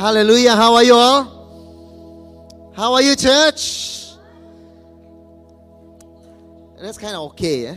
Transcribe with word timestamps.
Hallelujah. 0.00 0.56
How 0.56 0.76
are 0.76 0.82
you 0.82 0.94
all? 0.94 2.72
How 2.74 2.94
are 2.94 3.02
you, 3.02 3.14
church? 3.14 4.06
That's 6.80 6.96
kind 6.96 7.14
of 7.14 7.32
okay, 7.32 7.66
eh? 7.66 7.76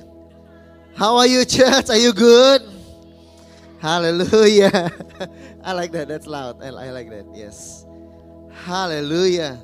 How 0.96 1.18
are 1.18 1.28
you, 1.28 1.44
church? 1.44 1.90
Are 1.90 1.98
you 1.98 2.14
good? 2.14 2.62
Hallelujah. 3.82 4.90
I 5.66 5.74
like 5.74 5.92
that. 5.92 6.08
That's 6.08 6.26
loud. 6.26 6.64
I, 6.64 6.68
I 6.68 6.92
like 6.92 7.10
that. 7.10 7.26
Yes. 7.34 7.86
Hallelujah. 8.54 9.60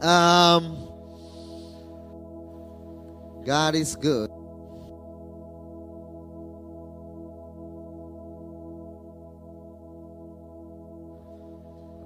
Um, 0.00 0.88
God 3.44 3.74
is 3.74 3.94
good. 3.94 4.30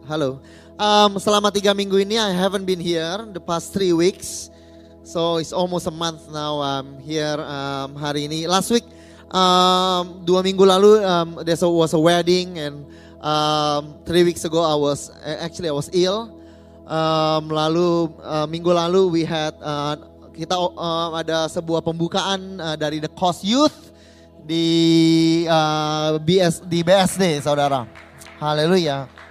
Halo. 0.06 0.38
Um, 0.78 1.18
selama 1.18 1.50
tiga 1.50 1.74
minggu 1.74 1.98
ini 1.98 2.14
I 2.14 2.30
haven't 2.30 2.62
been 2.62 2.78
here 2.78 3.26
the 3.34 3.42
past 3.42 3.74
three 3.74 3.90
weeks. 3.90 4.54
So 5.02 5.42
it's 5.42 5.50
almost 5.50 5.90
a 5.90 5.94
month 5.94 6.30
now 6.30 6.62
I'm 6.62 7.02
here 7.02 7.34
um, 7.42 7.98
hari 7.98 8.30
ini. 8.30 8.46
Last 8.46 8.70
week 8.70 8.86
um, 9.34 10.22
dua 10.22 10.46
minggu 10.46 10.62
lalu 10.62 11.02
um, 11.02 11.42
there 11.42 11.58
was 11.58 11.90
a 11.90 11.98
wedding 11.98 12.54
and 12.54 12.86
um, 13.18 13.98
three 14.06 14.22
weeks 14.22 14.46
ago 14.46 14.62
I 14.62 14.78
was 14.78 15.10
actually 15.42 15.66
I 15.66 15.74
was 15.74 15.90
ill. 15.90 16.38
Um, 16.86 17.50
lalu 17.50 18.06
uh, 18.22 18.46
minggu 18.46 18.70
lalu 18.70 19.10
we 19.10 19.22
had 19.26 19.58
uh, 19.58 19.98
kita 20.38 20.54
uh, 20.54 21.18
ada 21.18 21.50
sebuah 21.50 21.82
pembukaan 21.82 22.62
uh, 22.62 22.78
dari 22.78 23.02
the 23.02 23.10
Cost 23.10 23.42
Youth 23.42 23.90
di 24.38 25.42
uh, 25.50 26.14
BS 26.22 26.62
di 26.62 26.86
BSD 26.86 27.42
saudara. 27.42 27.90
Haleluya. 28.38 29.25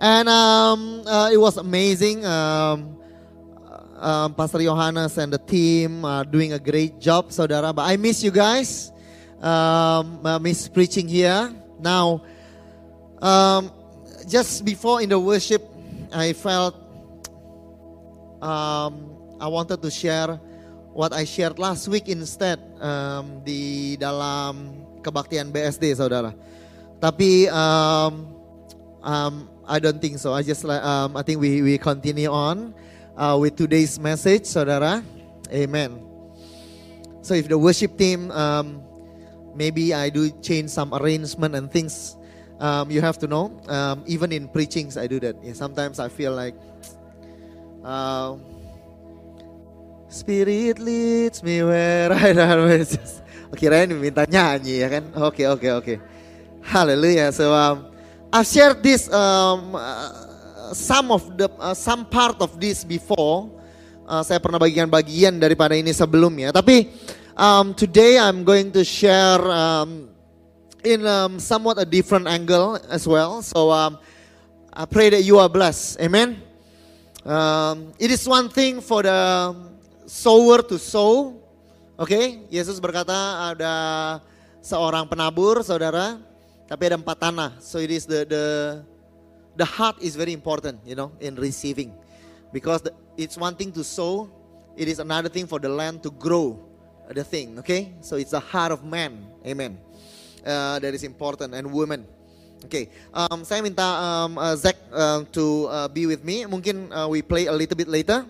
And 0.00 0.28
um, 0.28 1.02
uh, 1.06 1.30
it 1.32 1.38
was 1.38 1.56
amazing. 1.56 2.26
Um, 2.26 2.98
uh, 3.96 4.28
Pastor 4.30 4.60
Johannes 4.60 5.16
and 5.18 5.32
the 5.32 5.38
team 5.38 6.04
are 6.04 6.24
doing 6.24 6.52
a 6.52 6.58
great 6.58 7.00
job, 7.00 7.30
saudara. 7.30 7.74
But 7.74 7.88
I 7.88 7.96
miss 7.96 8.22
you 8.22 8.30
guys. 8.30 8.92
Um, 9.40 10.20
I 10.24 10.38
miss 10.38 10.68
preaching 10.68 11.08
here. 11.08 11.52
Now, 11.80 12.22
um, 13.22 13.70
just 14.28 14.64
before 14.64 15.00
in 15.00 15.08
the 15.08 15.18
worship, 15.18 15.62
I 16.12 16.32
felt 16.32 16.74
um, 18.42 19.16
I 19.40 19.48
wanted 19.48 19.80
to 19.82 19.90
share 19.90 20.40
what 20.92 21.12
I 21.12 21.24
shared 21.24 21.58
last 21.58 21.88
week 21.88 22.08
instead 22.08 22.60
um, 22.80 23.42
di 23.42 23.96
dalam 23.96 24.84
kebaktian 25.02 25.50
BSD, 25.50 25.96
saudara. 25.98 26.32
Tapi 27.02 27.50
um, 27.50 28.12
um, 29.02 29.34
I 29.66 29.78
don't 29.78 30.00
think 30.00 30.18
so. 30.18 30.32
I 30.32 30.42
just 30.42 30.64
um, 30.64 31.16
I 31.16 31.22
think 31.22 31.40
we 31.40 31.62
we 31.62 31.78
continue 31.78 32.30
on 32.30 32.74
uh, 33.16 33.36
with 33.40 33.56
today's 33.56 33.98
message, 33.98 34.44
saudara. 34.44 35.02
Amen. 35.52 36.00
So 37.22 37.34
if 37.34 37.48
the 37.48 37.56
worship 37.56 37.96
team, 37.96 38.30
um, 38.30 38.82
maybe 39.54 39.94
I 39.94 40.10
do 40.10 40.30
change 40.42 40.70
some 40.70 40.92
arrangement 40.92 41.54
and 41.54 41.70
things. 41.70 42.16
Um, 42.60 42.90
you 42.90 43.00
have 43.00 43.18
to 43.18 43.26
know. 43.26 43.52
Um, 43.68 44.04
even 44.06 44.32
in 44.32 44.48
preachings, 44.48 44.96
I 44.96 45.06
do 45.06 45.18
that. 45.20 45.36
Yeah, 45.42 45.54
sometimes 45.54 45.98
I 45.98 46.08
feel 46.08 46.32
like. 46.34 46.54
Uh, 47.84 48.40
Spirit 50.08 50.78
leads 50.78 51.42
me 51.42 51.62
where 51.62 52.10
I 52.10 52.32
don't 52.38 52.86
Kirain 53.54 53.90
minta 53.94 54.26
nyanyi 54.26 54.82
ya 54.82 54.88
kan? 54.90 55.04
Oke 55.14 55.42
okay, 55.42 55.46
oke 55.46 55.58
okay, 55.58 55.70
oke. 55.70 55.82
Okay. 55.82 55.98
Hallelujah. 56.64 57.30
So 57.30 57.54
um, 57.54 57.93
I've 58.34 58.50
shared 58.50 58.82
this 58.82 59.06
um, 59.14 59.78
uh, 59.78 60.74
some 60.74 61.14
of 61.14 61.38
the 61.38 61.46
uh, 61.54 61.70
some 61.70 62.02
part 62.02 62.42
of 62.42 62.58
this 62.58 62.82
before. 62.82 63.46
Uh, 64.02 64.26
saya 64.26 64.42
pernah 64.42 64.58
bagian-bagian 64.58 65.38
daripada 65.38 65.78
ini 65.78 65.94
sebelumnya. 65.94 66.50
Tapi 66.50 66.90
um, 67.38 67.70
today 67.78 68.18
I'm 68.18 68.42
going 68.42 68.74
to 68.74 68.82
share 68.82 69.38
um, 69.38 70.10
in 70.82 71.06
um, 71.06 71.38
somewhat 71.38 71.78
a 71.78 71.86
different 71.86 72.26
angle 72.26 72.74
as 72.90 73.06
well. 73.06 73.38
So 73.38 73.70
um, 73.70 74.02
I 74.74 74.82
pray 74.90 75.14
that 75.14 75.22
you 75.22 75.38
are 75.38 75.46
blessed. 75.46 76.02
Amen. 76.02 76.42
Um, 77.22 77.94
it 78.02 78.10
is 78.10 78.26
one 78.26 78.50
thing 78.50 78.82
for 78.82 79.06
the 79.06 79.54
sower 80.10 80.58
to 80.66 80.74
sow. 80.82 81.38
Oke, 81.94 82.10
okay? 82.10 82.42
Yesus 82.50 82.82
berkata 82.82 83.54
ada 83.54 83.74
seorang 84.58 85.06
penabur, 85.06 85.62
saudara, 85.62 86.18
tapi 86.66 86.86
ada 86.86 86.96
empat 86.96 87.18
tanah. 87.20 87.56
So 87.60 87.78
it 87.78 87.90
is 87.90 88.04
the 88.04 88.24
the 88.24 88.44
the 89.54 89.66
heart 89.66 90.00
is 90.00 90.16
very 90.16 90.32
important, 90.32 90.80
you 90.84 90.94
know, 90.94 91.12
in 91.20 91.36
receiving, 91.36 91.92
because 92.52 92.82
the, 92.82 92.92
it's 93.16 93.36
one 93.38 93.54
thing 93.54 93.72
to 93.74 93.82
sow, 93.82 94.30
it 94.76 94.88
is 94.88 94.98
another 94.98 95.28
thing 95.28 95.46
for 95.46 95.58
the 95.58 95.70
land 95.70 96.02
to 96.02 96.10
grow 96.10 96.58
the 97.10 97.24
thing. 97.24 97.58
Okay, 97.60 97.94
so 98.00 98.16
it's 98.16 98.32
the 98.32 98.42
heart 98.42 98.72
of 98.72 98.84
man. 98.84 99.24
Amen. 99.46 99.78
Uh, 100.44 100.78
that 100.78 100.92
is 100.92 101.04
important 101.04 101.54
and 101.54 101.70
woman. 101.70 102.04
Okay. 102.64 102.88
um, 103.12 103.44
saya 103.44 103.60
minta 103.60 103.84
um, 103.84 104.40
uh, 104.40 104.56
Zach 104.56 104.76
uh, 104.88 105.20
to 105.36 105.68
uh, 105.68 105.88
be 105.88 106.08
with 106.08 106.24
me. 106.24 106.48
Mungkin 106.48 106.88
uh, 106.88 107.08
we 107.08 107.20
play 107.20 107.44
a 107.44 107.52
little 107.52 107.76
bit 107.76 107.88
later. 107.88 108.24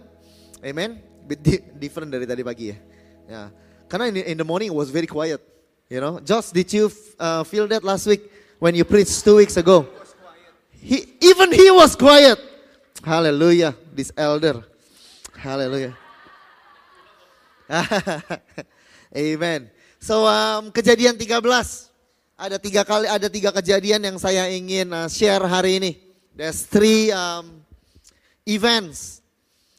Amen 0.59 1.15
bit 1.25 1.41
di 1.41 1.57
different 1.81 2.13
dari 2.13 2.29
tadi 2.29 2.45
pagi 2.45 2.71
ya. 2.71 2.77
Ya, 3.25 3.43
karena 3.89 4.13
in, 4.13 4.17
in 4.21 4.37
the 4.37 4.45
morning 4.45 4.69
it 4.69 4.77
was 4.77 4.93
very 4.93 5.09
quiet. 5.09 5.41
You 5.95 6.03
know, 6.03 6.19
Josh, 6.19 6.51
did 6.51 6.75
you 6.75 6.91
uh, 7.23 7.47
feel 7.47 7.71
that 7.71 7.87
last 7.87 8.11
week 8.11 8.27
when 8.59 8.75
you 8.75 8.83
preached 8.83 9.23
two 9.23 9.39
weeks 9.39 9.55
ago? 9.55 9.87
He 10.83 11.07
even 11.23 11.55
he 11.55 11.71
was 11.71 11.95
quiet. 11.95 12.35
Hallelujah, 12.99 13.79
this 13.95 14.11
elder. 14.19 14.67
Hallelujah. 15.39 15.95
Amen. 19.15 19.71
So 20.03 20.27
um, 20.27 20.75
kejadian 20.75 21.15
13 21.15 21.39
ada 22.43 22.59
tiga 22.59 22.83
kali 22.83 23.07
ada 23.07 23.31
tiga 23.31 23.55
kejadian 23.55 24.03
yang 24.03 24.19
saya 24.19 24.51
ingin 24.51 24.91
uh, 24.91 25.07
share 25.07 25.47
hari 25.47 25.79
ini. 25.79 25.95
There's 26.35 26.67
three 26.67 27.15
um, 27.15 27.63
events 28.43 29.23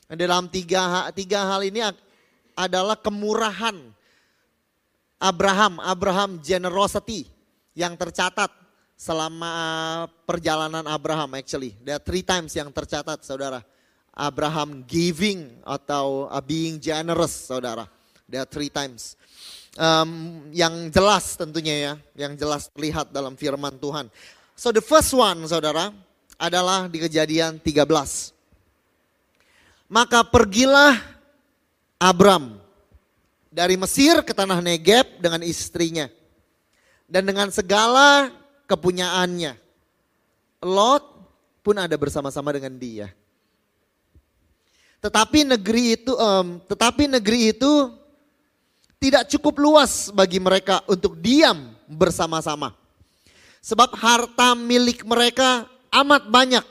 dalam 0.08 0.48
tiga, 0.48 1.12
tiga 1.12 1.44
hal 1.44 1.60
ini 1.68 1.84
adalah 2.56 2.96
kemurahan 2.96 3.95
Abraham, 5.20 5.80
Abraham 5.80 6.38
generosity 6.44 7.28
yang 7.76 7.96
tercatat 7.96 8.52
selama 8.96 10.08
perjalanan 10.24 10.84
Abraham 10.88 11.36
actually. 11.36 11.76
There 11.84 11.96
are 11.96 12.04
three 12.04 12.24
times 12.24 12.56
yang 12.56 12.72
tercatat 12.72 13.24
saudara. 13.24 13.64
Abraham 14.16 14.88
giving 14.88 15.60
atau 15.68 16.32
being 16.48 16.80
generous 16.80 17.52
saudara. 17.52 17.84
There 18.24 18.40
are 18.40 18.48
three 18.48 18.72
times. 18.72 19.20
Um, 19.76 20.48
yang 20.56 20.88
jelas 20.88 21.36
tentunya 21.36 21.76
ya, 21.76 21.94
yang 22.16 22.40
jelas 22.40 22.72
terlihat 22.72 23.12
dalam 23.12 23.36
firman 23.36 23.76
Tuhan. 23.76 24.08
So 24.56 24.72
the 24.72 24.80
first 24.80 25.12
one 25.12 25.44
saudara 25.52 25.92
adalah 26.40 26.88
di 26.88 27.04
kejadian 27.04 27.60
13. 27.60 28.32
Maka 29.92 30.24
pergilah 30.24 30.96
Abram 32.00 32.65
dari 33.56 33.80
Mesir 33.80 34.20
ke 34.20 34.36
tanah 34.36 34.60
Negeb 34.60 35.24
dengan 35.24 35.40
istrinya. 35.40 36.12
Dan 37.08 37.24
dengan 37.24 37.48
segala 37.56 38.36
kepunyaannya. 38.68 39.56
Lot 40.60 41.06
pun 41.64 41.80
ada 41.80 41.96
bersama-sama 41.96 42.52
dengan 42.52 42.76
dia. 42.76 43.08
Tetapi 45.00 45.48
negeri 45.48 45.96
itu, 45.96 46.12
um, 46.18 46.60
tetapi 46.68 47.08
negeri 47.08 47.56
itu 47.56 47.94
tidak 49.00 49.30
cukup 49.32 49.56
luas 49.62 50.10
bagi 50.12 50.42
mereka 50.42 50.82
untuk 50.90 51.16
diam 51.22 51.78
bersama-sama. 51.88 52.74
Sebab 53.62 53.94
harta 53.96 54.58
milik 54.58 55.06
mereka 55.06 55.70
amat 55.94 56.28
banyak 56.28 56.66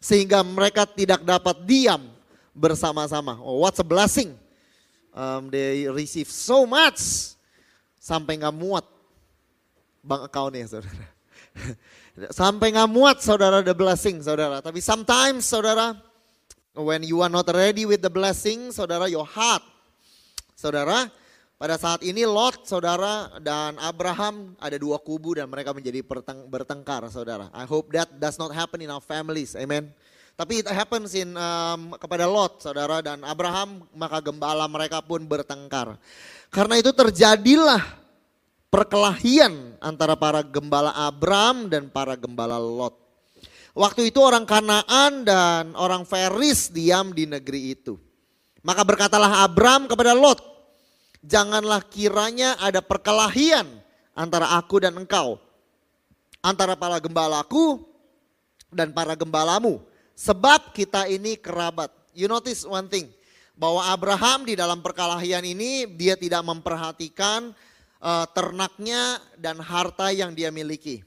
sehingga 0.00 0.40
mereka 0.40 0.88
tidak 0.88 1.20
dapat 1.22 1.60
diam 1.68 2.08
bersama-sama. 2.56 3.36
Oh, 3.44 3.60
what's 3.60 3.80
a 3.80 3.86
blessing? 3.86 4.43
Um, 5.14 5.46
they 5.48 5.86
receive 5.86 6.26
so 6.26 6.66
much 6.66 6.98
sampai 8.02 8.42
nggak 8.42 8.54
muat. 8.54 8.84
bank 10.04 10.28
account-nya 10.28 10.68
saudara. 10.68 11.04
Sampai 12.38 12.70
nggak 12.70 12.90
muat 12.92 13.18
saudara 13.24 13.64
the 13.64 13.72
blessing 13.74 14.20
saudara. 14.20 14.60
Tapi 14.60 14.78
sometimes 14.84 15.48
saudara 15.48 15.96
when 16.76 17.02
you 17.02 17.24
are 17.24 17.32
not 17.32 17.48
ready 17.50 17.88
with 17.88 18.04
the 18.04 18.12
blessing 18.12 18.70
saudara 18.70 19.08
your 19.08 19.24
heart. 19.24 19.64
Saudara 20.54 21.10
pada 21.56 21.80
saat 21.80 22.04
ini 22.04 22.28
Lot 22.28 22.68
saudara 22.68 23.32
dan 23.40 23.80
Abraham 23.80 24.54
ada 24.60 24.76
dua 24.76 25.00
kubu 25.00 25.40
dan 25.40 25.48
mereka 25.48 25.72
menjadi 25.72 26.04
bertengkar 26.46 27.08
saudara. 27.08 27.48
I 27.56 27.64
hope 27.64 27.90
that 27.96 28.12
does 28.20 28.36
not 28.36 28.52
happen 28.52 28.84
in 28.84 28.92
our 28.92 29.02
families. 29.02 29.56
Amen. 29.56 29.90
Tapi 30.34 30.66
it 30.66 30.68
happens 30.70 31.14
in 31.14 31.30
um, 31.38 31.94
kepada 31.94 32.26
Lot, 32.26 32.58
saudara 32.58 32.98
dan 32.98 33.22
Abraham, 33.22 33.86
maka 33.94 34.18
gembala 34.18 34.66
mereka 34.66 34.98
pun 34.98 35.22
bertengkar. 35.22 35.94
Karena 36.50 36.74
itu 36.74 36.90
terjadilah 36.90 37.78
perkelahian 38.66 39.78
antara 39.78 40.18
para 40.18 40.42
gembala 40.42 40.90
Abraham 41.06 41.70
dan 41.70 41.86
para 41.86 42.18
gembala 42.18 42.58
Lot. 42.58 42.98
Waktu 43.78 44.10
itu 44.10 44.18
orang 44.18 44.42
Kanaan 44.42 45.22
dan 45.22 45.78
orang 45.78 46.02
Feris 46.02 46.66
diam 46.74 47.14
di 47.14 47.30
negeri 47.30 47.78
itu. 47.78 47.94
Maka 48.66 48.82
berkatalah 48.82 49.46
Abraham 49.46 49.86
kepada 49.86 50.18
Lot, 50.18 50.42
janganlah 51.22 51.86
kiranya 51.86 52.58
ada 52.58 52.82
perkelahian 52.82 53.70
antara 54.18 54.50
aku 54.58 54.82
dan 54.82 54.98
engkau. 54.98 55.38
Antara 56.42 56.74
para 56.74 56.98
gembalaku 56.98 57.86
dan 58.74 58.90
para 58.90 59.14
gembalamu 59.14 59.93
Sebab 60.14 60.70
kita 60.74 61.10
ini 61.10 61.34
kerabat. 61.38 61.90
You 62.14 62.30
notice 62.30 62.62
one 62.62 62.86
thing. 62.86 63.10
Bahwa 63.54 63.86
Abraham 63.90 64.46
di 64.46 64.58
dalam 64.58 64.82
perkelahian 64.82 65.42
ini 65.46 65.86
dia 65.86 66.18
tidak 66.18 66.42
memperhatikan 66.42 67.54
uh, 68.02 68.26
ternaknya 68.34 69.22
dan 69.38 69.62
harta 69.62 70.10
yang 70.10 70.34
dia 70.34 70.50
miliki. 70.50 71.06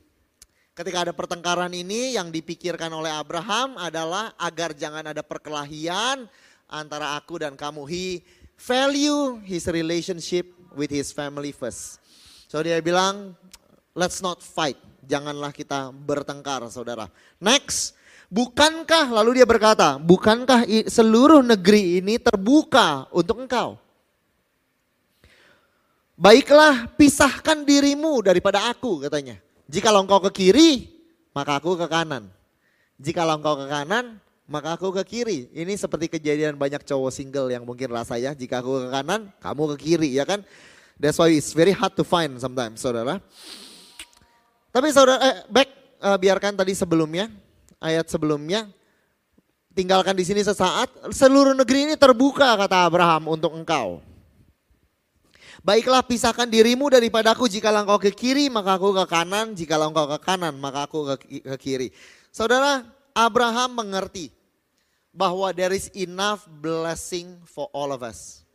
Ketika 0.78 1.10
ada 1.10 1.14
pertengkaran 1.16 1.74
ini 1.74 2.14
yang 2.14 2.30
dipikirkan 2.30 2.94
oleh 2.94 3.10
Abraham 3.10 3.82
adalah 3.82 4.38
agar 4.38 4.78
jangan 4.78 5.10
ada 5.10 5.26
perkelahian 5.26 6.30
antara 6.70 7.18
aku 7.18 7.42
dan 7.42 7.58
kamu. 7.58 7.90
He 7.90 8.22
value 8.62 9.42
his 9.42 9.66
relationship 9.66 10.46
with 10.78 10.94
his 10.94 11.10
family 11.10 11.50
first. 11.50 11.98
So 12.46 12.62
dia 12.62 12.78
bilang, 12.80 13.34
let's 13.98 14.22
not 14.22 14.46
fight. 14.46 14.78
Janganlah 15.08 15.50
kita 15.50 15.90
bertengkar 15.90 16.62
saudara. 16.70 17.10
Next, 17.42 17.98
Bukankah, 18.28 19.08
lalu 19.08 19.40
dia 19.40 19.48
berkata, 19.48 19.96
bukankah 19.96 20.68
seluruh 20.92 21.40
negeri 21.40 22.04
ini 22.04 22.20
terbuka 22.20 23.08
untuk 23.16 23.40
engkau? 23.40 23.80
Baiklah 26.20 26.92
pisahkan 27.00 27.64
dirimu 27.64 28.20
daripada 28.20 28.68
aku 28.68 29.08
katanya. 29.08 29.40
Jika 29.72 29.96
engkau 29.96 30.20
ke 30.28 30.32
kiri, 30.44 30.92
maka 31.32 31.56
aku 31.56 31.80
ke 31.80 31.88
kanan. 31.88 32.28
Jika 33.00 33.24
engkau 33.24 33.56
ke 33.64 33.70
kanan, 33.72 34.20
maka 34.44 34.76
aku 34.76 34.92
ke 34.92 35.04
kiri. 35.08 35.48
Ini 35.56 35.80
seperti 35.80 36.12
kejadian 36.20 36.60
banyak 36.60 36.84
cowok 36.84 37.16
single 37.16 37.48
yang 37.48 37.64
mungkin 37.64 37.88
rasa 37.88 38.20
ya. 38.20 38.36
Jika 38.36 38.60
aku 38.60 38.88
ke 38.88 38.88
kanan, 38.92 39.32
kamu 39.40 39.64
ke 39.72 39.88
kiri 39.88 40.10
ya 40.12 40.28
kan. 40.28 40.44
That's 41.00 41.16
why 41.16 41.32
it's 41.32 41.56
very 41.56 41.72
hard 41.72 41.96
to 41.96 42.04
find 42.04 42.36
sometimes 42.44 42.84
saudara. 42.84 43.24
Tapi 44.74 44.92
saudara, 44.92 45.22
eh, 45.22 45.36
back 45.48 45.70
uh, 46.02 46.18
biarkan 46.18 46.58
tadi 46.58 46.74
sebelumnya 46.74 47.30
ayat 47.82 48.10
sebelumnya. 48.10 48.70
Tinggalkan 49.78 50.18
di 50.18 50.26
sini 50.26 50.42
sesaat, 50.42 51.14
seluruh 51.14 51.54
negeri 51.54 51.86
ini 51.86 51.96
terbuka 51.96 52.58
kata 52.58 52.90
Abraham 52.90 53.30
untuk 53.30 53.54
engkau. 53.54 54.02
Baiklah 55.62 56.02
pisahkan 56.02 56.50
dirimu 56.50 56.90
daripadaku 56.90 57.46
jika 57.46 57.70
engkau 57.70 58.02
ke 58.02 58.10
kiri 58.10 58.50
maka 58.50 58.78
aku 58.78 58.94
ke 58.94 59.06
kanan, 59.06 59.54
jika 59.54 59.78
engkau 59.78 60.10
ke 60.10 60.18
kanan 60.18 60.58
maka 60.58 60.90
aku 60.90 61.14
ke, 61.14 61.46
ke 61.46 61.56
kiri. 61.62 61.88
Saudara, 62.34 62.86
Abraham 63.14 63.78
mengerti 63.78 64.34
bahwa 65.14 65.50
there 65.54 65.74
is 65.74 65.90
enough 65.98 66.46
blessing 66.46 67.38
for 67.46 67.70
all 67.74 67.90
of 67.90 68.06
us. 68.06 68.46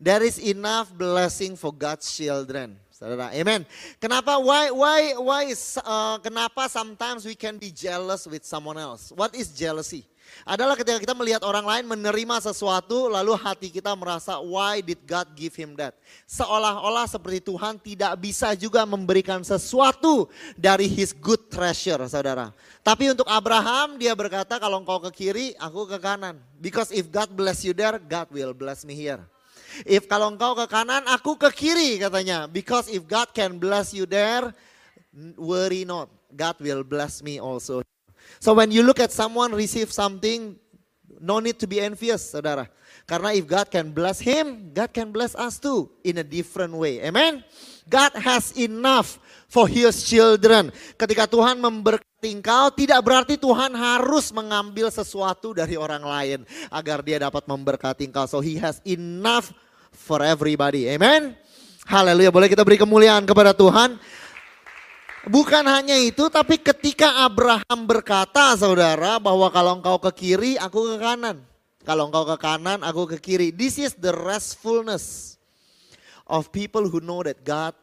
There 0.00 0.24
is 0.24 0.40
enough 0.40 0.92
blessing 0.92 1.56
for 1.56 1.72
God's 1.72 2.08
children. 2.08 2.80
Saudara, 2.98 3.30
amen. 3.30 3.62
Kenapa 4.02 4.42
why 4.42 4.74
why 4.74 5.14
why 5.22 5.42
uh, 5.86 6.18
kenapa 6.18 6.66
sometimes 6.66 7.22
we 7.22 7.38
can 7.38 7.54
be 7.54 7.70
jealous 7.70 8.26
with 8.26 8.42
someone 8.42 8.74
else? 8.74 9.14
What 9.14 9.38
is 9.38 9.54
jealousy? 9.54 10.02
Adalah 10.42 10.74
ketika 10.74 10.98
kita 10.98 11.14
melihat 11.14 11.46
orang 11.46 11.62
lain 11.62 11.84
menerima 11.86 12.42
sesuatu 12.42 13.06
lalu 13.06 13.38
hati 13.38 13.70
kita 13.70 13.94
merasa 13.94 14.42
why 14.42 14.82
did 14.82 14.98
God 15.06 15.30
give 15.38 15.54
him 15.54 15.78
that? 15.78 15.94
Seolah-olah 16.26 17.06
seperti 17.06 17.38
Tuhan 17.46 17.78
tidak 17.78 18.18
bisa 18.18 18.50
juga 18.58 18.82
memberikan 18.82 19.46
sesuatu 19.46 20.26
dari 20.58 20.90
his 20.90 21.14
good 21.14 21.46
treasure, 21.46 22.02
Saudara. 22.10 22.50
Tapi 22.82 23.14
untuk 23.14 23.30
Abraham 23.30 23.94
dia 23.94 24.10
berkata 24.18 24.58
kalau 24.58 24.82
engkau 24.82 24.98
ke 25.06 25.10
kiri, 25.14 25.46
aku 25.62 25.86
ke 25.86 26.02
kanan. 26.02 26.34
Because 26.58 26.90
if 26.90 27.06
God 27.06 27.30
bless 27.30 27.62
you 27.62 27.70
there, 27.70 28.02
God 28.02 28.26
will 28.34 28.50
bless 28.58 28.82
me 28.82 28.98
here. 28.98 29.22
If 29.84 30.08
kalau 30.10 30.32
engkau 30.32 30.56
ke 30.58 30.66
kanan, 30.66 31.04
aku 31.06 31.36
ke 31.36 31.50
kiri 31.52 32.00
katanya. 32.00 32.48
Because 32.50 32.88
if 32.88 33.04
God 33.04 33.30
can 33.36 33.60
bless 33.60 33.92
you 33.92 34.08
there, 34.08 34.50
worry 35.36 35.84
not. 35.84 36.10
God 36.34 36.56
will 36.60 36.84
bless 36.84 37.20
me 37.20 37.38
also. 37.40 37.82
So 38.38 38.54
when 38.54 38.70
you 38.70 38.84
look 38.84 39.00
at 39.00 39.10
someone 39.10 39.56
receive 39.56 39.90
something, 39.90 40.56
no 41.20 41.40
need 41.40 41.58
to 41.58 41.66
be 41.66 41.80
envious, 41.80 42.34
saudara. 42.34 42.68
Karena 43.08 43.32
if 43.32 43.48
God 43.48 43.72
can 43.72 43.90
bless 43.90 44.20
him, 44.20 44.70
God 44.76 44.92
can 44.92 45.08
bless 45.08 45.32
us 45.32 45.56
too 45.56 45.88
in 46.04 46.20
a 46.20 46.26
different 46.26 46.76
way. 46.76 47.00
Amen. 47.00 47.40
God 47.88 48.12
has 48.20 48.52
enough 48.60 49.16
for 49.48 49.64
his 49.64 50.04
children. 50.04 50.68
Ketika 51.00 51.24
Tuhan 51.24 51.56
memberkati 51.56 52.28
engkau, 52.28 52.68
tidak 52.76 53.00
berarti 53.00 53.40
Tuhan 53.40 53.72
harus 53.72 54.28
mengambil 54.28 54.92
sesuatu 54.92 55.56
dari 55.56 55.80
orang 55.80 56.04
lain 56.04 56.38
agar 56.68 57.00
dia 57.00 57.16
dapat 57.16 57.48
memberkati 57.48 58.12
engkau. 58.12 58.28
So 58.28 58.44
he 58.44 58.60
has 58.60 58.84
enough 58.84 59.56
for 59.98 60.22
everybody. 60.22 60.86
Amen. 60.86 61.34
Haleluya. 61.82 62.30
Boleh 62.30 62.46
kita 62.46 62.62
beri 62.62 62.78
kemuliaan 62.78 63.26
kepada 63.26 63.50
Tuhan. 63.50 63.98
Bukan 65.28 65.66
hanya 65.66 65.98
itu, 65.98 66.30
tapi 66.32 66.56
ketika 66.56 67.26
Abraham 67.26 67.84
berkata, 67.84 68.54
saudara, 68.56 69.20
bahwa 69.20 69.50
kalau 69.52 69.76
engkau 69.76 69.98
ke 70.08 70.24
kiri, 70.24 70.56
aku 70.56 70.94
ke 70.94 70.96
kanan. 70.96 71.42
Kalau 71.84 72.08
engkau 72.08 72.24
ke 72.24 72.36
kanan, 72.40 72.80
aku 72.80 73.04
ke 73.12 73.18
kiri. 73.20 73.48
This 73.52 73.76
is 73.76 73.92
the 73.98 74.14
restfulness 74.14 75.36
of 76.24 76.48
people 76.48 76.88
who 76.88 77.04
know 77.04 77.20
that 77.20 77.44
God 77.44 77.76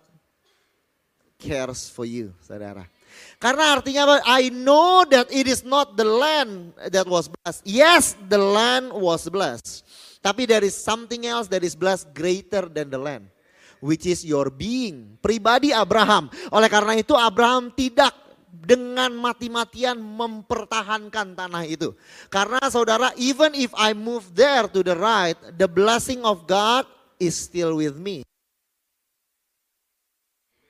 cares 1.37 1.85
for 1.85 2.07
you, 2.07 2.33
saudara. 2.41 2.89
Karena 3.37 3.77
artinya 3.77 4.09
apa? 4.09 4.15
I 4.25 4.49
know 4.49 5.05
that 5.05 5.29
it 5.29 5.45
is 5.45 5.61
not 5.61 5.93
the 5.93 6.07
land 6.07 6.73
that 6.89 7.05
was 7.05 7.29
blessed. 7.29 7.61
Yes, 7.61 8.17
the 8.17 8.41
land 8.41 8.89
was 8.89 9.29
blessed. 9.29 9.84
Tapi 10.25 10.49
there 10.49 10.65
is 10.65 10.73
something 10.73 11.29
else 11.29 11.45
that 11.53 11.61
is 11.61 11.77
blessed 11.77 12.09
greater 12.17 12.65
than 12.65 12.89
the 12.89 12.97
land. 12.97 13.29
Which 13.77 14.09
is 14.09 14.25
your 14.25 14.49
being. 14.49 15.21
Pribadi 15.21 15.69
Abraham. 15.69 16.33
Oleh 16.49 16.65
karena 16.65 16.97
itu 16.97 17.13
Abraham 17.13 17.69
tidak 17.69 18.09
dengan 18.49 19.13
mati-matian 19.13 20.01
mempertahankan 20.01 21.37
tanah 21.37 21.69
itu. 21.69 21.93
Karena 22.33 22.57
saudara, 22.73 23.13
even 23.21 23.53
if 23.53 23.69
I 23.77 23.93
move 23.93 24.33
there 24.33 24.65
to 24.65 24.81
the 24.81 24.97
right, 24.97 25.37
the 25.61 25.69
blessing 25.69 26.25
of 26.25 26.49
God 26.49 26.89
is 27.21 27.37
still 27.37 27.77
with 27.77 27.93
me 27.93 28.25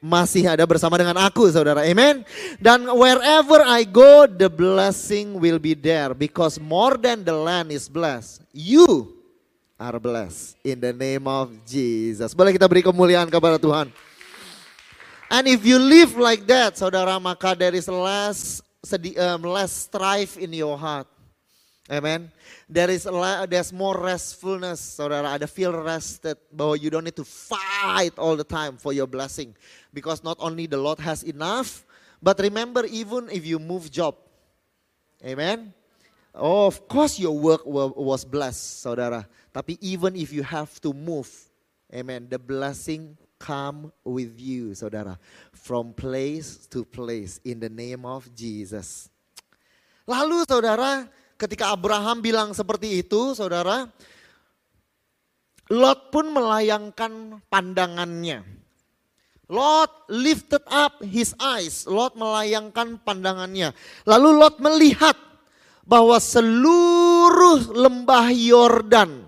masih 0.05 0.45
ada 0.45 0.61
bersama 0.69 1.01
dengan 1.01 1.17
aku 1.17 1.49
saudara. 1.49 1.81
Amen. 1.81 2.21
Dan 2.61 2.85
wherever 2.93 3.65
I 3.65 3.89
go 3.89 4.29
the 4.29 4.53
blessing 4.53 5.41
will 5.41 5.57
be 5.57 5.73
there 5.73 6.13
because 6.13 6.61
more 6.61 6.93
than 6.93 7.25
the 7.25 7.33
land 7.33 7.73
is 7.73 7.89
blessed. 7.89 8.45
You 8.53 9.17
are 9.75 9.99
blessed 9.99 10.55
in 10.63 10.79
the 10.79 10.93
name 10.95 11.27
of 11.27 11.51
Jesus. 11.67 12.31
Boleh 12.31 12.55
kita 12.55 12.67
beri 12.67 12.83
kemuliaan 12.83 13.27
kepada 13.27 13.59
Tuhan. 13.59 13.91
And 15.27 15.45
if 15.51 15.65
you 15.65 15.81
live 15.81 16.15
like 16.15 16.47
that 16.47 16.79
saudara 16.79 17.19
maka 17.19 17.57
there 17.57 17.75
is 17.75 17.89
less 17.89 18.61
um, 19.19 19.41
less 19.43 19.89
strife 19.89 20.37
in 20.39 20.53
your 20.53 20.77
heart. 20.79 21.09
Amen. 21.85 22.33
There 22.65 22.89
is 22.89 23.05
there's 23.45 23.69
more 23.69 23.93
restfulness, 23.93 24.81
saudara. 24.97 25.37
Ada 25.37 25.45
feel 25.45 25.69
rested 25.69 26.33
bahwa 26.49 26.81
you 26.81 26.89
don't 26.89 27.05
need 27.05 27.19
to 27.19 27.27
fight 27.27 28.17
all 28.17 28.33
the 28.33 28.47
time 28.47 28.81
for 28.81 28.89
your 28.89 29.05
blessing, 29.05 29.53
because 29.93 30.25
not 30.25 30.41
only 30.41 30.65
the 30.65 30.81
Lord 30.81 30.97
has 30.97 31.21
enough, 31.21 31.85
but 32.17 32.41
remember 32.41 32.89
even 32.89 33.29
if 33.29 33.45
you 33.45 33.61
move 33.61 33.93
job, 33.93 34.17
Amen. 35.21 35.73
Oh, 36.35 36.67
of 36.67 36.83
course 36.91 37.15
your 37.15 37.33
work 37.33 37.63
was 37.95 38.27
blessed, 38.27 38.83
saudara. 38.83 39.23
Tapi 39.55 39.79
even 39.79 40.19
if 40.19 40.35
you 40.35 40.43
have 40.43 40.83
to 40.83 40.91
move, 40.91 41.31
Amen. 41.93 42.25
The 42.27 42.41
blessing 42.41 43.15
come 43.37 43.93
with 44.01 44.35
you, 44.35 44.73
saudara, 44.73 45.21
from 45.53 45.93
place 45.93 46.65
to 46.73 46.83
place 46.83 47.39
in 47.45 47.61
the 47.61 47.69
name 47.69 48.03
of 48.03 48.27
Jesus. 48.33 49.07
Lalu 50.03 50.43
saudara, 50.49 51.05
ketika 51.37 51.71
Abraham 51.71 52.19
bilang 52.19 52.51
seperti 52.51 53.05
itu, 53.05 53.37
saudara, 53.37 53.87
Lot 55.71 56.13
pun 56.13 56.29
melayangkan 56.29 57.41
pandangannya. 57.49 58.45
Lot 59.49 60.09
lifted 60.09 60.61
up 60.69 61.01
his 61.01 61.33
eyes. 61.41 61.89
Lot 61.89 62.13
melayangkan 62.17 63.01
pandangannya. 63.01 63.73
Lalu 64.05 64.29
Lot 64.41 64.57
melihat 64.61 65.17
bahwa 65.85 66.17
seluruh 66.17 67.71
lembah 67.71 68.33
Yordan 68.33 69.21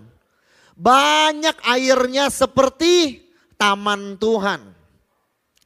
banyak 0.77 1.57
airnya 1.65 2.29
seperti 2.33 3.25
taman 3.57 4.17
Tuhan. 4.17 4.61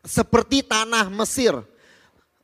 Seperti 0.02 0.66
tanah 0.66 1.08
Mesir. 1.12 1.54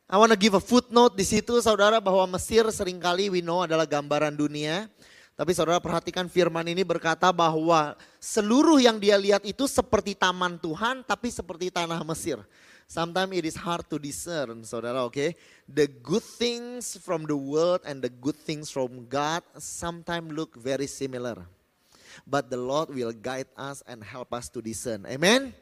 I 0.08 0.16
want 0.16 0.32
to 0.32 0.40
give 0.40 0.56
a 0.56 0.62
footnote 0.62 1.20
di 1.20 1.24
situ 1.26 1.60
saudara 1.60 2.00
bahwa 2.00 2.24
Mesir 2.38 2.64
sering 2.72 2.96
kali 2.96 3.28
we 3.28 3.44
know 3.44 3.64
adalah 3.64 3.84
gambaran 3.84 4.32
dunia. 4.32 4.88
Tapi 5.38 5.54
saudara 5.54 5.78
perhatikan 5.78 6.26
firman 6.26 6.66
ini 6.66 6.82
berkata 6.82 7.30
bahwa 7.30 7.94
seluruh 8.18 8.82
yang 8.82 8.98
dia 8.98 9.14
lihat 9.14 9.46
itu 9.46 9.70
seperti 9.70 10.16
taman 10.16 10.58
Tuhan 10.58 11.06
tapi 11.06 11.30
seperti 11.30 11.70
tanah 11.70 12.02
Mesir. 12.02 12.40
Sometimes 12.88 13.36
it 13.36 13.44
is 13.44 13.52
hard 13.52 13.84
to 13.92 14.00
discern, 14.00 14.64
saudara, 14.64 15.04
oke? 15.04 15.12
Okay? 15.12 15.36
The 15.68 15.92
good 16.00 16.24
things 16.24 16.96
from 16.96 17.28
the 17.28 17.36
world 17.36 17.84
and 17.84 18.00
the 18.00 18.08
good 18.08 18.40
things 18.40 18.72
from 18.72 19.04
God 19.12 19.44
sometimes 19.60 20.32
look 20.32 20.56
very 20.56 20.88
similar. 20.88 21.44
But 22.24 22.48
the 22.48 22.56
Lord 22.56 22.88
will 22.88 23.12
guide 23.12 23.52
us 23.60 23.84
and 23.84 24.00
help 24.00 24.32
us 24.32 24.48
to 24.56 24.64
discern. 24.64 25.04
Amen. 25.04 25.52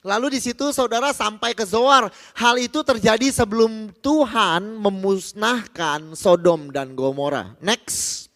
Lalu 0.00 0.40
di 0.40 0.40
situ 0.40 0.72
saudara 0.72 1.12
sampai 1.12 1.52
ke 1.52 1.60
Zoar. 1.68 2.08
Hal 2.32 2.56
itu 2.56 2.80
terjadi 2.80 3.28
sebelum 3.28 3.92
Tuhan 4.00 4.80
memusnahkan 4.80 6.16
Sodom 6.16 6.72
dan 6.72 6.96
Gomora. 6.96 7.52
Next. 7.60 8.31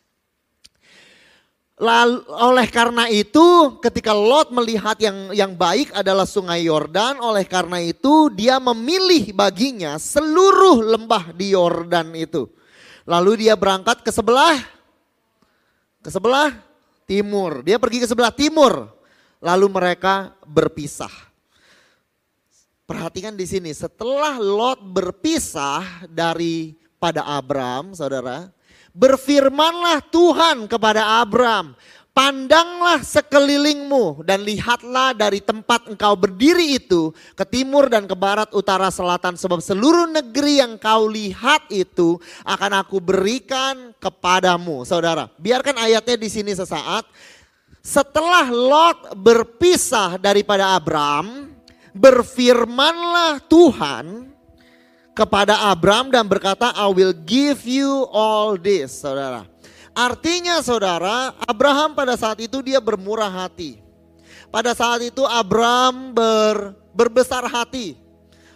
Lalu, 1.77 2.25
oleh 2.33 2.69
karena 2.73 3.05
itu 3.05 3.77
ketika 3.85 4.17
Lot 4.17 4.49
melihat 4.49 4.97
yang 4.97 5.29
yang 5.37 5.53
baik 5.53 5.93
adalah 5.93 6.25
sungai 6.25 6.65
Yordan, 6.65 7.21
oleh 7.21 7.45
karena 7.45 7.85
itu 7.85 8.33
dia 8.33 8.57
memilih 8.57 9.37
baginya 9.37 10.01
seluruh 10.01 10.81
lembah 10.81 11.37
di 11.37 11.53
Yordan 11.53 12.17
itu. 12.17 12.49
Lalu 13.05 13.45
dia 13.45 13.61
berangkat 13.61 14.01
ke 14.01 14.09
sebelah 14.09 14.57
ke 16.01 16.09
sebelah 16.09 16.57
timur. 17.05 17.61
Dia 17.61 17.77
pergi 17.77 18.01
ke 18.01 18.09
sebelah 18.09 18.33
timur. 18.33 18.89
Lalu 19.45 19.69
mereka 19.69 20.33
berpisah. 20.49 21.13
Perhatikan 22.89 23.37
di 23.37 23.45
sini, 23.45 23.77
setelah 23.77 24.41
Lot 24.41 24.81
berpisah 24.81 26.09
dari 26.09 26.73
pada 26.97 27.27
Abram, 27.27 27.93
Saudara, 27.93 28.49
Berfirmanlah 28.97 30.01
Tuhan 30.09 30.65
kepada 30.65 31.21
Abram, 31.21 31.77
pandanglah 32.17 33.05
sekelilingmu 33.05 34.25
dan 34.25 34.41
lihatlah 34.41 35.13
dari 35.13 35.45
tempat 35.45 35.93
engkau 35.93 36.17
berdiri 36.17 36.81
itu 36.81 37.13
ke 37.37 37.45
timur 37.45 37.93
dan 37.93 38.09
ke 38.09 38.17
barat, 38.17 38.49
utara, 38.57 38.89
selatan. 38.89 39.37
Sebab 39.37 39.61
seluruh 39.61 40.09
negeri 40.09 40.65
yang 40.65 40.81
kau 40.81 41.13
lihat 41.13 41.69
itu 41.69 42.17
akan 42.49 42.81
aku 42.81 42.97
berikan 43.05 43.93
kepadamu. 44.01 44.89
Saudara, 44.89 45.29
biarkan 45.37 45.77
ayatnya 45.77 46.17
di 46.17 46.33
sini 46.33 46.57
sesaat. 46.57 47.05
Setelah 47.85 48.49
Lot 48.49 49.13
berpisah 49.13 50.17
daripada 50.17 50.73
Abram, 50.73 51.53
berfirmanlah 51.93 53.45
Tuhan 53.45 54.36
kepada 55.17 55.73
Abram 55.73 56.13
dan 56.13 56.29
berkata, 56.29 56.77
I 56.77 56.93
will 56.93 57.17
give 57.17 57.65
you 57.65 58.05
all 58.13 58.61
this, 58.61 59.01
saudara. 59.01 59.49
Artinya 59.97 60.61
saudara, 60.61 61.33
Abraham 61.49 61.97
pada 61.97 62.21
saat 62.21 62.37
itu 62.45 62.61
dia 62.61 62.77
bermurah 62.77 63.33
hati. 63.33 63.81
Pada 64.53 64.77
saat 64.77 65.01
itu 65.09 65.25
Abram 65.25 66.13
ber, 66.13 66.77
berbesar 66.93 67.49
hati. 67.49 67.97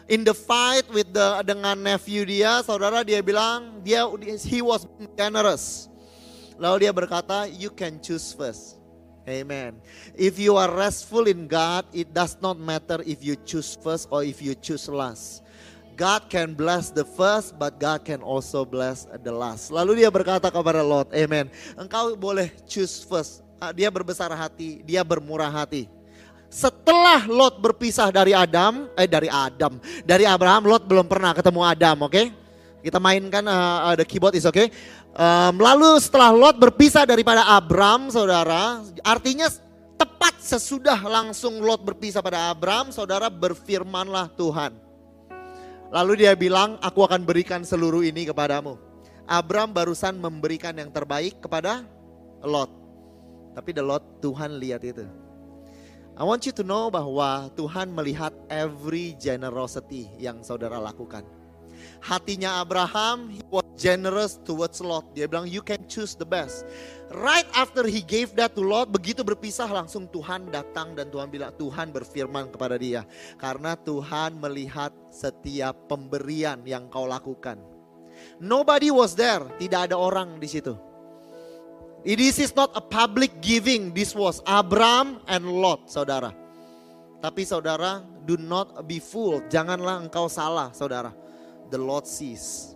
In 0.05 0.21
the 0.21 0.37
fight 0.37 0.85
with 0.93 1.09
the 1.17 1.41
dengan 1.49 1.81
nephew 1.81 2.29
dia, 2.29 2.61
saudara 2.61 3.01
dia 3.01 3.25
bilang 3.25 3.81
dia 3.81 4.05
he 4.45 4.61
was 4.61 4.85
generous. 5.17 5.89
Lalu 6.61 6.85
dia 6.85 6.93
berkata, 6.93 7.49
you 7.49 7.73
can 7.73 7.97
choose 8.05 8.37
first. 8.37 8.77
Amen. 9.25 9.81
If 10.13 10.37
you 10.37 10.61
are 10.61 10.69
restful 10.69 11.25
in 11.25 11.49
God, 11.49 11.89
it 11.97 12.13
does 12.13 12.37
not 12.45 12.61
matter 12.61 13.01
if 13.09 13.25
you 13.25 13.39
choose 13.49 13.79
first 13.81 14.13
or 14.13 14.21
if 14.27 14.45
you 14.45 14.53
choose 14.53 14.91
last. 14.93 15.41
God 16.01 16.33
can 16.33 16.57
bless 16.57 16.89
the 16.89 17.05
first, 17.05 17.61
but 17.61 17.77
God 17.77 18.09
can 18.09 18.25
also 18.25 18.65
bless 18.65 19.05
the 19.21 19.29
last. 19.29 19.69
Lalu 19.69 20.01
dia 20.01 20.09
berkata 20.09 20.49
kepada 20.49 20.81
Lot, 20.81 21.13
Amen. 21.13 21.53
Engkau 21.77 22.17
boleh 22.17 22.49
choose 22.65 23.05
first. 23.05 23.45
Ah, 23.61 23.69
dia 23.69 23.93
berbesar 23.93 24.33
hati, 24.33 24.81
dia 24.81 25.05
bermurah 25.05 25.53
hati. 25.53 25.93
Setelah 26.49 27.29
Lot 27.29 27.61
berpisah 27.61 28.09
dari 28.09 28.33
Adam, 28.33 28.89
eh 28.97 29.05
dari 29.05 29.29
Adam, 29.29 29.77
dari 30.01 30.25
Abraham, 30.25 30.73
Lot 30.73 30.89
belum 30.89 31.05
pernah 31.05 31.37
ketemu 31.37 31.61
Adam, 31.69 32.09
oke? 32.09 32.17
Okay? 32.17 32.27
Kita 32.81 32.97
mainkan 32.97 33.45
uh, 33.45 33.93
the 33.93 34.09
keyboard 34.09 34.33
is. 34.33 34.49
Okay? 34.49 34.73
Um, 35.13 35.61
lalu 35.61 36.01
setelah 36.01 36.33
Lot 36.33 36.57
berpisah 36.57 37.05
daripada 37.05 37.45
Abram, 37.45 38.09
saudara, 38.09 38.81
artinya 39.05 39.53
tepat 40.01 40.41
sesudah 40.41 40.97
langsung 41.05 41.61
Lot 41.61 41.85
berpisah 41.85 42.25
pada 42.25 42.49
Abram, 42.49 42.89
saudara 42.89 43.29
berfirmanlah 43.29 44.33
Tuhan. 44.33 44.90
Lalu 45.91 46.23
dia 46.23 46.39
bilang, 46.39 46.79
aku 46.79 47.03
akan 47.03 47.27
berikan 47.27 47.67
seluruh 47.67 48.07
ini 48.07 48.23
kepadamu. 48.31 48.79
Abram 49.27 49.75
barusan 49.75 50.19
memberikan 50.23 50.75
yang 50.79 50.91
terbaik 50.95 51.43
kepada 51.43 51.83
Lot. 52.47 52.71
Tapi 53.59 53.75
the 53.75 53.83
Lot 53.83 54.23
Tuhan 54.23 54.63
lihat 54.63 54.87
itu. 54.87 55.03
I 56.15 56.23
want 56.23 56.47
you 56.47 56.55
to 56.55 56.63
know 56.63 56.95
bahwa 56.95 57.51
Tuhan 57.59 57.91
melihat 57.91 58.31
every 58.47 59.19
generosity 59.19 60.07
yang 60.21 60.47
saudara 60.47 60.79
lakukan. 60.79 61.27
Hatinya 62.01 62.65
Abraham, 62.65 63.29
he 63.29 63.45
was 63.53 63.65
generous 63.77 64.41
towards 64.41 64.81
Lot. 64.81 65.13
Dia 65.13 65.29
bilang, 65.29 65.45
you 65.45 65.61
can 65.61 65.85
choose 65.85 66.17
the 66.17 66.25
best. 66.25 66.65
Right 67.13 67.45
after 67.53 67.85
he 67.85 68.01
gave 68.01 68.33
that 68.41 68.57
to 68.57 68.65
Lot, 68.65 68.89
begitu 68.89 69.21
berpisah 69.21 69.69
langsung 69.69 70.09
Tuhan 70.09 70.49
datang 70.49 70.97
dan 70.97 71.13
Tuhan 71.13 71.29
bilang, 71.29 71.53
Tuhan 71.61 71.93
berfirman 71.93 72.49
kepada 72.49 72.81
dia. 72.81 73.05
Karena 73.37 73.77
Tuhan 73.77 74.41
melihat 74.41 74.97
setiap 75.13 75.77
pemberian 75.93 76.65
yang 76.65 76.89
kau 76.89 77.05
lakukan. 77.05 77.61
Nobody 78.41 78.89
was 78.89 79.13
there, 79.13 79.45
tidak 79.61 79.93
ada 79.93 79.97
orang 80.01 80.41
di 80.41 80.49
situ. 80.49 80.73
This 82.01 82.41
is 82.41 82.57
not 82.57 82.73
a 82.73 82.81
public 82.81 83.45
giving, 83.45 83.93
this 83.93 84.17
was 84.17 84.41
Abram 84.49 85.21
and 85.29 85.45
Lot, 85.45 85.93
saudara. 85.93 86.33
Tapi 87.21 87.45
saudara, 87.45 88.01
do 88.25 88.41
not 88.41 88.89
be 88.89 88.97
fooled. 88.97 89.53
Janganlah 89.53 90.09
engkau 90.09 90.25
salah, 90.33 90.73
saudara. 90.73 91.13
The 91.71 91.79
Lord 91.79 92.05
sees. 92.05 92.75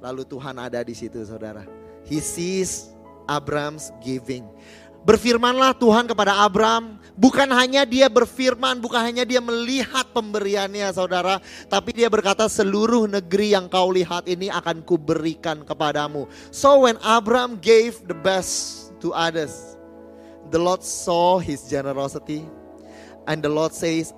Lalu 0.00 0.24
Tuhan 0.24 0.56
ada 0.56 0.80
di 0.80 0.96
situ, 0.96 1.20
saudara. 1.28 1.68
He 2.08 2.24
sees 2.24 2.88
Abraham's 3.28 3.92
giving. 4.00 4.48
Berfirmanlah 5.00 5.80
Tuhan 5.80 6.04
kepada 6.04 6.44
Abram, 6.44 7.00
bukan 7.16 7.48
hanya 7.56 7.88
dia 7.88 8.04
berfirman, 8.12 8.84
bukan 8.84 9.00
hanya 9.00 9.24
dia 9.24 9.40
melihat 9.40 10.04
pemberiannya 10.12 10.92
saudara, 10.92 11.40
tapi 11.72 11.96
dia 11.96 12.12
berkata 12.12 12.44
seluruh 12.52 13.08
negeri 13.08 13.56
yang 13.56 13.64
kau 13.64 13.88
lihat 13.88 14.28
ini 14.28 14.52
akan 14.52 14.84
kuberikan 14.84 15.64
kepadamu. 15.64 16.28
So 16.52 16.84
when 16.84 17.00
Abram 17.00 17.56
gave 17.64 18.04
the 18.04 18.16
best 18.16 18.92
to 19.00 19.16
others, 19.16 19.80
the 20.52 20.60
Lord 20.60 20.84
saw 20.84 21.40
his 21.40 21.64
generosity 21.64 22.44
and 23.24 23.40
the 23.40 23.48
Lord 23.48 23.72
says, 23.72 24.12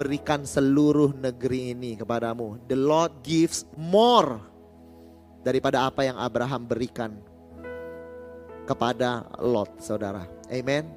berikan 0.00 0.48
seluruh 0.48 1.12
negeri 1.12 1.76
ini 1.76 2.00
kepadamu. 2.00 2.56
The 2.64 2.80
Lord 2.80 3.20
gives 3.20 3.68
more 3.76 4.40
daripada 5.44 5.84
apa 5.84 6.08
yang 6.08 6.16
Abraham 6.16 6.64
berikan 6.64 7.20
kepada 8.64 9.28
Lot, 9.36 9.84
saudara. 9.84 10.24
Amen. 10.48 10.88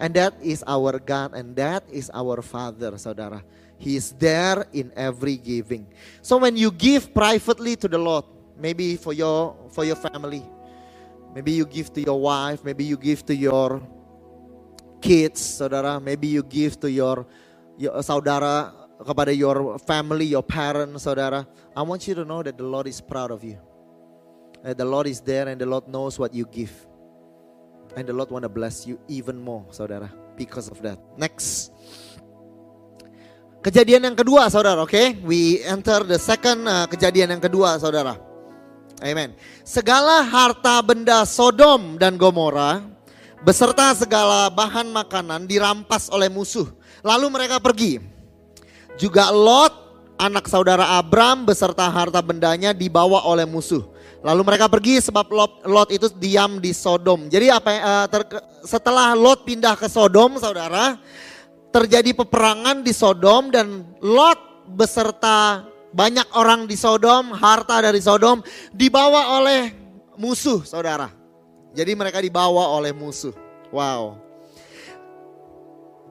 And 0.00 0.16
that 0.16 0.32
is 0.40 0.64
our 0.64 0.96
God 0.96 1.36
and 1.36 1.52
that 1.60 1.84
is 1.92 2.08
our 2.16 2.40
Father, 2.40 2.96
saudara. 2.96 3.44
He 3.76 4.00
is 4.00 4.16
there 4.16 4.64
in 4.72 4.96
every 4.96 5.36
giving. 5.36 5.84
So 6.24 6.40
when 6.40 6.56
you 6.56 6.72
give 6.72 7.12
privately 7.12 7.76
to 7.84 7.86
the 7.86 8.00
Lord, 8.00 8.24
maybe 8.56 8.96
for 8.96 9.12
your 9.12 9.54
for 9.76 9.84
your 9.84 9.98
family, 10.00 10.42
maybe 11.36 11.52
you 11.52 11.68
give 11.68 11.92
to 11.94 12.00
your 12.00 12.16
wife, 12.16 12.64
maybe 12.64 12.88
you 12.88 12.96
give 12.96 13.26
to 13.28 13.34
your 13.36 13.82
kids, 15.00 15.40
saudara, 15.40 16.02
maybe 16.02 16.26
you 16.26 16.42
give 16.42 16.78
to 16.80 16.90
your, 16.90 17.26
saudara 18.02 18.74
kepada 19.02 19.30
your 19.30 19.78
family, 19.78 20.34
your 20.34 20.42
parents, 20.42 21.06
saudara. 21.06 21.46
I 21.74 21.82
want 21.82 22.06
you 22.10 22.14
to 22.18 22.24
know 22.26 22.42
that 22.42 22.58
the 22.58 22.66
Lord 22.66 22.90
is 22.90 22.98
proud 23.00 23.30
of 23.30 23.46
you. 23.46 23.58
That 24.66 24.78
the 24.78 24.84
Lord 24.84 25.06
is 25.06 25.22
there 25.22 25.46
and 25.46 25.60
the 25.60 25.66
Lord 25.66 25.86
knows 25.86 26.18
what 26.18 26.34
you 26.34 26.44
give. 26.50 26.74
And 27.94 28.06
the 28.06 28.12
Lord 28.12 28.30
want 28.30 28.42
to 28.42 28.52
bless 28.52 28.86
you 28.86 28.98
even 29.08 29.38
more, 29.38 29.64
saudara, 29.70 30.10
because 30.36 30.68
of 30.68 30.82
that. 30.82 30.98
Next. 31.16 31.70
Kejadian 33.62 34.06
yang 34.06 34.16
kedua, 34.18 34.50
saudara, 34.50 34.82
oke? 34.82 34.94
Okay? 34.94 35.18
We 35.22 35.62
enter 35.66 36.06
the 36.06 36.18
second 36.18 36.66
uh, 36.66 36.86
kejadian 36.86 37.38
yang 37.38 37.42
kedua, 37.42 37.78
saudara. 37.78 38.18
Amen. 38.98 39.34
Segala 39.62 40.26
harta 40.26 40.82
benda 40.82 41.22
Sodom 41.22 41.98
dan 41.98 42.18
Gomora 42.18 42.82
beserta 43.46 43.94
segala 43.94 44.50
bahan 44.50 44.90
makanan 44.90 45.46
dirampas 45.46 46.10
oleh 46.10 46.26
musuh. 46.26 46.66
Lalu 47.02 47.26
mereka 47.30 47.62
pergi. 47.62 48.02
Juga 48.98 49.30
Lot, 49.30 49.74
anak 50.18 50.50
saudara 50.50 50.98
Abram 50.98 51.46
beserta 51.46 51.86
harta 51.86 52.18
bendanya 52.18 52.74
dibawa 52.74 53.22
oleh 53.24 53.46
musuh. 53.46 53.86
Lalu 54.18 54.42
mereka 54.42 54.66
pergi 54.66 54.98
sebab 54.98 55.30
Lot, 55.30 55.52
Lot 55.62 55.88
itu 55.94 56.10
diam 56.18 56.58
di 56.58 56.74
Sodom. 56.74 57.30
Jadi 57.30 57.54
apa 57.54 57.70
uh, 57.70 58.06
ter, 58.10 58.26
setelah 58.66 59.14
Lot 59.14 59.46
pindah 59.46 59.78
ke 59.78 59.86
Sodom, 59.86 60.42
saudara, 60.42 60.98
terjadi 61.70 62.10
peperangan 62.18 62.82
di 62.82 62.90
Sodom 62.90 63.54
dan 63.54 63.86
Lot 64.02 64.66
beserta 64.74 65.62
banyak 65.94 66.26
orang 66.34 66.66
di 66.66 66.74
Sodom, 66.74 67.30
harta 67.30 67.78
dari 67.78 68.02
Sodom 68.02 68.42
dibawa 68.74 69.38
oleh 69.38 69.70
musuh, 70.18 70.66
saudara. 70.66 71.14
Jadi 71.70 71.94
mereka 71.94 72.18
dibawa 72.18 72.74
oleh 72.74 72.90
musuh. 72.90 73.32
Wow. 73.70 74.27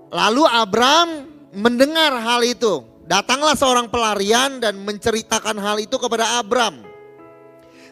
Lalu 0.07 0.43
Abram 0.47 1.07
mendengar 1.51 2.15
hal 2.15 2.41
itu. 2.47 2.83
Datanglah 3.07 3.55
seorang 3.55 3.87
pelarian 3.87 4.59
dan 4.59 4.75
menceritakan 4.83 5.55
hal 5.59 5.79
itu 5.79 5.95
kepada 5.95 6.39
Abram. 6.43 6.83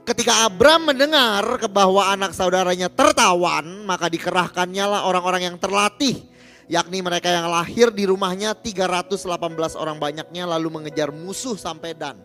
Ketika 0.05 0.45
Abram 0.45 0.91
mendengar 0.91 1.65
bahwa 1.71 2.03
anak 2.11 2.35
saudaranya 2.35 2.91
tertawan, 2.91 3.87
maka 3.87 4.11
dikerahkannya 4.11 4.85
lah 4.85 5.01
orang-orang 5.07 5.49
yang 5.49 5.57
terlatih. 5.57 6.19
Yakni 6.67 6.99
mereka 6.99 7.31
yang 7.31 7.47
lahir 7.47 7.89
di 7.95 8.09
rumahnya 8.09 8.57
318 8.57 9.25
orang 9.77 9.97
banyaknya 10.01 10.43
lalu 10.49 10.67
mengejar 10.81 11.13
musuh 11.15 11.55
sampai 11.55 11.95
Dan. 11.95 12.19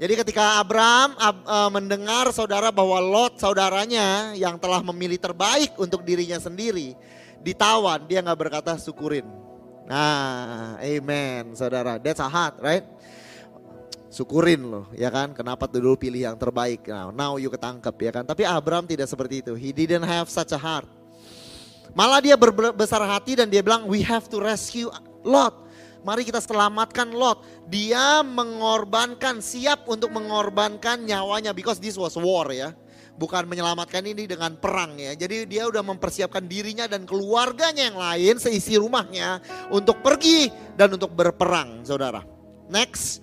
Jadi 0.00 0.16
ketika 0.16 0.64
Abram 0.64 1.12
Ab, 1.20 1.44
uh, 1.44 1.68
mendengar 1.68 2.32
saudara 2.32 2.72
bahwa 2.72 2.96
Lot 3.04 3.36
saudaranya 3.36 4.32
yang 4.32 4.56
telah 4.56 4.80
memilih 4.80 5.20
terbaik 5.20 5.76
untuk 5.76 6.00
dirinya 6.08 6.40
sendiri 6.40 6.96
ditawan, 7.40 8.04
dia 8.04 8.20
nggak 8.20 8.38
berkata 8.38 8.76
syukurin. 8.76 9.24
Nah, 9.88 10.78
amen, 10.78 11.56
saudara. 11.58 11.98
That's 11.98 12.22
a 12.22 12.28
heart, 12.30 12.62
right? 12.62 12.86
Syukurin 14.10 14.62
loh, 14.62 14.86
ya 14.94 15.10
kan? 15.10 15.34
Kenapa 15.34 15.66
tuh 15.66 15.82
dulu 15.82 15.98
pilih 15.98 16.30
yang 16.30 16.38
terbaik? 16.38 16.86
Now, 16.86 17.10
now 17.10 17.32
you 17.42 17.50
ketangkep, 17.50 17.94
ya 17.98 18.10
kan? 18.20 18.24
Tapi 18.26 18.46
Abraham 18.46 18.86
tidak 18.86 19.10
seperti 19.10 19.42
itu. 19.42 19.52
He 19.58 19.74
didn't 19.74 20.06
have 20.06 20.30
such 20.30 20.54
a 20.54 20.60
heart. 20.60 20.86
Malah 21.90 22.22
dia 22.22 22.38
berbesar 22.38 23.02
hati 23.02 23.34
dan 23.34 23.50
dia 23.50 23.66
bilang, 23.66 23.90
we 23.90 23.98
have 24.02 24.30
to 24.30 24.38
rescue 24.38 24.86
Lot. 25.26 25.66
Mari 26.06 26.22
kita 26.22 26.38
selamatkan 26.38 27.10
Lot. 27.10 27.42
Dia 27.66 28.22
mengorbankan, 28.22 29.42
siap 29.42 29.90
untuk 29.90 30.14
mengorbankan 30.14 31.02
nyawanya 31.02 31.50
because 31.50 31.82
this 31.82 31.98
was 31.98 32.14
war 32.14 32.46
ya 32.54 32.70
bukan 33.20 33.44
menyelamatkan 33.44 34.00
ini 34.00 34.24
dengan 34.24 34.56
perang 34.56 34.96
ya. 34.96 35.12
Jadi 35.12 35.44
dia 35.44 35.68
udah 35.68 35.84
mempersiapkan 35.84 36.40
dirinya 36.48 36.88
dan 36.88 37.04
keluarganya 37.04 37.92
yang 37.92 38.00
lain 38.00 38.40
seisi 38.40 38.80
rumahnya 38.80 39.44
untuk 39.68 40.00
pergi 40.00 40.48
dan 40.72 40.96
untuk 40.96 41.12
berperang, 41.12 41.84
Saudara. 41.84 42.24
Next. 42.72 43.20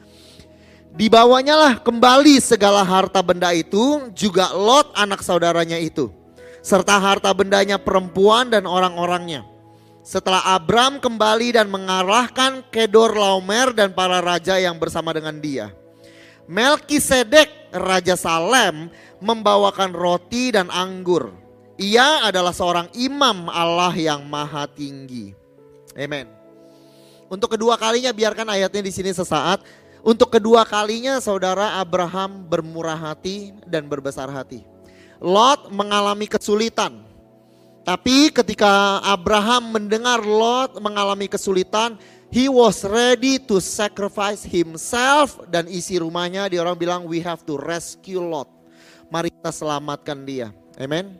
Dibawanya 0.93 1.57
lah 1.57 1.73
kembali 1.81 2.37
segala 2.41 2.85
harta 2.85 3.21
benda 3.25 3.53
itu, 3.53 4.09
juga 4.17 4.49
Lot 4.53 4.93
anak 4.97 5.21
saudaranya 5.21 5.77
itu, 5.77 6.09
serta 6.65 6.97
harta 6.97 7.29
bendanya 7.37 7.77
perempuan 7.77 8.49
dan 8.49 8.65
orang-orangnya. 8.65 9.45
Setelah 10.01 10.41
Abram 10.57 10.97
kembali 10.97 11.53
dan 11.53 11.69
mengarahkan 11.69 12.65
Kedor 12.73 13.13
Laomer 13.13 13.77
dan 13.77 13.93
para 13.93 14.23
raja 14.25 14.57
yang 14.57 14.81
bersama 14.81 15.13
dengan 15.13 15.37
dia. 15.37 15.69
Melkisedek 16.47 17.66
Raja 17.81 18.17
Salem 18.17 18.89
membawakan 19.21 19.93
roti 19.93 20.53
dan 20.53 20.69
anggur. 20.69 21.33
Ia 21.77 22.25
adalah 22.25 22.51
seorang 22.51 22.89
imam 22.97 23.49
Allah 23.53 23.93
yang 23.93 24.25
maha 24.25 24.65
tinggi. 24.65 25.33
Amen. 25.93 26.29
Untuk 27.27 27.53
kedua 27.53 27.77
kalinya 27.77 28.09
biarkan 28.09 28.49
ayatnya 28.49 28.81
di 28.81 28.91
sini 28.93 29.11
sesaat. 29.13 29.61
Untuk 30.01 30.31
kedua 30.31 30.63
kalinya 30.63 31.19
saudara 31.19 31.77
Abraham 31.77 32.47
bermurah 32.47 32.95
hati 32.95 33.51
dan 33.67 33.85
berbesar 33.91 34.31
hati. 34.31 34.63
Lot 35.19 35.69
mengalami 35.73 36.29
kesulitan. 36.29 37.03
Tapi 37.83 38.31
ketika 38.35 38.99
Abraham 38.99 39.75
mendengar 39.75 40.19
Lot 40.19 40.75
mengalami 40.79 41.31
kesulitan, 41.31 41.95
he 42.29 42.51
was 42.51 42.83
ready 42.83 43.39
to 43.39 43.59
sacrifice 43.61 44.43
himself 44.43 45.39
dan 45.47 45.67
isi 45.71 45.99
rumahnya. 46.01 46.51
Dia 46.51 46.63
orang 46.63 46.77
bilang 46.77 47.01
we 47.07 47.23
have 47.23 47.43
to 47.47 47.55
rescue 47.55 48.19
Lot 48.19 48.57
mari 49.07 49.31
kita 49.31 49.51
selamatkan 49.51 50.23
dia. 50.27 50.51
Amen. 50.77 51.17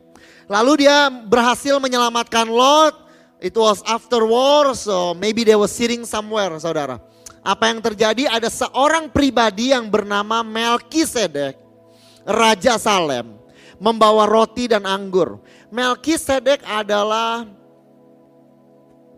Lalu 0.48 0.88
dia 0.88 1.12
berhasil 1.12 1.76
menyelamatkan 1.80 2.48
Lot. 2.48 3.08
It 3.38 3.54
was 3.54 3.86
after 3.86 4.26
war, 4.26 4.74
so 4.74 5.13
maybe 5.13 5.46
they 5.46 5.54
were 5.54 5.70
sitting 5.70 6.10
somewhere, 6.10 6.58
saudara. 6.58 6.98
Apa 7.46 7.70
yang 7.70 7.86
terjadi? 7.86 8.26
Ada 8.26 8.50
seorang 8.50 9.13
pribadi 9.13 9.70
yang 9.70 9.93
bernama 9.93 10.41
Melkisedek, 10.41 11.54
Raja 12.26 12.82
Salem, 12.82 13.38
membawa 13.78 14.26
roti 14.26 14.65
dan 14.65 14.89
anggur. 14.89 15.38
Melkisedek 15.70 16.65
adalah 16.65 17.46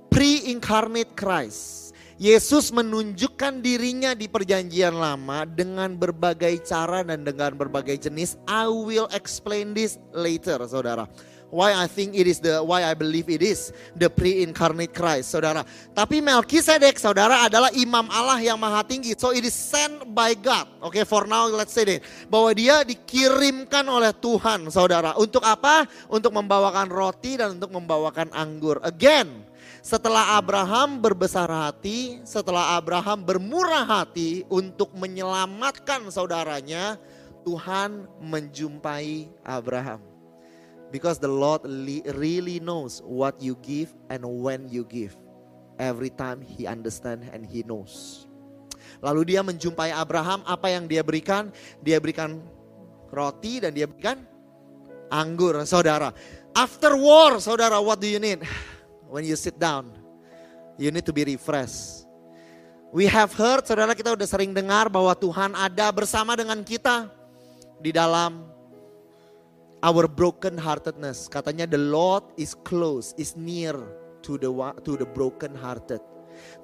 pre-incarnate 0.09 1.13
Christ. 1.15 1.93
Yesus 2.19 2.75
menunjukkan 2.75 3.63
dirinya 3.63 4.11
di 4.11 4.27
perjanjian 4.27 4.91
lama 4.91 5.47
dengan 5.47 5.95
berbagai 5.95 6.67
cara 6.67 6.99
dan 6.99 7.23
dengan 7.23 7.55
berbagai 7.55 7.95
jenis. 7.95 8.35
I 8.43 8.67
will 8.67 9.07
explain 9.15 9.71
this 9.71 9.95
later, 10.11 10.59
saudara. 10.67 11.07
Why 11.49 11.73
I 11.73 11.89
think 11.89 12.13
it 12.13 12.29
is 12.29 12.37
the 12.37 12.61
why 12.61 12.85
I 12.85 12.93
believe 12.93 13.25
it 13.31 13.41
is 13.41 13.73
the 13.97 14.05
pre-incarnate 14.05 14.93
Christ, 14.93 15.33
saudara. 15.33 15.65
Tapi 15.97 16.21
Melkisedek, 16.21 16.99
saudara, 17.01 17.47
adalah 17.47 17.73
imam 17.73 18.05
Allah 18.13 18.37
yang 18.37 18.61
maha 18.61 18.85
tinggi. 18.85 19.17
So 19.17 19.33
it 19.33 19.41
is 19.41 19.55
sent 19.55 20.13
by 20.13 20.37
God. 20.37 20.69
Oke, 20.83 21.01
okay, 21.01 21.03
for 21.09 21.25
now 21.25 21.49
let's 21.49 21.73
say 21.73 21.87
that 21.89 22.05
bahwa 22.29 22.53
dia 22.53 22.85
dikirimkan 22.85 23.81
oleh 23.89 24.13
Tuhan, 24.13 24.69
saudara. 24.69 25.17
Untuk 25.17 25.41
apa? 25.41 25.89
Untuk 26.05 26.35
membawakan 26.37 26.85
roti 26.85 27.39
dan 27.41 27.57
untuk 27.57 27.73
membawakan 27.73 28.29
anggur. 28.29 28.77
Again, 28.85 29.48
setelah 29.79 30.35
Abraham 30.35 30.99
berbesar 30.99 31.47
hati, 31.47 32.19
setelah 32.27 32.75
Abraham 32.75 33.23
bermurah 33.23 33.87
hati 33.87 34.43
untuk 34.51 34.91
menyelamatkan 34.95 36.03
saudaranya, 36.11 36.99
Tuhan 37.47 38.07
menjumpai 38.19 39.31
Abraham. 39.47 40.03
Because 40.89 41.21
the 41.21 41.29
Lord 41.29 41.63
really 42.17 42.57
knows 42.57 42.99
what 43.05 43.37
you 43.37 43.55
give 43.61 43.93
and 44.09 44.25
when 44.25 44.67
you 44.67 44.83
give. 44.83 45.13
Every 45.79 46.11
time 46.11 46.43
he 46.43 46.67
understand 46.67 47.29
and 47.31 47.45
he 47.45 47.63
knows. 47.63 48.25
Lalu 48.99 49.31
dia 49.31 49.45
menjumpai 49.45 49.95
Abraham, 49.95 50.43
apa 50.43 50.67
yang 50.73 50.91
dia 50.91 51.05
berikan? 51.05 51.55
Dia 51.79 52.03
berikan 52.03 52.43
roti 53.13 53.63
dan 53.63 53.71
dia 53.71 53.87
berikan 53.87 54.27
anggur, 55.07 55.55
saudara. 55.63 56.11
After 56.51 56.97
war, 56.99 57.39
saudara, 57.39 57.79
what 57.79 58.03
do 58.03 58.09
you 58.09 58.19
need? 58.19 58.43
When 59.09 59.25
you 59.25 59.35
sit 59.35 59.57
down, 59.57 59.89
you 60.77 60.93
need 60.93 61.03
to 61.03 61.13
be 61.13 61.25
refreshed. 61.25 62.05
We 62.89 63.05
have 63.05 63.33
heard, 63.37 63.65
saudara 63.65 63.93
kita 63.93 64.13
udah 64.17 64.25
sering 64.25 64.53
dengar 64.53 64.89
bahwa 64.89 65.13
Tuhan 65.13 65.53
ada 65.53 65.93
bersama 65.93 66.33
dengan 66.33 66.61
kita 66.65 67.09
di 67.77 67.93
dalam 67.93 68.49
our 69.85 70.09
broken 70.09 70.57
heartedness. 70.57 71.29
Katanya 71.29 71.69
the 71.69 71.77
Lord 71.77 72.25
is 72.33 72.57
close, 72.65 73.13
is 73.17 73.37
near 73.37 73.77
to 74.25 74.41
the 74.41 74.49
to 74.85 74.97
the 74.97 75.05
broken 75.05 75.53
hearted. 75.53 76.01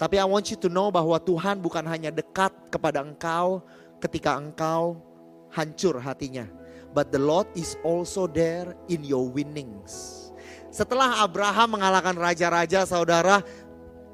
Tapi 0.02 0.18
I 0.18 0.26
want 0.26 0.50
you 0.50 0.58
to 0.66 0.70
know 0.72 0.90
bahwa 0.90 1.20
Tuhan 1.22 1.62
bukan 1.62 1.86
hanya 1.86 2.10
dekat 2.10 2.54
kepada 2.74 3.06
engkau 3.06 3.62
ketika 4.02 4.34
engkau 4.40 4.98
hancur 5.54 6.02
hatinya. 6.02 6.50
But 6.96 7.12
the 7.12 7.20
Lord 7.20 7.52
is 7.54 7.78
also 7.86 8.26
there 8.26 8.74
in 8.88 9.04
your 9.04 9.28
winnings. 9.28 10.25
Setelah 10.74 11.24
Abraham 11.24 11.80
mengalahkan 11.80 12.16
raja-raja, 12.18 12.84
saudara, 12.84 13.40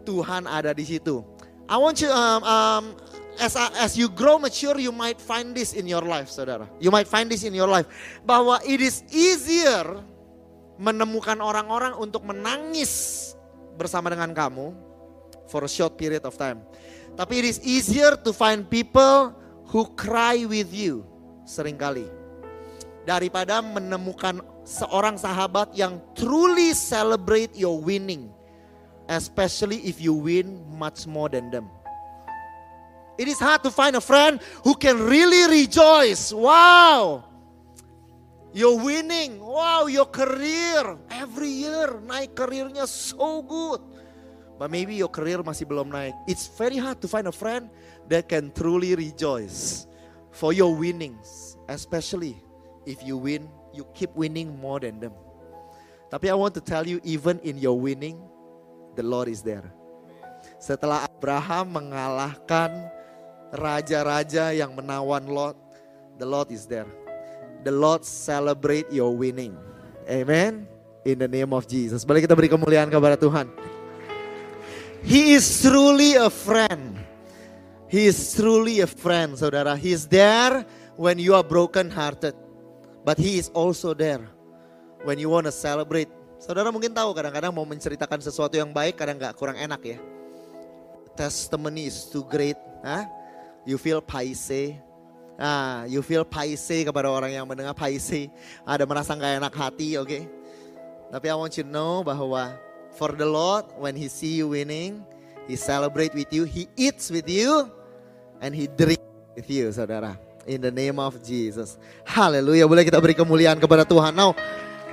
Tuhan 0.05 0.45
ada 0.45 0.73
di 0.73 0.85
situ. 0.85 1.25
I 1.71 1.77
want 1.79 2.03
you 2.03 2.11
um, 2.11 2.41
um, 2.43 2.83
as 3.39 3.55
as 3.79 3.95
you 3.95 4.11
grow 4.11 4.35
mature, 4.35 4.75
you 4.75 4.91
might 4.91 5.21
find 5.21 5.55
this 5.55 5.71
in 5.71 5.87
your 5.87 6.03
life, 6.03 6.27
saudara. 6.27 6.67
You 6.83 6.91
might 6.91 7.07
find 7.07 7.31
this 7.31 7.47
in 7.47 7.55
your 7.55 7.69
life 7.69 7.87
bahwa 8.27 8.59
it 8.67 8.83
is 8.83 9.07
easier 9.13 9.87
menemukan 10.81 11.37
orang-orang 11.39 11.95
untuk 11.95 12.25
menangis 12.25 13.33
bersama 13.79 14.11
dengan 14.11 14.33
kamu 14.33 14.73
for 15.47 15.63
a 15.63 15.71
short 15.71 15.95
period 15.95 16.27
of 16.27 16.35
time. 16.35 16.59
Tapi 17.15 17.43
it 17.43 17.47
is 17.47 17.59
easier 17.63 18.19
to 18.19 18.35
find 18.35 18.67
people 18.67 19.31
who 19.71 19.87
cry 19.95 20.43
with 20.43 20.71
you 20.75 21.07
sering 21.47 21.79
kali 21.79 22.07
daripada 23.07 23.63
menemukan 23.63 24.43
seorang 24.63 25.17
sahabat 25.17 25.73
yang 25.75 25.99
truly 26.13 26.73
celebrate 26.73 27.53
your 27.57 27.79
winning. 27.79 28.29
Especially 29.11 29.83
if 29.83 29.99
you 29.99 30.15
win 30.15 30.63
much 30.79 31.03
more 31.03 31.27
than 31.27 31.51
them. 31.51 31.67
It 33.19 33.27
is 33.27 33.37
hard 33.43 33.61
to 33.67 33.71
find 33.71 33.99
a 33.99 34.01
friend 34.01 34.39
who 34.63 34.71
can 34.73 34.95
really 34.95 35.51
rejoice. 35.51 36.31
Wow. 36.31 37.27
You're 38.55 38.79
winning. 38.79 39.43
Wow, 39.43 39.91
your 39.91 40.07
career. 40.07 40.95
Every 41.11 41.51
year 41.51 41.99
naik 42.07 42.39
karirnya 42.39 42.87
so 42.87 43.43
good. 43.43 43.83
but 44.61 44.69
maybe 44.69 44.93
your 44.93 45.09
career 45.09 45.41
masih 45.41 45.65
belum 45.65 45.89
naik. 45.89 46.13
It's 46.29 46.45
very 46.45 46.77
hard 46.77 47.01
to 47.01 47.09
find 47.09 47.25
a 47.25 47.33
friend 47.33 47.65
that 48.13 48.29
can 48.29 48.53
truly 48.53 48.93
rejoice 48.93 49.89
for 50.29 50.53
your 50.53 50.69
winnings, 50.77 51.57
especially 51.65 52.37
if 52.85 53.01
you 53.01 53.17
win, 53.17 53.49
you 53.73 53.87
keep 53.95 54.11
winning 54.15 54.51
more 54.59 54.79
than 54.79 54.99
them. 54.99 55.15
Tapi 56.11 56.27
I 56.27 56.35
want 56.35 56.51
to 56.59 56.63
tell 56.63 56.83
you, 56.83 56.99
even 57.07 57.39
in 57.39 57.55
your 57.55 57.79
winning, 57.79 58.19
the 58.99 59.03
Lord 59.03 59.31
is 59.31 59.39
there. 59.39 59.71
Setelah 60.59 61.07
Abraham 61.07 61.71
mengalahkan 61.71 62.91
raja-raja 63.55 64.51
yang 64.51 64.75
menawan 64.75 65.23
Lot, 65.31 65.55
the 66.19 66.27
Lord 66.27 66.51
is 66.51 66.67
there. 66.67 66.89
The 67.63 67.71
Lord 67.71 68.03
celebrate 68.03 68.89
your 68.91 69.13
winning. 69.15 69.55
Amen. 70.09 70.67
In 71.05 71.17
the 71.21 71.29
name 71.29 71.53
of 71.53 71.65
Jesus. 71.65 72.03
Boleh 72.05 72.21
kita 72.21 72.35
beri 72.35 72.49
kemuliaan 72.49 72.89
kepada 72.89 73.17
Tuhan. 73.17 73.49
He 75.01 75.33
is 75.33 75.45
truly 75.65 76.13
a 76.17 76.29
friend. 76.29 76.97
He 77.89 78.05
is 78.05 78.17
truly 78.37 78.81
a 78.83 78.89
friend, 78.89 79.33
saudara. 79.33 79.73
He 79.77 79.91
is 79.93 80.05
there 80.05 80.63
when 80.93 81.17
you 81.17 81.33
are 81.33 81.45
broken 81.45 81.89
hearted. 81.89 82.37
But 83.01 83.17
he 83.17 83.41
is 83.41 83.49
also 83.53 83.97
there 83.97 84.21
when 85.01 85.17
you 85.17 85.29
want 85.29 85.49
to 85.49 85.53
celebrate. 85.53 86.09
Saudara 86.41 86.69
mungkin 86.69 86.93
tahu 86.93 87.13
kadang-kadang 87.13 87.53
mau 87.53 87.65
menceritakan 87.65 88.21
sesuatu 88.21 88.57
yang 88.57 88.69
baik 88.69 88.97
kadang 88.97 89.17
nggak 89.17 89.37
kurang 89.37 89.57
enak 89.57 89.81
ya. 89.81 89.97
Testimony 91.17 91.89
is 91.89 92.09
too 92.09 92.25
great. 92.25 92.57
Huh? 92.81 93.05
You 93.65 93.77
feel 93.77 94.01
paise. 94.01 94.77
Ah, 95.41 95.85
you 95.89 96.05
feel 96.05 96.21
paise 96.21 96.85
kepada 96.85 97.09
orang 97.09 97.33
yang 97.33 97.45
mendengar 97.49 97.73
paise. 97.73 98.29
Ada 98.61 98.85
merasa 98.85 99.17
nggak 99.17 99.41
enak 99.41 99.53
hati, 99.53 99.97
oke? 99.97 100.05
Okay? 100.05 100.23
Tapi 101.09 101.25
I 101.27 101.35
want 101.35 101.57
you 101.57 101.65
to 101.65 101.69
know 101.69 102.05
bahwa 102.05 102.53
for 102.93 103.13
the 103.17 103.25
Lord 103.25 103.65
when 103.81 103.97
He 103.97 104.05
see 104.05 104.37
you 104.37 104.53
winning, 104.53 105.01
He 105.49 105.57
celebrate 105.57 106.13
with 106.13 106.29
you, 106.29 106.45
He 106.45 106.69
eats 106.77 107.09
with 107.09 107.25
you, 107.25 107.69
and 108.39 108.53
He 108.53 108.69
drink 108.69 109.01
with 109.33 109.49
you, 109.49 109.73
saudara. 109.73 110.30
In 110.49 110.61
the 110.61 110.73
name 110.73 110.97
of 110.97 111.21
Jesus. 111.21 111.77
Haleluya. 112.05 112.65
Boleh 112.65 112.81
kita 112.81 112.97
beri 112.97 113.13
kemuliaan 113.13 113.61
kepada 113.61 113.85
Tuhan. 113.85 114.17
Now, 114.17 114.33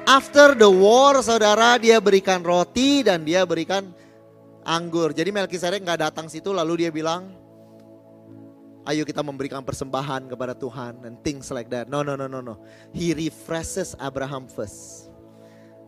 after 0.04 0.52
the 0.52 0.68
war, 0.68 1.16
saudara, 1.24 1.80
dia 1.80 1.96
berikan 2.00 2.44
roti 2.44 3.00
dan 3.00 3.24
dia 3.24 3.48
berikan 3.48 3.88
anggur. 4.68 5.16
Jadi 5.16 5.32
Melkisedek 5.32 5.80
nggak 5.80 6.12
datang 6.12 6.28
situ 6.28 6.52
lalu 6.52 6.84
dia 6.84 6.90
bilang, 6.92 7.32
ayo 8.84 9.08
kita 9.08 9.24
memberikan 9.24 9.64
persembahan 9.64 10.28
kepada 10.28 10.52
Tuhan 10.52 11.00
and 11.08 11.16
things 11.24 11.48
like 11.48 11.72
that. 11.72 11.88
No, 11.88 12.04
no, 12.04 12.12
no, 12.12 12.28
no, 12.28 12.44
no. 12.44 12.60
He 12.92 13.16
refreshes 13.16 13.96
Abraham 13.96 14.48
first. 14.52 15.08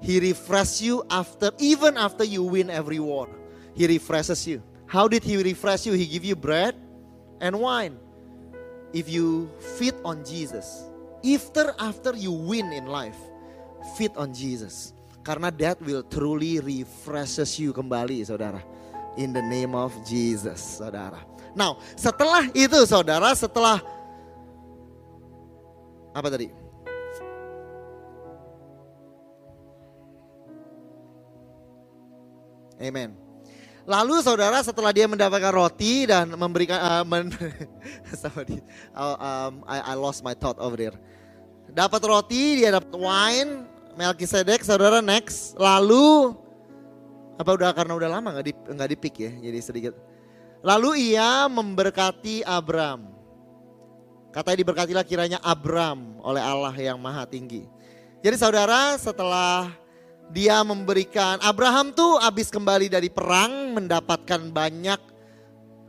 He 0.00 0.16
refreshes 0.16 0.80
you 0.80 1.04
after, 1.12 1.52
even 1.60 2.00
after 2.00 2.24
you 2.24 2.40
win 2.40 2.72
every 2.72 2.96
war. 2.96 3.28
He 3.76 3.84
refreshes 3.84 4.48
you. 4.48 4.64
How 4.88 5.04
did 5.06 5.20
he 5.20 5.36
refresh 5.36 5.84
you? 5.84 5.92
He 5.92 6.08
give 6.08 6.24
you 6.24 6.34
bread 6.34 6.72
and 7.44 7.60
wine. 7.60 8.00
If 8.90 9.06
you 9.06 9.46
feed 9.78 9.94
on 10.02 10.26
Jesus, 10.26 10.66
after 11.22 11.74
after 11.78 12.12
you 12.18 12.34
win 12.34 12.74
in 12.74 12.90
life, 12.90 13.18
feed 13.94 14.10
on 14.18 14.34
Jesus. 14.34 14.92
Karena 15.20 15.52
that 15.62 15.78
will 15.84 16.02
truly 16.02 16.58
refreshes 16.58 17.54
you 17.60 17.70
kembali 17.70 18.24
saudara. 18.24 18.64
In 19.14 19.30
the 19.36 19.44
name 19.44 19.76
of 19.76 19.94
Jesus 20.02 20.80
saudara. 20.80 21.22
Now 21.54 21.78
setelah 21.94 22.50
itu 22.50 22.78
saudara 22.88 23.30
setelah 23.36 23.78
apa 26.10 26.28
tadi? 26.30 26.50
Amen. 32.80 33.29
Lalu 33.88 34.20
saudara 34.20 34.60
setelah 34.60 34.92
dia 34.92 35.08
mendapatkan 35.08 35.52
roti 35.52 36.04
dan 36.04 36.28
memberikan 36.36 36.78
uh, 36.80 37.04
men, 37.04 37.32
somebody, 38.20 38.60
uh, 38.92 39.16
um, 39.16 39.64
I, 39.64 39.92
I 39.92 39.94
lost 39.96 40.20
my 40.20 40.36
thought 40.36 40.60
over 40.60 40.76
there. 40.76 40.96
Dapat 41.70 42.02
roti, 42.04 42.60
dia 42.60 42.76
dapat 42.76 42.92
wine, 42.92 43.64
Melkisedek, 43.96 44.62
saudara 44.66 45.00
next. 45.00 45.56
Lalu 45.56 46.36
apa 47.40 47.50
udah 47.56 47.72
karena 47.72 47.96
udah 47.96 48.08
lama 48.20 48.28
nggak 48.36 48.46
di 48.46 48.52
nggak 48.52 48.90
dipik 48.92 49.14
ya, 49.16 49.32
jadi 49.48 49.58
sedikit. 49.64 49.94
Lalu 50.60 51.16
ia 51.16 51.48
memberkati 51.48 52.44
Abram. 52.44 53.08
Katanya 54.30 54.58
diberkatilah 54.62 55.04
kiranya 55.08 55.38
Abram 55.40 56.20
oleh 56.20 56.38
Allah 56.44 56.70
yang 56.76 57.00
maha 57.00 57.24
tinggi. 57.24 57.66
Jadi 58.20 58.36
saudara 58.36 58.94
setelah 59.00 59.72
dia 60.30 60.62
memberikan 60.62 61.42
Abraham 61.42 61.90
tuh 61.90 62.22
habis 62.22 62.54
kembali 62.54 62.86
dari 62.86 63.10
perang 63.10 63.74
mendapatkan 63.74 64.50
banyak 64.54 65.00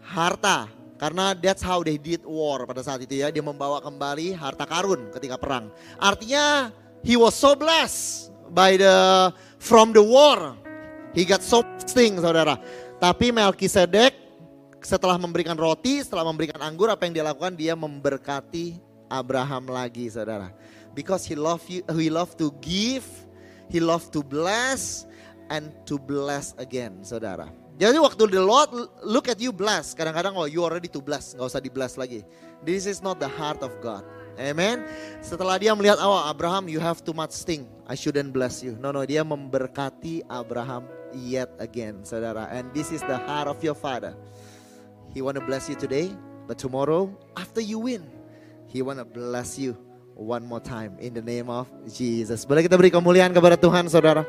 harta. 0.01 0.65
Karena 0.97 1.33
that's 1.33 1.65
how 1.65 1.81
they 1.81 1.97
did 1.97 2.21
war 2.25 2.61
pada 2.69 2.85
saat 2.85 3.01
itu 3.01 3.21
ya. 3.21 3.33
Dia 3.33 3.41
membawa 3.41 3.81
kembali 3.81 4.37
harta 4.37 4.69
karun 4.69 5.09
ketika 5.13 5.37
perang. 5.37 5.73
Artinya 5.97 6.69
he 7.01 7.17
was 7.17 7.33
so 7.33 7.57
blessed 7.57 8.29
by 8.53 8.77
the 8.77 9.29
from 9.57 9.93
the 9.93 10.01
war. 10.01 10.57
He 11.17 11.25
got 11.25 11.41
so 11.41 11.65
things 11.89 12.21
saudara. 12.21 12.61
Tapi 13.01 13.33
Melkisedek 13.33 14.13
setelah 14.81 15.17
memberikan 15.17 15.57
roti 15.57 16.01
setelah 16.01 16.25
memberikan 16.25 16.61
anggur 16.61 16.89
apa 16.89 17.05
yang 17.05 17.13
dia 17.17 17.25
lakukan? 17.25 17.53
Dia 17.57 17.73
memberkati 17.73 18.77
Abraham 19.09 19.73
lagi 19.73 20.05
saudara. 20.09 20.53
Because 20.93 21.25
he 21.25 21.33
love 21.33 21.65
you 21.65 21.81
he 21.97 22.13
love 22.13 22.37
to 22.37 22.53
give 22.61 23.05
He 23.71 23.79
love 23.79 24.11
to 24.11 24.19
bless 24.19 25.07
and 25.47 25.71
to 25.87 25.95
bless 25.95 26.51
again, 26.59 27.07
saudara. 27.07 27.47
Jadi 27.79 27.97
waktu 27.97 28.27
the 28.27 28.43
Lord 28.43 28.67
look 29.01 29.31
at 29.31 29.39
you 29.39 29.55
bless, 29.55 29.95
kadang-kadang 29.95 30.35
oh 30.35 30.43
you 30.45 30.61
already 30.61 30.91
to 30.91 30.99
bless, 30.99 31.31
nggak 31.33 31.47
usah 31.47 31.63
di 31.63 31.71
bless 31.71 31.95
lagi. 31.95 32.27
This 32.67 32.83
is 32.83 32.99
not 32.99 33.17
the 33.23 33.31
heart 33.31 33.63
of 33.63 33.71
God. 33.79 34.03
Amen. 34.35 34.83
Setelah 35.23 35.55
dia 35.55 35.71
melihat, 35.71 35.97
oh 36.03 36.19
Abraham 36.27 36.67
you 36.67 36.83
have 36.83 36.99
too 36.99 37.15
much 37.15 37.31
thing, 37.47 37.65
I 37.87 37.95
shouldn't 37.95 38.35
bless 38.35 38.59
you. 38.59 38.75
No 38.75 38.91
no, 38.91 39.07
dia 39.07 39.23
memberkati 39.23 40.27
Abraham 40.27 40.85
yet 41.15 41.49
again, 41.57 42.03
saudara. 42.03 42.51
And 42.51 42.69
this 42.75 42.91
is 42.91 42.99
the 43.07 43.17
heart 43.17 43.47
of 43.47 43.63
your 43.63 43.75
father. 43.75 44.13
He 45.15 45.23
wanna 45.23 45.41
bless 45.41 45.71
you 45.71 45.79
today, 45.79 46.11
but 46.45 46.59
tomorrow 46.59 47.07
after 47.39 47.63
you 47.63 47.79
win, 47.87 48.03
he 48.67 48.83
wanna 48.83 49.07
bless 49.07 49.55
you 49.57 49.79
one 50.21 50.45
more 50.45 50.61
time 50.61 50.93
in 51.01 51.17
the 51.17 51.25
name 51.25 51.49
of 51.49 51.65
Jesus. 51.89 52.45
Boleh 52.45 52.61
kita 52.61 52.77
beri 52.77 52.93
kemuliaan 52.93 53.33
kepada 53.33 53.57
Tuhan 53.57 53.89
saudara. 53.89 54.21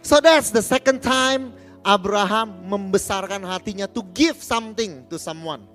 So 0.00 0.24
that's 0.24 0.48
the 0.48 0.64
second 0.64 1.04
time 1.04 1.52
Abraham 1.84 2.64
membesarkan 2.64 3.44
hatinya 3.44 3.84
to 3.92 4.00
give 4.16 4.40
something 4.40 5.04
to 5.12 5.20
someone. 5.20 5.68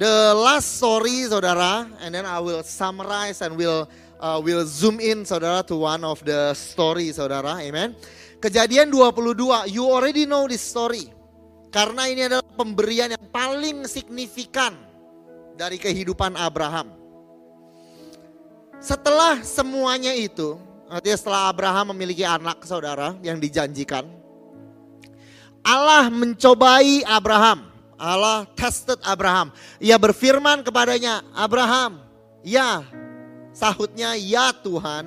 The 0.00 0.32
last 0.32 0.80
story 0.80 1.28
saudara, 1.28 1.84
and 2.00 2.16
then 2.16 2.24
I 2.24 2.40
will 2.40 2.64
summarize 2.64 3.44
and 3.44 3.60
will 3.60 3.84
uh, 4.16 4.40
will 4.40 4.64
zoom 4.64 4.98
in 5.04 5.28
saudara 5.28 5.60
to 5.68 5.76
one 5.76 6.00
of 6.02 6.24
the 6.24 6.56
story 6.56 7.12
saudara, 7.12 7.60
amen. 7.60 7.92
Kejadian 8.40 8.90
22, 8.90 9.70
you 9.70 9.86
already 9.86 10.26
know 10.26 10.48
this 10.48 10.64
story. 10.64 11.12
Karena 11.70 12.10
ini 12.10 12.26
adalah 12.26 12.44
pemberian 12.58 13.14
yang 13.14 13.26
paling 13.30 13.86
signifikan 13.86 14.91
dari 15.62 15.78
kehidupan 15.78 16.34
Abraham. 16.34 16.90
Setelah 18.82 19.46
semuanya 19.46 20.10
itu, 20.10 20.58
artinya 20.90 21.14
setelah 21.14 21.42
Abraham 21.46 21.94
memiliki 21.94 22.26
anak 22.26 22.66
saudara 22.66 23.14
yang 23.22 23.38
dijanjikan, 23.38 24.02
Allah 25.62 26.10
mencobai 26.10 27.06
Abraham. 27.06 27.70
Allah 27.94 28.42
tested 28.58 28.98
Abraham. 29.06 29.54
Ia 29.78 29.94
berfirman 29.94 30.66
kepadanya, 30.66 31.22
Abraham, 31.30 32.02
ya, 32.42 32.82
sahutnya, 33.54 34.18
ya 34.18 34.50
Tuhan. 34.50 35.06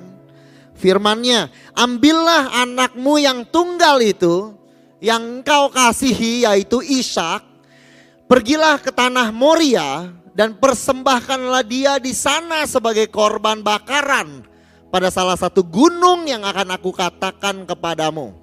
Firmannya, 0.72 1.52
ambillah 1.76 2.64
anakmu 2.64 3.20
yang 3.20 3.44
tunggal 3.52 4.00
itu, 4.00 4.56
yang 5.04 5.20
engkau 5.20 5.68
kasihi 5.68 6.48
yaitu 6.48 6.80
Ishak, 6.80 7.44
pergilah 8.24 8.80
ke 8.80 8.88
tanah 8.88 9.28
Moria 9.28 10.16
dan 10.36 10.52
persembahkanlah 10.52 11.64
dia 11.64 11.96
di 11.96 12.12
sana 12.12 12.68
sebagai 12.68 13.08
korban 13.08 13.64
bakaran 13.64 14.44
pada 14.92 15.08
salah 15.08 15.32
satu 15.32 15.64
gunung 15.64 16.28
yang 16.28 16.44
akan 16.44 16.76
aku 16.76 16.92
katakan 16.92 17.64
kepadamu. 17.64 18.36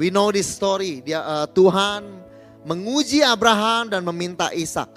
We 0.00 0.08
know 0.08 0.32
this 0.32 0.48
story. 0.48 1.04
Dia 1.04 1.20
uh, 1.20 1.44
Tuhan 1.52 2.24
menguji 2.64 3.20
Abraham 3.20 3.92
dan 3.92 4.00
meminta 4.00 4.48
Ishak. 4.48 4.88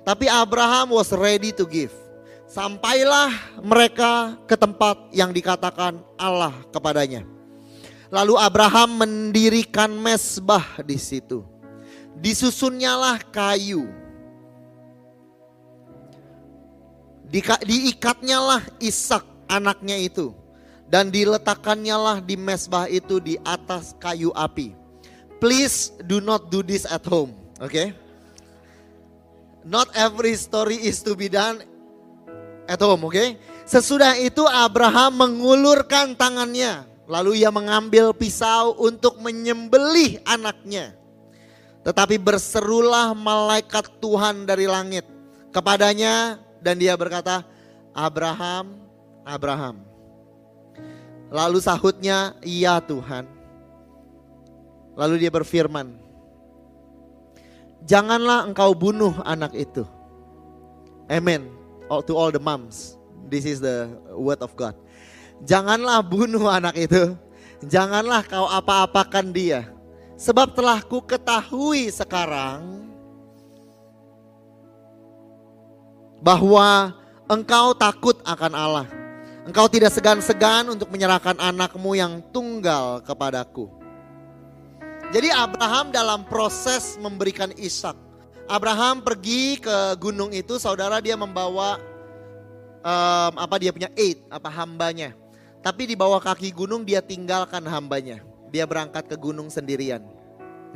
Tapi 0.00 0.32
Abraham 0.32 0.96
was 0.96 1.12
ready 1.12 1.52
to 1.52 1.68
give. 1.68 1.92
Sampailah 2.48 3.60
mereka 3.60 4.40
ke 4.48 4.56
tempat 4.56 5.12
yang 5.12 5.36
dikatakan 5.36 6.00
Allah 6.16 6.56
kepadanya. 6.72 7.28
Lalu 8.08 8.40
Abraham 8.40 9.04
mendirikan 9.04 9.92
mesbah 9.92 10.80
di 10.80 10.96
situ. 10.96 11.44
Disusunnyalah 12.16 13.20
kayu. 13.28 14.07
Di, 17.28 17.44
diikatnyalah 17.44 18.80
Ishak 18.80 19.24
anaknya 19.48 19.96
itu. 20.00 20.32
Dan 20.88 21.12
diletakkannya 21.12 21.96
lah 21.96 22.18
di 22.24 22.32
mesbah 22.40 22.88
itu 22.88 23.20
di 23.20 23.36
atas 23.44 23.92
kayu 24.00 24.32
api. 24.32 24.72
Please 25.36 25.92
do 26.08 26.18
not 26.18 26.48
do 26.48 26.64
this 26.64 26.88
at 26.88 27.04
home, 27.04 27.36
oke? 27.60 27.68
Okay? 27.68 27.92
Not 29.68 29.92
every 29.92 30.32
story 30.40 30.80
is 30.80 31.04
to 31.04 31.12
be 31.12 31.28
done 31.28 31.60
at 32.64 32.80
home, 32.80 33.04
oke? 33.04 33.12
Okay? 33.12 33.36
Sesudah 33.68 34.16
itu 34.16 34.48
Abraham 34.48 35.28
mengulurkan 35.28 36.16
tangannya, 36.16 36.88
lalu 37.04 37.44
ia 37.44 37.52
mengambil 37.52 38.16
pisau 38.16 38.72
untuk 38.80 39.20
menyembelih 39.20 40.24
anaknya. 40.24 40.96
Tetapi 41.84 42.16
berserulah 42.16 43.12
malaikat 43.12 43.92
Tuhan 44.00 44.48
dari 44.48 44.64
langit 44.64 45.04
kepadanya 45.52 46.40
dan 46.58 46.78
dia 46.78 46.94
berkata, 46.98 47.42
"Abraham, 47.94 48.78
Abraham." 49.26 49.82
Lalu 51.28 51.58
sahutnya, 51.60 52.32
"Iya 52.40 52.80
Tuhan." 52.80 53.28
Lalu 54.98 55.14
dia 55.22 55.30
berfirman, 55.30 55.94
"Janganlah 57.86 58.48
engkau 58.48 58.74
bunuh 58.74 59.14
anak 59.22 59.54
itu." 59.54 59.86
Amen. 61.08 61.48
To 61.88 62.12
all 62.12 62.28
the 62.28 62.42
moms, 62.42 63.00
this 63.32 63.48
is 63.48 63.64
the 63.64 63.88
word 64.12 64.44
of 64.44 64.52
God. 64.52 64.76
Janganlah 65.48 66.04
bunuh 66.04 66.44
anak 66.44 66.76
itu. 66.76 67.16
Janganlah 67.64 68.28
kau 68.28 68.44
apa-apakan 68.44 69.32
dia. 69.32 69.72
Sebab 70.20 70.52
telah 70.52 70.82
ku 70.84 71.00
ketahui 71.00 71.88
sekarang 71.88 72.90
bahwa 76.18 76.94
engkau 77.30 77.74
takut 77.74 78.18
akan 78.26 78.52
Allah. 78.54 78.86
Engkau 79.48 79.64
tidak 79.70 79.96
segan-segan 79.96 80.68
untuk 80.68 80.92
menyerahkan 80.92 81.38
anakmu 81.40 81.96
yang 81.96 82.20
tunggal 82.34 83.00
kepadaku. 83.00 83.72
Jadi 85.08 85.32
Abraham 85.32 85.88
dalam 85.88 86.28
proses 86.28 87.00
memberikan 87.00 87.48
Ishak. 87.56 87.96
Abraham 88.44 89.00
pergi 89.00 89.56
ke 89.56 89.96
gunung 89.96 90.36
itu, 90.36 90.60
saudara 90.60 91.00
dia 91.00 91.16
membawa 91.16 91.80
um, 92.84 93.32
apa 93.40 93.56
dia 93.56 93.72
punya 93.72 93.88
aid, 93.96 94.20
apa 94.28 94.52
hambanya. 94.52 95.16
Tapi 95.64 95.88
di 95.88 95.96
bawah 95.96 96.20
kaki 96.20 96.52
gunung 96.52 96.84
dia 96.84 97.00
tinggalkan 97.00 97.64
hambanya. 97.64 98.20
Dia 98.52 98.68
berangkat 98.68 99.08
ke 99.08 99.16
gunung 99.16 99.48
sendirian. 99.48 100.04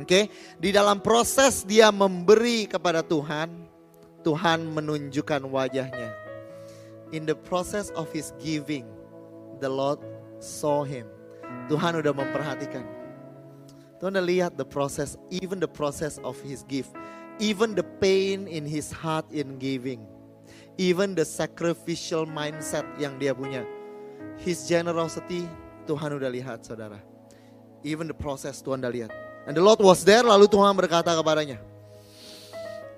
Oke, 0.01 0.05
okay? 0.09 0.23
di 0.57 0.73
dalam 0.73 0.97
proses 0.97 1.61
dia 1.61 1.93
memberi 1.93 2.65
kepada 2.65 3.05
Tuhan, 3.05 3.62
Tuhan 4.23 4.71
menunjukkan 4.71 5.43
wajahnya. 5.51 6.15
In 7.13 7.29
the 7.29 7.37
process 7.37 7.93
of 7.93 8.09
his 8.09 8.33
giving, 8.41 8.87
the 9.61 9.69
Lord 9.69 10.01
saw 10.41 10.81
him. 10.81 11.05
Tuhan 11.69 11.99
udah 12.01 12.15
memperhatikan. 12.15 12.87
Tuhan 14.01 14.17
lihat 14.23 14.59
the 14.59 14.67
process, 14.67 15.15
even 15.29 15.61
the 15.61 15.69
process 15.69 16.17
of 16.25 16.35
his 16.41 16.65
gift. 16.65 16.91
Even 17.37 17.77
the 17.77 17.85
pain 18.01 18.49
in 18.49 18.65
his 18.65 18.89
heart 18.89 19.27
in 19.29 19.61
giving. 19.61 20.03
Even 20.75 21.13
the 21.13 21.23
sacrificial 21.23 22.25
mindset 22.25 22.85
yang 22.97 23.15
dia 23.21 23.31
punya. 23.37 23.61
His 24.41 24.65
generosity, 24.65 25.45
Tuhan 25.85 26.17
udah 26.17 26.29
lihat 26.33 26.65
saudara. 26.65 26.97
Even 27.85 28.09
the 28.09 28.17
process 28.17 28.63
Tuhan 28.63 28.81
udah 28.81 28.93
lihat. 28.93 29.11
And 29.45 29.53
the 29.53 29.61
Lord 29.61 29.83
was 29.83 30.01
there, 30.07 30.23
lalu 30.23 30.47
Tuhan 30.47 30.73
berkata 30.73 31.11
kepadanya. 31.13 31.72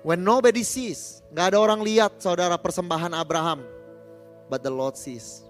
When 0.06 0.22
nobody 0.22 0.62
sees, 0.62 1.18
gak 1.34 1.50
ada 1.50 1.58
orang 1.58 1.82
lihat 1.82 2.22
saudara 2.22 2.54
persembahan 2.54 3.10
Abraham. 3.10 3.66
But 4.46 4.62
the 4.62 4.70
Lord 4.70 4.94
sees. 4.94 5.42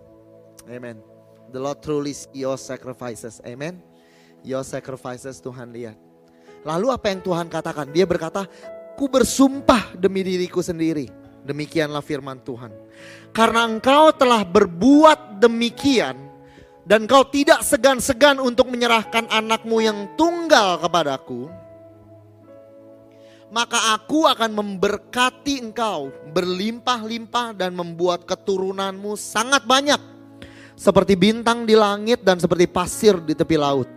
Amen. 0.64 1.05
The 1.53 1.61
Lord 1.61 1.85
truly 1.85 2.16
sees 2.16 2.33
your 2.33 2.57
sacrifices. 2.57 3.45
Amen. 3.45 3.85
Your 4.40 4.64
sacrifices 4.64 5.45
Tuhan 5.45 5.77
lihat. 5.77 6.01
Lalu 6.64 6.88
apa 6.88 7.12
yang 7.12 7.21
Tuhan 7.21 7.53
katakan? 7.53 7.92
Dia 7.92 8.09
berkata, 8.09 8.49
ku 8.97 9.12
bersumpah 9.12 9.92
demi 9.92 10.25
diriku 10.25 10.64
sendiri. 10.64 11.12
Demikianlah 11.45 12.01
firman 12.01 12.40
Tuhan. 12.40 12.73
Karena 13.37 13.69
engkau 13.69 14.09
telah 14.16 14.40
berbuat 14.40 15.37
demikian 15.37 16.16
dan 16.88 17.05
kau 17.05 17.29
tidak 17.29 17.61
segan-segan 17.61 18.40
untuk 18.40 18.73
menyerahkan 18.73 19.29
anakmu 19.29 19.85
yang 19.85 20.16
tunggal 20.16 20.81
kepadaku, 20.81 21.53
maka 23.51 23.95
aku 23.95 24.27
akan 24.27 24.51
memberkati 24.53 25.63
engkau 25.63 26.11
berlimpah-limpah 26.35 27.55
dan 27.55 27.73
membuat 27.73 28.27
keturunanmu 28.27 29.15
sangat 29.15 29.63
banyak. 29.65 29.99
Seperti 30.77 31.17
bintang 31.17 31.65
di 31.65 31.73
langit 31.73 32.21
dan 32.21 32.37
seperti 32.37 32.69
pasir 32.69 33.17
di 33.25 33.33
tepi 33.33 33.57
laut 33.57 33.97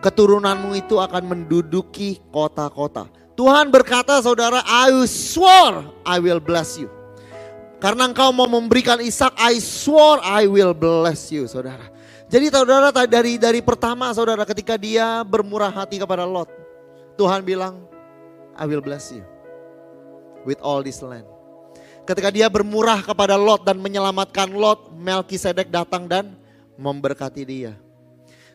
keturunanmu 0.00 0.76
itu 0.76 1.00
akan 1.00 1.22
menduduki 1.24 2.20
kota-kota. 2.30 3.08
Tuhan 3.36 3.68
berkata 3.68 4.16
saudara, 4.22 4.64
I 4.64 4.92
swore 5.04 5.92
I 6.06 6.22
will 6.22 6.40
bless 6.40 6.80
you. 6.80 6.88
Karena 7.76 8.08
engkau 8.08 8.32
mau 8.32 8.48
memberikan 8.48 8.96
Ishak, 9.02 9.36
I 9.36 9.60
swore 9.60 10.24
I 10.24 10.48
will 10.48 10.72
bless 10.72 11.28
you, 11.28 11.44
saudara. 11.44 11.92
Jadi 12.26 12.48
saudara 12.48 12.88
dari 13.04 13.36
dari 13.36 13.60
pertama 13.60 14.10
saudara 14.16 14.48
ketika 14.48 14.80
dia 14.80 15.20
bermurah 15.22 15.68
hati 15.68 16.00
kepada 16.00 16.24
Lot, 16.24 16.48
Tuhan 17.20 17.44
bilang, 17.44 17.84
I 18.56 18.64
will 18.64 18.80
bless 18.80 19.12
you 19.12 19.22
with 20.48 20.56
all 20.64 20.80
this 20.80 21.04
land. 21.04 21.28
Ketika 22.06 22.30
dia 22.30 22.46
bermurah 22.46 23.02
kepada 23.02 23.34
Lot 23.34 23.66
dan 23.66 23.82
menyelamatkan 23.82 24.48
Lot, 24.54 24.94
Melkisedek 24.94 25.68
datang 25.68 26.06
dan 26.06 26.38
memberkati 26.78 27.42
dia. 27.42 27.74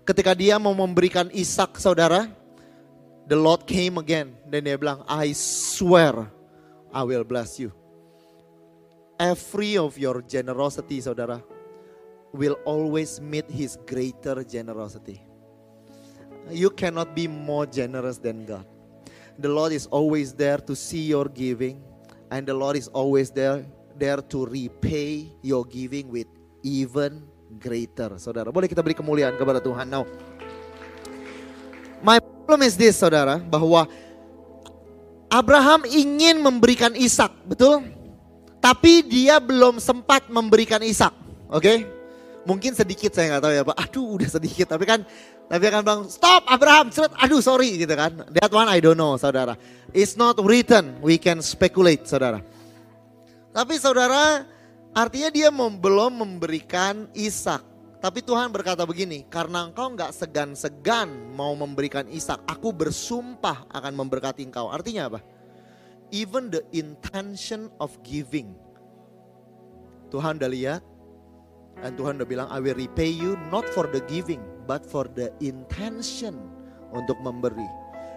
Ketika 0.01 0.33
dia 0.33 0.57
mau 0.57 0.73
memberikan 0.73 1.27
Ishak 1.29 1.77
saudara, 1.77 2.31
the 3.27 3.35
Lord 3.35 3.67
came 3.67 3.99
again. 3.99 4.33
Dan 4.47 4.65
dia 4.65 4.79
bilang, 4.79 5.03
I 5.05 5.35
swear 5.35 6.31
I 6.95 7.03
will 7.03 7.27
bless 7.27 7.59
you. 7.59 7.75
Every 9.19 9.77
of 9.77 9.99
your 9.99 10.23
generosity 10.25 11.03
saudara 11.03 11.43
will 12.31 12.55
always 12.63 13.19
meet 13.19 13.45
his 13.51 13.75
greater 13.83 14.41
generosity. 14.47 15.19
You 16.49 16.71
cannot 16.71 17.13
be 17.13 17.27
more 17.27 17.67
generous 17.67 18.17
than 18.17 18.47
God. 18.47 18.65
The 19.41 19.49
Lord 19.49 19.73
is 19.73 19.89
always 19.89 20.37
there 20.37 20.61
to 20.69 20.77
see 20.77 21.09
your 21.09 21.25
giving 21.25 21.81
and 22.29 22.45
the 22.45 22.53
Lord 22.53 22.77
is 22.77 22.85
always 22.93 23.33
there 23.33 23.65
there 23.97 24.21
to 24.21 24.45
repay 24.45 25.33
your 25.41 25.65
giving 25.65 26.13
with 26.13 26.29
even 26.61 27.25
greater. 27.57 28.21
Saudara, 28.21 28.53
boleh 28.53 28.69
kita 28.69 28.85
beri 28.85 28.93
kemuliaan 28.93 29.35
kepada 29.35 29.57
Tuhan. 29.57 29.89
Now, 29.89 30.05
my 32.05 32.21
problem 32.21 32.61
is 32.63 32.77
this, 32.77 33.01
saudara, 33.01 33.41
bahwa 33.41 33.89
Abraham 35.31 35.89
ingin 35.89 36.37
memberikan 36.37 36.93
Ishak, 36.93 37.33
betul? 37.49 37.81
Tapi 38.61 39.01
dia 39.01 39.41
belum 39.41 39.81
sempat 39.81 40.29
memberikan 40.29 40.85
Ishak, 40.85 41.13
oke? 41.49 41.61
Okay? 41.61 41.77
Mungkin 42.41 42.73
sedikit 42.73 43.13
saya 43.13 43.37
nggak 43.37 43.43
tahu 43.45 43.53
ya, 43.53 43.63
Pak. 43.65 43.77
Aduh, 43.85 44.17
udah 44.17 44.29
sedikit. 44.29 44.73
Tapi 44.73 44.85
kan, 44.89 45.05
tapi 45.51 45.63
akan 45.67 45.81
bilang, 45.83 46.03
stop 46.07 46.47
Abraham, 46.47 46.95
seret, 46.95 47.11
aduh 47.19 47.43
sorry 47.43 47.75
gitu 47.75 47.91
kan. 47.91 48.23
That 48.31 48.55
one 48.55 48.71
I 48.71 48.79
don't 48.79 48.95
know, 48.95 49.19
saudara. 49.19 49.59
It's 49.91 50.15
not 50.15 50.39
written, 50.39 51.03
we 51.03 51.19
can 51.19 51.43
speculate, 51.43 52.07
saudara. 52.07 52.39
Tapi 53.51 53.75
saudara, 53.75 54.47
Artinya 54.91 55.31
dia 55.31 55.47
belum 55.55 56.19
memberikan 56.19 57.07
Ishak. 57.15 57.63
Tapi 58.01 58.19
Tuhan 58.25 58.51
berkata 58.51 58.83
begini, 58.83 59.23
karena 59.29 59.69
engkau 59.69 59.93
nggak 59.93 60.11
segan-segan 60.11 61.07
mau 61.31 61.53
memberikan 61.55 62.03
Ishak, 62.09 62.43
aku 62.43 62.73
bersumpah 62.75 63.63
akan 63.71 63.93
memberkati 63.95 64.43
engkau. 64.43 64.67
Artinya 64.67 65.07
apa? 65.07 65.19
Even 66.11 66.51
the 66.51 66.65
intention 66.75 67.71
of 67.79 67.95
giving. 68.03 68.51
Tuhan 70.11 70.43
udah 70.43 70.51
lihat, 70.51 70.81
dan 71.81 71.97
Tuhan 71.97 72.21
udah 72.21 72.29
bilang, 72.29 72.47
I 72.53 72.61
will 72.61 72.77
repay 72.77 73.09
you 73.09 73.33
not 73.49 73.65
for 73.73 73.89
the 73.89 74.05
giving, 74.05 74.41
but 74.69 74.85
for 74.85 75.09
the 75.09 75.33
intention 75.41 76.37
untuk 76.93 77.17
memberi. 77.25 77.65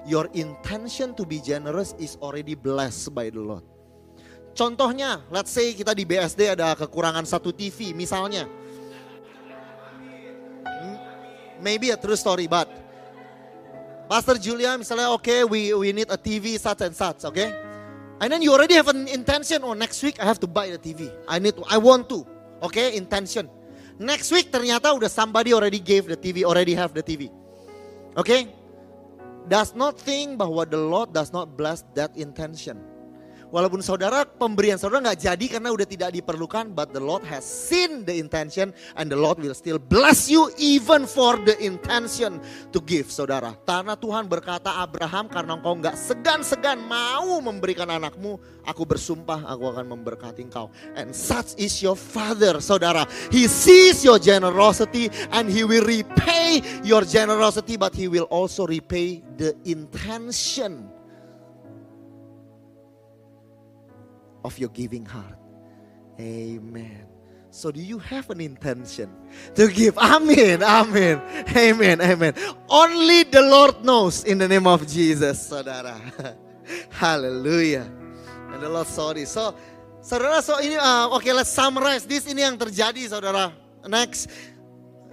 Your 0.05 0.29
intention 0.37 1.17
to 1.17 1.25
be 1.25 1.41
generous 1.41 1.97
is 1.97 2.21
already 2.21 2.53
blessed 2.53 3.17
by 3.17 3.33
the 3.33 3.41
Lord. 3.41 3.65
Contohnya, 4.53 5.25
let's 5.33 5.51
say 5.51 5.73
kita 5.73 5.97
di 5.97 6.05
BSD 6.05 6.55
ada 6.55 6.77
kekurangan 6.77 7.25
satu 7.25 7.51
TV 7.51 7.97
misalnya. 7.97 8.47
Maybe 11.65 11.89
a 11.89 11.97
true 11.97 12.21
story, 12.21 12.45
but 12.45 12.69
Pastor 14.05 14.37
Julia 14.37 14.77
misalnya, 14.77 15.09
oke, 15.09 15.25
okay, 15.25 15.41
we 15.49 15.73
we 15.73 15.97
need 15.97 16.13
a 16.13 16.21
TV 16.21 16.61
such 16.61 16.85
and 16.85 16.93
such, 16.93 17.25
oke? 17.25 17.33
Okay? 17.33 17.49
And 18.21 18.29
then 18.31 18.45
you 18.45 18.53
already 18.53 18.77
have 18.77 18.93
an 18.93 19.09
intention, 19.09 19.65
oh 19.65 19.73
next 19.73 20.05
week 20.05 20.21
I 20.21 20.29
have 20.29 20.39
to 20.45 20.47
buy 20.47 20.71
the 20.71 20.79
TV. 20.79 21.09
I 21.27 21.41
need, 21.41 21.57
to, 21.57 21.65
I 21.67 21.81
want 21.81 22.13
to, 22.13 22.23
oke? 22.65 22.73
Okay? 22.73 22.97
Intention. 22.97 23.47
Next 24.01 24.33
week 24.33 24.49
ternyata 24.49 24.91
udah 24.91 25.13
somebody 25.13 25.53
already 25.53 25.79
gave 25.79 26.09
the 26.09 26.17
TV, 26.17 26.43
already 26.43 26.73
have 26.73 26.97
the 26.97 27.05
TV. 27.05 27.29
Oke? 28.17 28.25
Okay? 28.25 28.43
Does 29.45 29.77
not 29.77 30.01
think 30.01 30.41
bahwa 30.41 30.65
the 30.65 30.81
Lord 30.81 31.13
does 31.13 31.29
not 31.29 31.53
bless 31.53 31.85
that 31.93 32.17
intention. 32.17 32.81
Walaupun 33.55 33.87
saudara 33.87 34.27
pemberian 34.27 34.75
saudara 34.75 34.99
nggak 34.99 35.31
jadi 35.31 35.47
karena 35.47 35.71
udah 35.71 35.87
tidak 35.87 36.11
diperlukan, 36.11 36.75
but 36.75 36.91
the 36.91 36.99
Lord 36.99 37.23
has 37.31 37.47
seen 37.47 38.03
the 38.03 38.19
intention 38.19 38.75
and 38.99 39.07
the 39.07 39.15
Lord 39.15 39.39
will 39.39 39.55
still 39.55 39.79
bless 39.79 40.27
you 40.27 40.51
even 40.59 41.07
for 41.07 41.39
the 41.39 41.55
intention 41.63 42.43
to 42.75 42.83
give, 42.83 43.15
saudara. 43.15 43.55
Karena 43.63 43.95
Tuhan 43.95 44.27
berkata 44.27 44.83
Abraham 44.83 45.31
karena 45.31 45.55
engkau 45.55 45.79
nggak 45.79 45.95
segan-segan 45.95 46.83
mau 46.83 47.39
memberikan 47.39 47.87
anakmu, 47.87 48.43
aku 48.67 48.83
bersumpah 48.83 49.47
aku 49.47 49.71
akan 49.71 49.87
memberkati 49.87 50.51
engkau. 50.51 50.75
And 50.99 51.15
such 51.15 51.55
is 51.55 51.79
your 51.79 51.95
father, 51.95 52.59
saudara. 52.59 53.07
He 53.31 53.47
sees 53.47 54.03
your 54.03 54.19
generosity 54.19 55.15
and 55.31 55.47
he 55.47 55.63
will 55.63 55.87
repay 55.87 56.59
your 56.83 57.07
generosity, 57.07 57.79
but 57.79 57.95
he 57.95 58.11
will 58.11 58.27
also 58.35 58.67
repay 58.67 59.23
the 59.39 59.55
intention 59.63 60.91
of 64.45 64.59
your 64.59 64.69
giving 64.71 65.05
heart. 65.05 65.39
Amen. 66.21 67.07
So 67.51 67.71
do 67.71 67.81
you 67.81 67.99
have 67.99 68.31
an 68.31 68.41
intention 68.41 69.11
to 69.55 69.69
give? 69.69 69.97
Amen. 69.99 70.63
Amen. 70.63 71.23
Amen. 71.55 72.01
Amen. 72.01 72.35
Only 72.69 73.23
the 73.23 73.43
Lord 73.43 73.85
knows 73.85 74.25
in 74.25 74.39
the 74.39 74.49
name 74.49 74.67
of 74.67 74.87
Jesus, 74.87 75.51
saudara. 75.51 75.95
Hallelujah. 76.91 77.87
And 78.51 78.63
the 78.63 78.69
Lord 78.69 78.87
this. 79.17 79.31
So, 79.31 79.55
saudara, 80.03 80.43
so 80.43 80.59
ini, 80.59 80.79
uh, 80.79 81.15
okay, 81.17 81.33
let's 81.33 81.51
summarize. 81.51 82.07
This 82.07 82.27
ini 82.27 82.43
yang 82.43 82.59
terjadi, 82.59 83.07
saudara. 83.07 83.53
Next, 83.87 84.31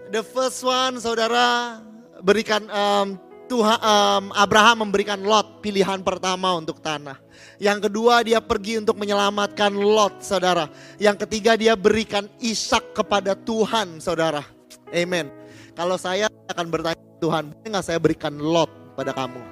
the 0.10 0.24
first 0.24 0.63
one, 0.63 0.98
saudara, 0.98 1.78
berikan 2.26 2.65
um, 2.74 3.22
Tuhan 3.52 3.80
um, 3.84 4.24
Abraham 4.32 4.88
memberikan 4.88 5.20
Lot 5.20 5.60
pilihan 5.60 6.00
pertama 6.00 6.56
untuk 6.56 6.80
tanah. 6.80 7.20
Yang 7.60 7.92
kedua 7.92 8.24
dia 8.24 8.40
pergi 8.40 8.80
untuk 8.80 8.96
menyelamatkan 8.96 9.76
Lot, 9.76 10.24
saudara. 10.24 10.72
Yang 10.96 11.28
ketiga 11.28 11.60
dia 11.60 11.76
berikan 11.76 12.32
Ishak 12.40 12.96
kepada 12.96 13.36
Tuhan, 13.36 14.00
saudara. 14.00 14.48
Amen. 14.96 15.28
Kalau 15.76 16.00
saya 16.00 16.32
akan 16.48 16.68
bertanya 16.72 17.04
Tuhan, 17.20 17.52
boleh 17.52 17.68
nggak 17.76 17.84
saya 17.84 18.00
berikan 18.00 18.40
Lot 18.40 18.72
pada 18.96 19.12
kamu? 19.12 19.44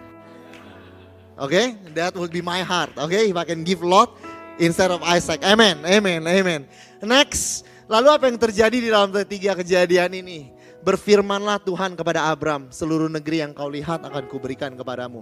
Oke, 1.40 1.52
okay? 1.52 1.66
that 1.92 2.16
would 2.16 2.32
be 2.32 2.40
my 2.40 2.64
heart. 2.64 2.96
Oke, 2.96 3.20
okay? 3.20 3.24
if 3.28 3.36
I 3.36 3.44
can 3.44 3.68
give 3.68 3.84
Lot 3.84 4.16
instead 4.64 4.96
of 4.96 5.04
Isaac. 5.04 5.44
Amen, 5.44 5.84
amen, 5.84 6.24
amen. 6.24 6.72
Next, 7.04 7.68
lalu 7.92 8.16
apa 8.16 8.32
yang 8.32 8.40
terjadi 8.40 8.78
di 8.80 8.88
dalam 8.92 9.12
tiga 9.28 9.60
kejadian 9.60 10.24
ini? 10.24 10.59
Berfirmanlah 10.80 11.60
Tuhan 11.60 12.00
kepada 12.00 12.32
Abram, 12.32 12.72
seluruh 12.72 13.12
negeri 13.12 13.44
yang 13.44 13.52
kau 13.52 13.68
lihat 13.68 14.00
akan 14.00 14.24
kuberikan 14.32 14.72
kepadamu. 14.80 15.22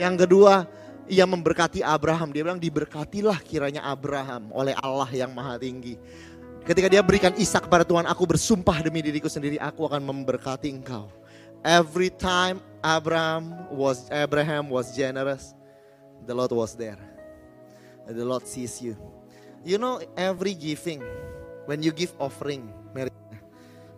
Yang 0.00 0.24
kedua, 0.24 0.64
ia 1.08 1.28
memberkati 1.28 1.84
Abraham. 1.84 2.32
Dia 2.32 2.44
bilang 2.44 2.60
diberkatilah 2.60 3.40
kiranya 3.44 3.84
Abraham 3.84 4.48
oleh 4.52 4.72
Allah 4.80 5.08
yang 5.12 5.32
maha 5.36 5.60
tinggi. 5.60 6.00
Ketika 6.64 6.88
dia 6.88 7.00
berikan 7.00 7.32
Ishak 7.36 7.68
kepada 7.68 7.84
Tuhan, 7.84 8.04
aku 8.04 8.28
bersumpah 8.28 8.84
demi 8.84 9.00
diriku 9.00 9.28
sendiri, 9.28 9.56
aku 9.56 9.88
akan 9.88 10.04
memberkati 10.04 10.68
engkau. 10.68 11.08
Every 11.64 12.12
time 12.12 12.60
Abraham 12.84 13.68
was 13.72 14.06
Abraham 14.12 14.70
was 14.70 14.94
generous, 14.94 15.56
the 16.28 16.32
Lord 16.36 16.52
was 16.52 16.76
there. 16.76 17.00
The 18.08 18.24
Lord 18.24 18.48
sees 18.48 18.80
you. 18.80 18.96
You 19.64 19.76
know 19.76 20.00
every 20.16 20.56
giving, 20.56 21.04
when 21.68 21.84
you 21.84 21.92
give 21.92 22.14
offering, 22.16 22.72
Mary, 22.96 23.12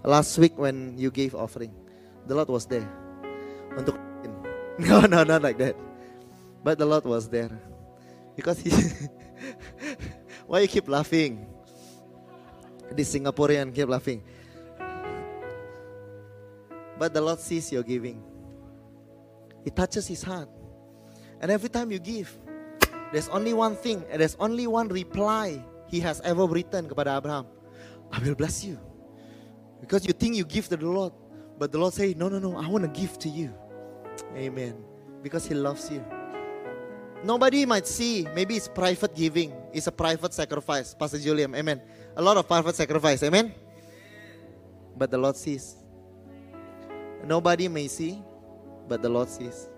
last 0.04 0.38
week 0.38 0.56
when 0.56 0.96
you 0.96 1.10
gave 1.10 1.34
offering, 1.34 1.72
the 2.26 2.34
Lord 2.34 2.48
was 2.48 2.66
there. 2.66 2.88
Untuk 3.76 3.98
no, 4.78 5.00
no, 5.04 5.24
not 5.24 5.42
like 5.42 5.58
that. 5.58 5.76
But 6.62 6.78
the 6.78 6.86
Lord 6.86 7.04
was 7.04 7.28
there 7.28 7.50
because 8.36 8.60
he. 8.60 8.70
Why 10.46 10.60
you 10.60 10.68
keep 10.68 10.88
laughing? 10.88 11.46
This 12.90 13.14
Singaporean 13.14 13.74
keep 13.74 13.88
laughing. 13.88 14.22
But 16.98 17.14
the 17.14 17.20
Lord 17.20 17.38
sees 17.40 17.72
your 17.72 17.82
giving. 17.82 18.20
It 19.64 19.76
touches 19.76 20.06
His 20.06 20.22
heart, 20.22 20.48
and 21.40 21.50
every 21.50 21.68
time 21.68 21.92
you 21.92 21.98
give, 21.98 22.36
there's 23.12 23.28
only 23.28 23.52
one 23.52 23.76
thing, 23.76 24.04
and 24.10 24.20
there's 24.20 24.36
only 24.40 24.66
one 24.66 24.88
reply 24.88 25.62
He 25.88 26.00
has 26.00 26.20
ever 26.22 26.46
written 26.46 26.88
kepada 26.88 27.16
Abraham. 27.16 27.46
I 28.12 28.18
will 28.20 28.34
bless 28.34 28.64
you. 28.64 28.80
Because 29.80 30.06
you 30.06 30.12
think 30.12 30.36
you 30.36 30.44
give 30.44 30.68
to 30.68 30.76
the 30.76 30.86
Lord, 30.86 31.12
but 31.58 31.72
the 31.72 31.78
Lord 31.78 31.94
say, 31.94 32.14
"No, 32.14 32.28
no, 32.28 32.38
no. 32.38 32.56
I 32.56 32.68
want 32.68 32.84
to 32.84 32.92
give 32.92 33.18
to 33.20 33.28
you." 33.28 33.52
Amen. 34.36 34.76
Because 35.22 35.46
He 35.46 35.54
loves 35.54 35.90
you. 35.90 36.04
Nobody 37.24 37.66
might 37.66 37.86
see. 37.86 38.26
Maybe 38.34 38.56
it's 38.56 38.68
private 38.68 39.14
giving. 39.14 39.52
It's 39.72 39.86
a 39.86 39.92
private 39.92 40.32
sacrifice. 40.32 40.94
Pastor 40.94 41.18
Julian, 41.18 41.54
Amen. 41.54 41.80
A 42.16 42.22
lot 42.22 42.36
of 42.36 42.48
private 42.48 42.74
sacrifice. 42.74 43.22
Amen. 43.22 43.52
But 44.96 45.10
the 45.10 45.18
Lord 45.18 45.36
sees. 45.36 45.76
Nobody 47.24 47.68
may 47.68 47.88
see, 47.88 48.22
but 48.88 49.02
the 49.02 49.08
Lord 49.08 49.28
sees. 49.28 49.68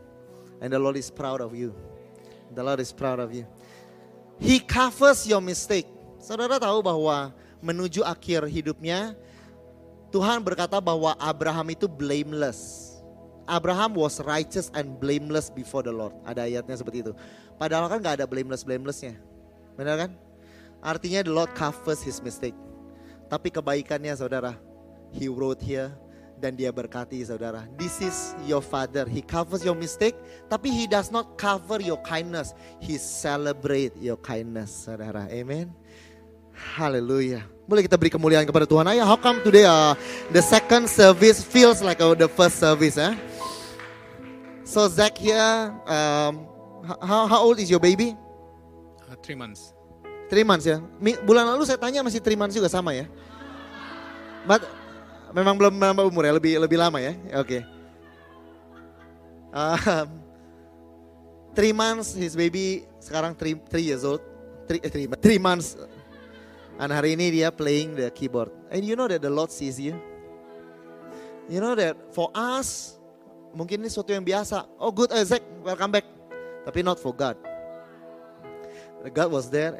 And 0.60 0.72
the 0.72 0.78
Lord 0.78 0.96
is 0.96 1.10
proud 1.10 1.40
of 1.40 1.54
you. 1.54 1.74
The 2.54 2.62
Lord 2.62 2.78
is 2.78 2.92
proud 2.92 3.18
of 3.18 3.34
you. 3.34 3.46
He 4.38 4.60
covers 4.60 5.26
your 5.26 5.42
mistake. 5.42 5.86
Saudara 6.22 6.62
tahu 6.62 6.82
bahwa 6.82 7.34
menuju 7.58 8.06
akhir 8.06 8.46
hidupnya 8.46 9.18
Tuhan 10.12 10.44
berkata 10.44 10.76
bahwa 10.76 11.16
Abraham 11.16 11.72
itu 11.72 11.88
blameless. 11.88 12.92
Abraham 13.48 13.96
was 13.98 14.20
righteous 14.22 14.68
and 14.76 15.00
blameless 15.00 15.48
before 15.48 15.82
the 15.82 15.90
Lord. 15.90 16.14
Ada 16.22 16.46
ayatnya 16.46 16.76
seperti 16.78 17.02
itu. 17.02 17.12
Padahal 17.56 17.88
kan 17.88 17.98
gak 17.98 18.20
ada 18.20 18.26
blameless 18.28 18.62
blamelessnya. 18.62 19.18
Benar 19.74 20.06
kan? 20.06 20.10
Artinya 20.84 21.24
the 21.24 21.32
Lord 21.32 21.50
covers 21.56 22.04
his 22.04 22.20
mistake. 22.20 22.54
Tapi 23.26 23.48
kebaikannya 23.48 24.12
saudara, 24.12 24.60
he 25.10 25.26
wrote 25.32 25.64
here 25.64 25.90
dan 26.42 26.58
dia 26.58 26.74
berkati 26.74 27.22
saudara. 27.24 27.64
This 27.80 28.02
is 28.02 28.36
your 28.44 28.60
father. 28.60 29.06
He 29.08 29.22
covers 29.24 29.62
your 29.62 29.78
mistake, 29.78 30.18
tapi 30.50 30.68
he 30.68 30.84
does 30.90 31.08
not 31.14 31.38
cover 31.38 31.78
your 31.78 32.02
kindness. 32.04 32.52
He 32.82 32.98
celebrate 32.98 33.94
your 33.96 34.18
kindness, 34.20 34.90
saudara. 34.90 35.30
Amen. 35.30 35.70
Hallelujah. 36.62 37.42
Boleh 37.66 37.82
kita 37.82 37.98
beri 37.98 38.10
kemuliaan 38.10 38.46
kepada 38.46 38.66
Tuhan. 38.66 38.86
Ayah, 38.86 39.06
how 39.06 39.18
come 39.18 39.42
today 39.42 39.66
uh, 39.66 39.98
the 40.30 40.42
second 40.42 40.86
service 40.86 41.42
feels 41.42 41.82
like 41.82 41.98
uh, 41.98 42.14
the 42.14 42.30
first 42.30 42.62
service? 42.62 42.94
Eh? 42.98 43.14
So 44.62 44.86
Zach 44.88 45.18
here, 45.18 45.68
um, 45.84 46.48
how, 47.02 47.28
how 47.28 47.40
old 47.44 47.60
is 47.60 47.68
your 47.68 47.82
baby? 47.82 48.16
Uh, 49.04 49.18
three 49.20 49.36
months. 49.36 49.74
Three 50.32 50.46
months 50.46 50.64
ya. 50.64 50.80
Mi- 50.96 51.20
Bulan 51.20 51.44
lalu 51.44 51.68
saya 51.68 51.76
tanya 51.76 52.00
masih 52.00 52.24
three 52.24 52.38
months 52.38 52.56
juga 52.56 52.72
sama 52.72 52.96
ya. 52.96 53.04
But 54.48 54.64
memang 55.36 55.60
belum 55.60 55.76
menambah 55.76 56.08
umur 56.08 56.24
ya, 56.24 56.32
lebih 56.32 56.56
lebih 56.56 56.78
lama 56.80 56.98
ya. 56.98 57.12
Oke. 57.36 57.60
Um, 59.52 60.08
three 61.52 61.76
months 61.76 62.16
his 62.16 62.32
baby 62.32 62.88
sekarang 62.96 63.36
three, 63.36 63.60
three 63.68 63.84
years 63.92 64.02
old. 64.08 64.24
Three, 64.64 64.80
eh, 64.80 64.88
three, 64.88 65.06
three 65.20 65.36
months. 65.36 65.76
And 66.82 66.90
hari 66.90 67.14
ini 67.14 67.30
dia 67.30 67.54
playing 67.54 67.94
the 67.94 68.10
keyboard. 68.10 68.50
And 68.66 68.82
you 68.82 68.98
know 68.98 69.06
that 69.06 69.22
the 69.22 69.30
Lord 69.30 69.54
sees 69.54 69.78
you. 69.78 69.94
You 71.46 71.62
know 71.62 71.78
that 71.78 71.94
for 72.10 72.26
us 72.34 72.98
mungkin 73.54 73.86
ini 73.86 73.86
sesuatu 73.86 74.10
yang 74.10 74.26
biasa. 74.26 74.66
Oh 74.82 74.90
good 74.90 75.14
Isaac, 75.14 75.46
welcome 75.62 75.94
back. 75.94 76.02
Tapi 76.66 76.82
not 76.82 76.98
for 76.98 77.14
God. 77.14 77.38
God 79.14 79.30
was 79.30 79.46
there 79.46 79.78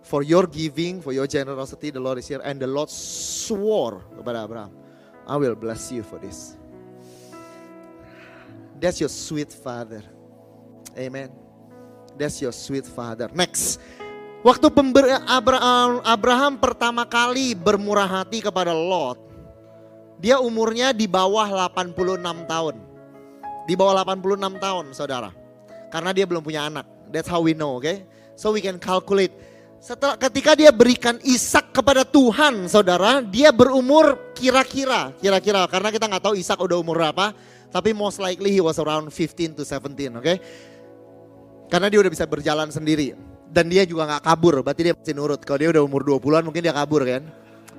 for 0.00 0.24
your 0.24 0.48
giving, 0.48 1.04
for 1.04 1.12
your 1.12 1.28
generosity. 1.28 1.92
The 1.92 2.00
Lord 2.00 2.16
is 2.16 2.28
here, 2.32 2.40
and 2.40 2.56
the 2.56 2.68
Lord 2.68 2.88
swore 2.88 4.00
kepada 4.16 4.48
Abraham, 4.48 4.72
"I 5.28 5.36
will 5.36 5.56
bless 5.56 5.92
you 5.92 6.00
for 6.00 6.16
this." 6.16 6.56
That's 8.80 9.04
your 9.04 9.12
sweet 9.12 9.52
father. 9.52 10.00
Amen. 10.96 11.28
That's 12.16 12.40
your 12.40 12.56
sweet 12.56 12.88
father. 12.88 13.28
Next. 13.36 13.76
Waktu 14.42 14.74
Abraham, 16.02 16.58
pertama 16.58 17.06
kali 17.06 17.54
bermurah 17.54 18.10
hati 18.10 18.42
kepada 18.42 18.74
Lot, 18.74 19.22
dia 20.18 20.42
umurnya 20.42 20.90
di 20.90 21.06
bawah 21.06 21.46
86 21.70 21.94
tahun. 22.50 22.74
Di 23.70 23.78
bawah 23.78 24.02
86 24.02 24.58
tahun, 24.58 24.84
saudara. 24.98 25.30
Karena 25.94 26.10
dia 26.10 26.26
belum 26.26 26.42
punya 26.42 26.66
anak. 26.66 26.90
That's 27.14 27.30
how 27.30 27.38
we 27.38 27.54
know, 27.54 27.78
okay? 27.78 28.02
So 28.34 28.50
we 28.50 28.58
can 28.58 28.82
calculate. 28.82 29.30
Setelah 29.78 30.18
ketika 30.18 30.58
dia 30.58 30.74
berikan 30.74 31.22
Ishak 31.22 31.70
kepada 31.70 32.02
Tuhan, 32.02 32.66
saudara, 32.66 33.22
dia 33.22 33.54
berumur 33.54 34.34
kira-kira, 34.34 35.14
kira-kira 35.22 35.70
karena 35.70 35.94
kita 35.94 36.10
nggak 36.10 36.22
tahu 36.22 36.34
Ishak 36.34 36.58
udah 36.58 36.82
umur 36.82 36.98
berapa, 36.98 37.30
tapi 37.70 37.94
most 37.94 38.18
likely 38.18 38.50
he 38.50 38.62
was 38.62 38.82
around 38.82 39.06
15 39.06 39.54
to 39.54 39.62
17, 39.62 40.18
oke? 40.18 40.34
Karena 41.70 41.86
dia 41.86 41.98
udah 42.02 42.10
bisa 42.10 42.26
berjalan 42.26 42.74
sendiri 42.74 43.14
dan 43.52 43.68
dia 43.68 43.84
juga 43.84 44.08
nggak 44.08 44.24
kabur, 44.24 44.64
berarti 44.64 44.88
dia 44.88 44.94
masih 44.96 45.12
nurut. 45.12 45.40
Kalau 45.44 45.60
dia 45.60 45.68
udah 45.68 45.84
umur 45.84 46.00
20-an 46.00 46.42
mungkin 46.48 46.64
dia 46.64 46.72
kabur 46.72 47.04
kan? 47.04 47.22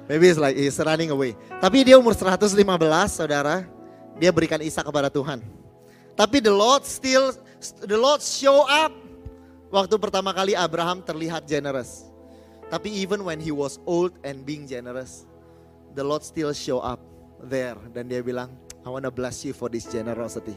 Maybe 0.06 0.30
it's 0.30 0.38
like 0.38 0.54
he's 0.54 0.78
running 0.78 1.10
away. 1.10 1.34
Tapi 1.58 1.82
dia 1.82 1.98
umur 1.98 2.14
115, 2.14 2.54
saudara, 3.10 3.66
dia 4.22 4.30
berikan 4.30 4.62
Ishak 4.62 4.86
kepada 4.86 5.10
Tuhan. 5.10 5.42
Tapi 6.14 6.38
the 6.38 6.54
Lord 6.54 6.86
still, 6.86 7.34
the 7.90 7.98
Lord 7.98 8.22
show 8.22 8.70
up 8.70 8.94
Waktu 9.74 9.98
pertama 9.98 10.30
kali 10.38 10.54
Abraham 10.54 11.02
terlihat 11.02 11.50
generous. 11.50 12.06
Tapi 12.70 12.94
even 12.94 13.26
when 13.26 13.42
he 13.42 13.50
was 13.50 13.82
old 13.90 14.14
and 14.22 14.46
being 14.46 14.70
generous, 14.70 15.26
the 15.98 16.06
Lord 16.06 16.22
still 16.22 16.54
show 16.54 16.78
up 16.78 17.02
there. 17.42 17.74
Dan 17.90 18.06
dia 18.06 18.22
bilang, 18.22 18.54
I 18.86 18.94
wanna 18.94 19.10
bless 19.10 19.42
you 19.42 19.50
for 19.50 19.74
this 19.74 19.90
generosity. 19.90 20.54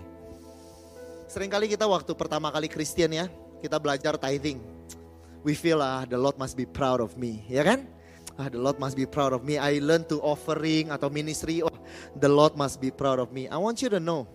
Seringkali 1.33 1.73
kita 1.73 1.89
waktu 1.89 2.13
pertama 2.13 2.53
kali 2.53 2.69
Kristen 2.69 3.17
ya, 3.17 3.25
kita 3.65 3.81
belajar 3.81 4.21
tithing. 4.21 4.61
We 5.47 5.55
feel 5.55 5.79
ah 5.79 6.03
the 6.03 6.19
Lord 6.19 6.43
must 6.43 6.59
be 6.59 6.67
proud 6.67 6.99
of 6.99 7.15
me, 7.15 7.47
ya 7.47 7.63
kan? 7.63 7.87
Ah 8.35 8.51
the 8.51 8.59
Lord 8.59 8.83
must 8.83 8.99
be 8.99 9.07
proud 9.07 9.31
of 9.31 9.47
me. 9.47 9.63
I 9.63 9.79
learn 9.79 10.03
to 10.11 10.19
offering 10.19 10.91
atau 10.91 11.07
ministry, 11.07 11.63
oh 11.63 11.71
the 12.19 12.27
Lord 12.27 12.59
must 12.59 12.83
be 12.83 12.91
proud 12.91 13.23
of 13.23 13.31
me. 13.31 13.47
I 13.47 13.55
want 13.55 13.79
you 13.79 13.87
to 13.95 14.03
know, 14.03 14.27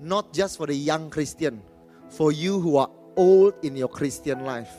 not 0.00 0.32
just 0.32 0.56
for 0.56 0.64
the 0.64 0.72
young 0.72 1.12
Christian, 1.12 1.60
for 2.08 2.32
you 2.32 2.56
who 2.56 2.80
are 2.80 2.88
old 3.20 3.52
in 3.60 3.76
your 3.76 3.92
Christian 3.92 4.48
life. 4.48 4.72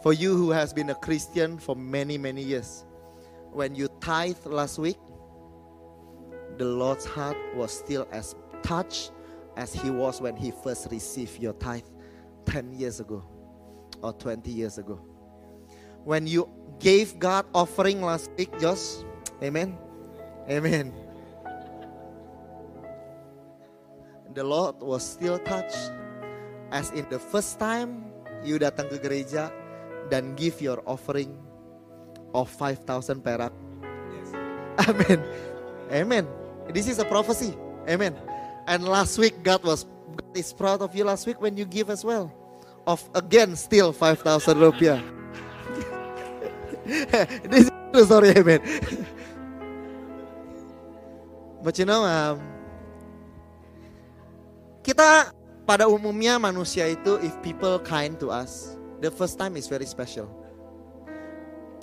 For 0.00 0.16
you 0.16 0.32
who 0.32 0.56
has 0.56 0.72
been 0.72 0.88
a 0.88 0.96
Christian 0.96 1.60
for 1.60 1.76
many 1.76 2.16
many 2.16 2.40
years. 2.40 2.88
When 3.52 3.76
you 3.76 3.92
tithe 4.00 4.40
last 4.48 4.80
week, 4.80 4.96
the 6.56 6.64
Lord's 6.64 7.04
heart 7.04 7.36
was 7.52 7.76
still 7.76 8.08
as 8.08 8.32
touched 8.64 9.12
as 9.60 9.76
he 9.76 9.92
was 9.92 10.24
when 10.24 10.32
he 10.32 10.48
first 10.64 10.88
received 10.88 11.44
your 11.44 11.52
tithe 11.60 11.84
10 12.48 12.72
years 12.72 13.04
ago 13.04 13.20
or 14.02 14.12
20 14.12 14.50
years 14.50 14.78
ago. 14.78 15.00
When 16.04 16.26
you 16.26 16.48
gave 16.78 17.18
God 17.18 17.46
offering 17.54 18.02
last 18.02 18.30
week, 18.38 18.52
Josh, 18.58 19.04
amen. 19.42 19.76
Amen. 20.48 20.94
The 24.34 24.44
Lord 24.44 24.80
was 24.80 25.04
still 25.04 25.38
touched 25.40 25.92
as 26.70 26.90
in 26.92 27.08
the 27.10 27.18
first 27.18 27.58
time 27.58 28.12
you 28.44 28.56
datang 28.60 28.86
ke 28.86 29.02
gereja 29.02 29.50
dan 30.08 30.38
give 30.38 30.62
your 30.62 30.80
offering 30.86 31.34
of 32.32 32.48
5,000 32.48 33.20
perak. 33.24 33.52
Amen. 34.86 35.20
Amen. 35.90 36.24
This 36.70 36.86
is 36.86 37.02
a 37.02 37.04
prophecy. 37.04 37.56
Amen. 37.88 38.14
And 38.68 38.86
last 38.86 39.18
week 39.18 39.42
God 39.42 39.64
was 39.64 39.88
God 40.14 40.36
is 40.36 40.52
proud 40.52 40.80
of 40.84 40.94
you 40.94 41.02
last 41.04 41.26
week 41.26 41.40
when 41.40 41.56
you 41.56 41.64
give 41.64 41.90
as 41.90 42.04
well. 42.04 42.30
Of 42.88 43.04
again 43.12 43.52
still 43.52 43.92
5,000 43.92 44.24
rupiah. 44.56 45.04
This 47.52 47.68
is 47.68 47.76
true 47.92 48.08
story, 48.08 48.32
amen. 48.32 48.64
But 51.60 51.76
you 51.76 51.84
know, 51.84 52.00
um, 52.08 52.40
kita 54.80 55.36
pada 55.68 55.84
umumnya 55.84 56.40
manusia 56.40 56.88
itu 56.88 57.20
if 57.20 57.36
people 57.44 57.76
kind 57.84 58.16
to 58.16 58.32
us, 58.32 58.80
the 59.04 59.12
first 59.12 59.36
time 59.36 59.60
is 59.60 59.68
very 59.68 59.84
special. 59.84 60.24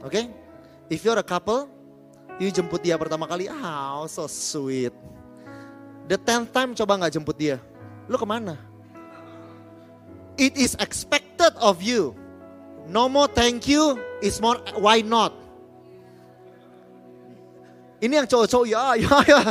Oke? 0.01 0.09
Okay? 0.09 0.25
If 0.89 1.05
you're 1.05 1.21
a 1.21 1.25
couple, 1.25 1.69
you 2.41 2.49
jemput 2.49 2.81
dia 2.81 2.97
pertama 2.97 3.29
kali, 3.29 3.45
ah 3.45 4.01
oh, 4.01 4.09
so 4.09 4.25
sweet. 4.25 4.93
The 6.09 6.17
tenth 6.17 6.49
time 6.49 6.73
coba 6.73 6.97
nggak 6.97 7.13
jemput 7.13 7.37
dia, 7.37 7.61
lu 8.09 8.17
ke 8.17 8.25
mana? 8.25 8.57
It 10.36 10.59
is 10.59 10.75
expected 10.83 11.55
of 11.63 11.79
you. 11.79 12.15
No 12.86 13.07
more 13.09 13.31
thank 13.31 13.65
you, 13.65 13.97
is 14.21 14.38
more 14.43 14.61
why 14.77 15.01
not. 15.01 15.33
Ini 18.03 18.21
yang 18.21 18.27
cowok-cowok 18.27 18.67
ya, 18.67 18.83
ya, 18.99 19.15
ya. 19.25 19.41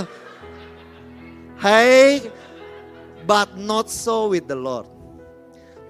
Hey, 1.59 2.29
but 3.25 3.57
not 3.57 3.89
so 3.89 4.31
with 4.31 4.47
the 4.47 4.55
Lord. 4.55 4.87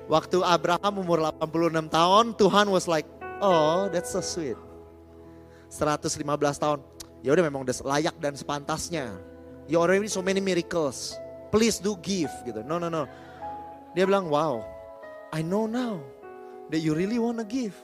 Waktu 0.07 0.41
Abraham 0.45 1.03
umur 1.03 1.21
86 1.21 1.91
tahun, 1.91 2.25
Tuhan 2.39 2.67
was 2.71 2.87
like, 2.87 3.09
oh 3.43 3.91
that's 3.91 4.15
so 4.15 4.23
sweet. 4.23 4.57
115 5.69 6.23
tahun, 6.63 6.79
ya 7.27 7.35
udah 7.35 7.45
memang 7.45 7.67
udah 7.67 7.75
layak 7.83 8.15
dan 8.23 8.39
sepantasnya. 8.39 9.19
You 9.67 9.83
already 9.83 10.07
so 10.07 10.23
many 10.23 10.39
miracles. 10.39 11.19
Please 11.51 11.83
do 11.83 11.99
give 11.99 12.31
gitu. 12.47 12.63
No 12.63 12.79
no 12.79 12.87
no. 12.93 13.11
Dia 13.97 14.05
bilang, 14.05 14.29
wow, 14.31 14.63
I 15.35 15.43
know 15.43 15.67
now 15.67 15.99
that 16.71 16.79
you 16.79 16.95
really 16.95 17.19
wanna 17.19 17.43
give. 17.43 17.75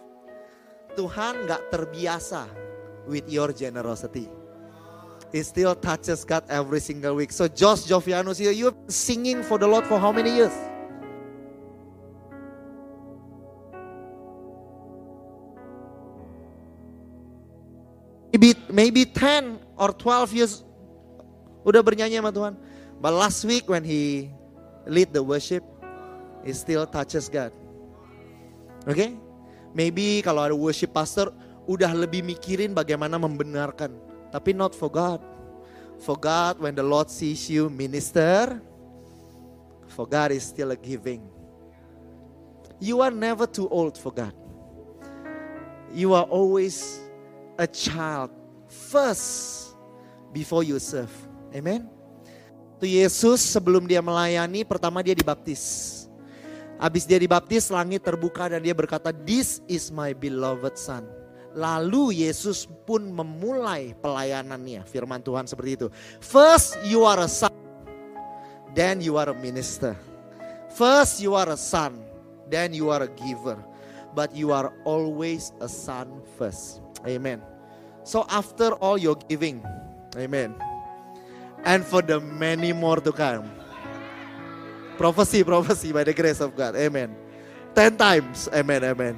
Tuhan 0.94 1.51
gak 1.51 1.66
terbiasa 1.74 2.46
with 3.11 3.26
your 3.26 3.51
generosity. 3.51 4.30
It 5.34 5.42
still 5.42 5.74
touches 5.74 6.22
God 6.22 6.46
every 6.46 6.78
single 6.78 7.18
week. 7.18 7.34
So 7.34 7.51
Josh 7.51 7.90
Jovianus, 7.90 8.38
you 8.38 8.55
you 8.55 8.70
singing 8.86 9.42
for 9.42 9.59
the 9.59 9.66
Lord 9.66 9.82
for 9.90 9.98
how 9.98 10.14
many 10.14 10.30
years? 10.30 10.55
Maybe 18.30 18.55
maybe 18.70 19.03
10 19.11 19.59
or 19.74 19.90
12 19.90 20.38
years 20.38 20.62
udah 21.66 21.82
bernyanyi 21.82 22.22
sama 22.22 22.30
Tuhan. 22.30 22.55
But 23.03 23.18
last 23.18 23.42
week 23.42 23.66
when 23.66 23.82
he 23.82 24.30
lead 24.86 25.11
the 25.11 25.22
worship, 25.22 25.66
it 26.45 26.55
still 26.57 26.84
touches 26.86 27.28
God. 27.28 27.53
Oke? 28.88 28.97
Okay? 28.97 29.11
Maybe 29.70 30.18
kalau 30.26 30.43
ada 30.43 30.57
worship 30.57 30.91
pastor 30.91 31.30
udah 31.70 31.95
lebih 31.95 32.26
mikirin 32.26 32.74
bagaimana 32.74 33.14
membenarkan, 33.20 33.95
tapi 34.34 34.51
not 34.51 34.74
for 34.74 34.91
God. 34.91 35.22
For 36.01 36.16
God 36.16 36.59
when 36.59 36.74
the 36.74 36.82
Lord 36.82 37.12
sees 37.12 37.47
you 37.47 37.68
minister, 37.70 38.59
for 39.93 40.09
God 40.09 40.32
is 40.32 40.43
still 40.43 40.72
a 40.72 40.78
giving. 40.78 41.22
You 42.80 43.05
are 43.05 43.12
never 43.12 43.45
too 43.45 43.68
old 43.68 44.01
for 44.01 44.11
God. 44.11 44.32
You 45.93 46.16
are 46.16 46.24
always 46.24 46.99
a 47.61 47.68
child 47.68 48.32
first 48.66 49.70
before 50.32 50.64
you 50.64 50.80
serve. 50.80 51.12
Amen. 51.53 51.84
Tuh 52.80 52.88
Yesus 52.88 53.45
sebelum 53.45 53.84
dia 53.84 54.01
melayani 54.01 54.64
pertama 54.64 55.05
dia 55.05 55.12
dibaptis. 55.12 55.99
Habis 56.80 57.04
dia 57.04 57.20
dibaptis 57.20 57.68
langit 57.68 58.00
terbuka 58.00 58.48
dan 58.48 58.64
dia 58.64 58.72
berkata 58.72 59.12
this 59.12 59.60
is 59.68 59.92
my 59.92 60.16
beloved 60.16 60.80
son. 60.80 61.04
Lalu 61.52 62.24
Yesus 62.24 62.64
pun 62.88 63.12
memulai 63.12 63.92
pelayanannya. 64.00 64.88
Firman 64.88 65.20
Tuhan 65.20 65.44
seperti 65.44 65.76
itu. 65.76 65.86
First 66.24 66.80
you 66.88 67.04
are 67.04 67.20
a 67.20 67.28
son. 67.28 67.52
Then 68.72 69.04
you 69.04 69.20
are 69.20 69.28
a 69.28 69.36
minister. 69.36 69.92
First 70.72 71.20
you 71.20 71.36
are 71.36 71.52
a 71.52 71.58
son. 71.60 72.00
Then 72.48 72.72
you 72.72 72.88
are 72.88 73.04
a 73.04 73.12
giver. 73.12 73.60
But 74.16 74.32
you 74.32 74.56
are 74.56 74.72
always 74.88 75.52
a 75.60 75.68
son 75.68 76.24
first. 76.40 76.80
Amen. 77.04 77.44
So 78.08 78.24
after 78.32 78.72
all 78.80 78.96
your 78.96 79.20
giving. 79.28 79.60
Amen. 80.16 80.56
And 81.68 81.84
for 81.84 82.00
the 82.00 82.24
many 82.24 82.72
more 82.72 83.04
to 83.04 83.12
come. 83.12 83.59
Prophecy, 85.01 85.40
prophecy 85.40 85.96
by 85.96 86.05
the 86.05 86.12
grace 86.12 86.44
of 86.44 86.53
God. 86.53 86.76
Amen. 86.76 87.16
Ten 87.72 87.96
times. 87.96 88.53
Amen, 88.53 88.84
amen. 88.84 89.16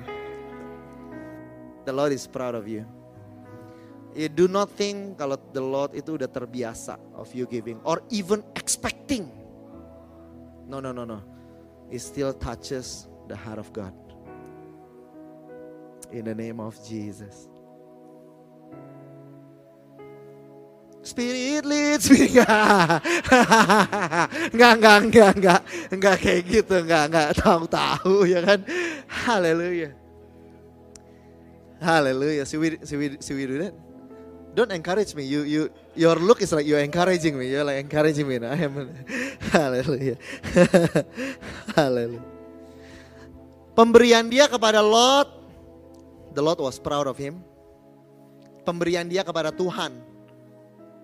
The 1.85 1.91
Lord 1.91 2.15
is 2.15 2.23
proud 2.31 2.55
of 2.55 2.71
you. 2.71 2.87
You 4.15 4.31
do 4.31 4.47
not 4.47 4.71
think 4.71 5.19
kalau 5.19 5.43
the 5.51 5.59
Lord 5.59 5.99
itu 5.99 6.15
udah 6.15 6.31
terbiasa 6.31 7.03
of 7.19 7.35
you 7.35 7.51
giving 7.51 7.83
or 7.83 7.99
even 8.15 8.47
expecting. 8.55 9.27
No, 10.71 10.79
no, 10.79 10.95
no, 10.95 11.03
no. 11.03 11.19
It 11.91 11.99
still 11.99 12.31
touches 12.31 13.11
the 13.27 13.35
heart 13.35 13.59
of 13.59 13.75
God. 13.75 13.91
In 16.15 16.31
the 16.31 16.37
name 16.39 16.63
of 16.63 16.79
Jesus. 16.87 17.52
Spirit 21.03 21.67
leads 21.67 22.07
me. 22.15 22.31
Enggak, 22.31 23.03
enggak, 24.79 24.99
enggak, 25.03 25.31
enggak, 25.35 25.61
enggak 25.91 26.17
kayak 26.23 26.43
gitu, 26.47 26.79
enggak, 26.79 27.11
enggak 27.11 27.31
tahu-tahu 27.43 28.23
ya 28.23 28.39
kan. 28.47 28.63
Haleluya. 29.11 29.91
Haleluya. 31.83 32.47
See 32.47 32.63
we, 32.63 32.79
see 32.87 32.95
we, 32.95 33.19
see 33.19 33.35
we 33.35 33.51
do 33.51 33.59
that? 33.67 33.75
Don't 34.55 34.71
encourage 34.71 35.19
me. 35.19 35.27
You, 35.27 35.43
you, 35.43 35.63
your 35.99 36.15
look 36.15 36.39
is 36.39 36.55
like 36.55 36.71
you're 36.71 36.85
encouraging 36.85 37.35
me. 37.35 37.51
You're 37.51 37.67
like 37.67 37.83
encouraging 37.83 38.31
me. 38.31 38.39
I 38.39 38.63
am. 38.63 38.95
Haleluya. 39.51 40.15
Haleluya. 41.75 42.33
Pemberian 43.73 44.29
dia 44.29 44.45
kepada 44.47 44.85
Lot, 44.85 45.33
the 46.37 46.45
Lord 46.45 46.61
was 46.61 46.77
proud 46.77 47.09
of 47.09 47.17
him. 47.17 47.41
Pemberian 48.63 49.09
dia 49.09 49.25
kepada 49.25 49.49
Tuhan, 49.49 49.97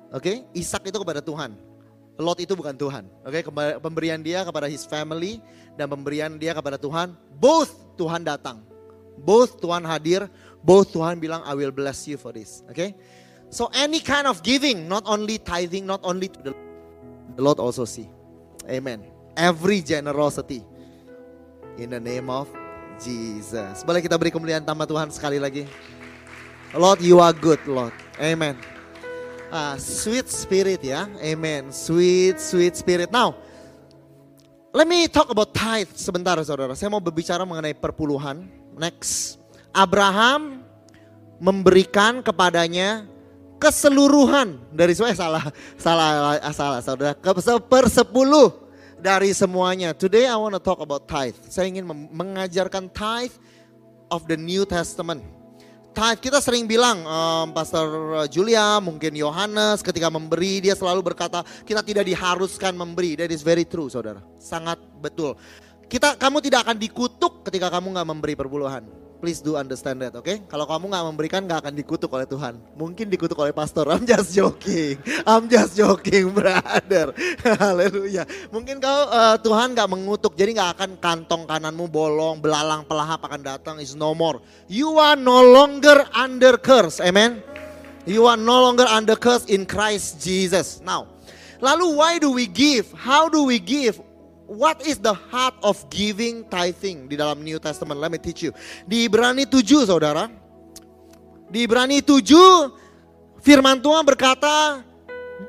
Oke, 0.09 0.21
okay? 0.25 0.37
Ishak 0.57 0.89
itu 0.89 0.99
kepada 1.01 1.21
Tuhan. 1.21 1.53
Lot 2.19 2.39
itu 2.43 2.59
bukan 2.59 2.75
Tuhan. 2.75 3.07
Oke, 3.23 3.45
okay? 3.45 3.79
pemberian 3.79 4.19
dia 4.19 4.43
kepada 4.43 4.67
his 4.67 4.83
family 4.83 5.39
dan 5.79 5.87
pemberian 5.87 6.35
dia 6.35 6.51
kepada 6.51 6.75
Tuhan, 6.75 7.15
both 7.39 7.71
Tuhan 7.95 8.27
datang. 8.27 8.65
Both 9.19 9.59
Tuhan 9.59 9.83
hadir, 9.83 10.27
both 10.63 10.95
Tuhan 10.95 11.19
bilang 11.19 11.43
I 11.47 11.55
will 11.55 11.75
bless 11.75 12.07
you 12.07 12.19
for 12.19 12.35
this. 12.35 12.67
Oke. 12.67 12.75
Okay? 12.75 12.91
So 13.49 13.73
any 13.73 14.03
kind 14.03 14.29
of 14.29 14.45
giving, 14.45 14.87
not 14.87 15.09
only 15.09 15.41
tithing, 15.41 15.89
not 15.89 16.05
only 16.05 16.29
to 16.29 16.39
the, 16.43 16.53
the 17.37 17.43
Lord 17.43 17.59
also 17.59 17.85
see. 17.89 18.07
Amen. 18.69 19.05
Every 19.39 19.81
generosity. 19.81 20.61
In 21.79 21.95
the 21.95 22.03
name 22.03 22.29
of 22.29 22.51
Jesus. 22.99 23.87
Boleh 23.87 24.03
kita 24.03 24.19
beri 24.19 24.35
kemuliaan 24.35 24.67
tambah 24.67 24.85
Tuhan 24.85 25.09
sekali 25.15 25.39
lagi. 25.39 25.65
Lord, 26.77 27.01
you 27.01 27.23
are 27.23 27.33
good, 27.33 27.63
Lord. 27.65 27.95
Amen. 28.21 28.59
Ah, 29.49 29.81
sweet 29.81 30.29
spirit 30.29 30.85
ya. 30.85 31.09
Amen. 31.25 31.73
Sweet, 31.73 32.37
sweet 32.37 32.77
spirit. 32.77 33.09
Now, 33.09 33.33
let 34.77 34.85
me 34.85 35.09
talk 35.09 35.33
about 35.33 35.57
tithe 35.57 35.89
sebentar 35.97 36.37
saudara. 36.45 36.77
Saya 36.77 36.93
mau 36.93 37.01
berbicara 37.01 37.49
mengenai 37.49 37.73
perpuluhan. 37.73 38.45
Next. 38.77 39.41
Abraham 39.73 40.61
memberikan 41.41 42.21
kepadanya 42.21 43.09
keseluruhan 43.57 44.61
dari 44.69 44.93
semua 44.93 45.11
eh, 45.13 45.19
salah 45.19 45.45
salah 45.81 46.11
salah 46.53 46.81
saudara 46.85 47.13
ke 47.17 47.31
sepersepuluh 47.41 48.53
dari 49.01 49.33
semuanya. 49.33 49.97
Today 49.97 50.29
I 50.29 50.37
want 50.37 50.61
to 50.61 50.63
talk 50.63 50.85
about 50.85 51.09
tithe. 51.09 51.39
Saya 51.49 51.73
ingin 51.73 51.89
mengajarkan 51.89 52.93
tithe 52.93 53.33
of 54.13 54.29
the 54.29 54.37
New 54.37 54.69
Testament. 54.69 55.38
Kita 55.99 56.39
sering 56.39 56.71
bilang 56.71 57.03
um, 57.03 57.51
Pastor 57.51 58.23
Julia, 58.31 58.79
mungkin 58.79 59.11
Yohanes 59.19 59.83
ketika 59.83 60.07
memberi 60.07 60.63
dia 60.63 60.79
selalu 60.79 61.11
berkata 61.11 61.43
kita 61.67 61.83
tidak 61.83 62.07
diharuskan 62.07 62.71
memberi. 62.79 63.19
That 63.19 63.35
is 63.35 63.43
very 63.43 63.67
true 63.67 63.91
saudara. 63.91 64.23
Sangat 64.39 64.79
betul. 65.03 65.35
Kita 65.91 66.15
kamu 66.15 66.39
tidak 66.39 66.71
akan 66.71 66.79
dikutuk 66.79 67.43
ketika 67.43 67.67
kamu 67.67 67.99
nggak 67.99 68.09
memberi 68.15 68.35
perpuluhan. 68.39 69.08
Please 69.19 69.43
do 69.43 69.59
understand 69.59 69.99
that, 69.99 70.15
oke? 70.15 70.23
Okay? 70.23 70.39
Kalau 70.47 70.63
kamu 70.63 70.95
nggak 70.95 71.05
memberikan 71.11 71.41
nggak 71.43 71.67
akan 71.67 71.75
dikutuk 71.75 72.07
oleh 72.15 72.23
Tuhan. 72.23 72.55
Mungkin 72.79 73.11
dikutuk 73.11 73.35
oleh 73.35 73.51
pastor. 73.51 73.91
I'm 73.91 74.07
just 74.07 74.31
joking. 74.31 74.95
I'm 75.27 75.51
just 75.51 75.75
joking, 75.75 76.31
brother. 76.39 77.11
Haleluya. 77.43 78.23
Mungkin 78.55 78.79
kau 78.79 79.11
uh, 79.11 79.35
Tuhan 79.43 79.75
nggak 79.75 79.91
mengutuk, 79.91 80.39
jadi 80.39 80.55
nggak 80.55 80.71
akan 80.79 80.91
kantong 81.03 81.51
kananmu 81.51 81.91
bolong, 81.91 82.39
belalang 82.39 82.87
pelahap 82.87 83.27
akan 83.27 83.43
datang. 83.43 83.83
Is 83.83 83.99
no 83.99 84.15
more. 84.15 84.39
You 84.71 84.95
are 85.03 85.19
no 85.19 85.43
longer 85.43 86.07
under 86.15 86.55
curse. 86.55 87.03
Amen. 87.03 87.43
You 88.07 88.31
are 88.31 88.39
no 88.39 88.71
longer 88.71 88.87
under 88.87 89.19
curse 89.19 89.51
in 89.51 89.67
Christ 89.67 90.23
Jesus. 90.23 90.79
Now, 90.79 91.11
lalu 91.59 91.91
why 91.99 92.23
do 92.23 92.31
we 92.31 92.47
give? 92.47 92.95
How 92.95 93.27
do 93.27 93.51
we 93.51 93.59
give? 93.59 93.99
What 94.49 94.81
is 94.89 94.97
the 94.97 95.13
heart 95.13 95.55
of 95.61 95.77
giving 95.93 96.49
tithing 96.49 97.07
di 97.07 97.15
dalam 97.21 97.45
New 97.45 97.61
Testament? 97.61 98.01
Let 98.01 98.09
me 98.09 98.19
teach 98.19 98.43
you. 98.43 98.57
Di 98.89 99.05
Ibrani 99.05 99.45
7 99.45 99.85
saudara. 99.85 100.27
Di 101.53 101.69
Ibrani 101.69 102.01
7 102.01 103.45
firman 103.45 103.79
Tuhan 103.79 104.03
berkata 104.09 104.83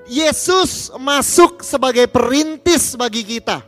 Yesus 0.05 0.93
masuk 0.99 1.63
sebagai 1.63 2.05
perintis 2.11 2.93
bagi 2.93 3.25
kita. 3.25 3.63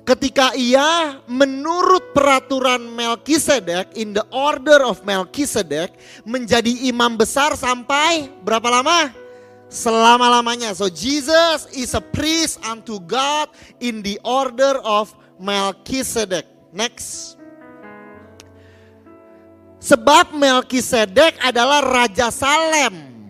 Ketika 0.00 0.56
ia 0.58 1.22
menurut 1.30 2.10
peraturan 2.16 2.82
Melkisedek 2.82 3.94
in 3.94 4.16
the 4.16 4.24
order 4.32 4.82
of 4.82 5.06
Melkisedek 5.06 5.94
menjadi 6.26 6.88
imam 6.90 7.14
besar 7.14 7.54
sampai 7.54 8.32
berapa 8.42 8.80
lama? 8.80 9.19
Selama-lamanya. 9.70 10.74
So 10.74 10.90
Jesus 10.90 11.70
is 11.72 11.94
a 11.94 12.02
priest 12.02 12.58
unto 12.66 12.98
God 13.00 13.48
in 13.78 14.02
the 14.02 14.18
order 14.26 14.82
of 14.82 15.14
Melchizedek. 15.38 16.44
Next. 16.74 17.40
Sebab 19.80 20.36
Melkisedek 20.36 21.40
adalah 21.40 21.80
Raja 21.80 22.28
Salem 22.28 23.24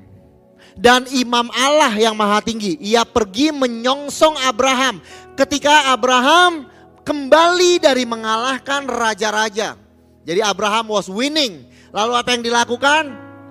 dan 0.75 1.07
imam 1.15 1.47
Allah 1.55 1.95
yang 1.95 2.17
maha 2.19 2.43
tinggi. 2.43 2.75
Ia 2.83 3.07
pergi 3.07 3.55
menyongsong 3.55 4.35
Abraham 4.49 4.99
ketika 5.39 5.95
Abraham 5.95 6.67
kembali 7.07 7.79
dari 7.79 8.03
mengalahkan 8.03 8.89
raja-raja. 8.89 9.79
Jadi 10.25 10.41
Abraham 10.43 10.91
was 10.91 11.07
winning. 11.07 11.69
Lalu 11.95 12.13
apa 12.17 12.29
yang 12.35 12.43
dilakukan? 12.43 13.05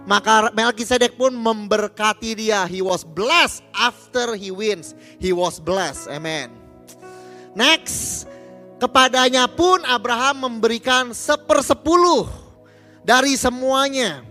Maka 0.09 0.49
Melkisedek 0.57 1.13
pun 1.21 1.37
memberkati 1.37 2.33
dia. 2.33 2.65
He 2.65 2.81
was 2.81 3.05
blessed 3.05 3.61
after 3.77 4.33
he 4.33 4.49
wins. 4.49 4.97
He 5.21 5.29
was 5.29 5.61
blessed. 5.61 6.09
Amen. 6.09 6.49
Next. 7.53 8.25
Kepadanya 8.81 9.45
pun 9.45 9.85
Abraham 9.85 10.49
memberikan 10.49 11.13
sepersepuluh 11.13 12.25
dari 13.05 13.37
semuanya. 13.37 14.25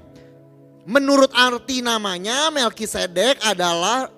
Menurut 0.89 1.31
arti 1.37 1.85
namanya 1.85 2.49
Melkisedek 2.49 3.39
adalah 3.45 4.09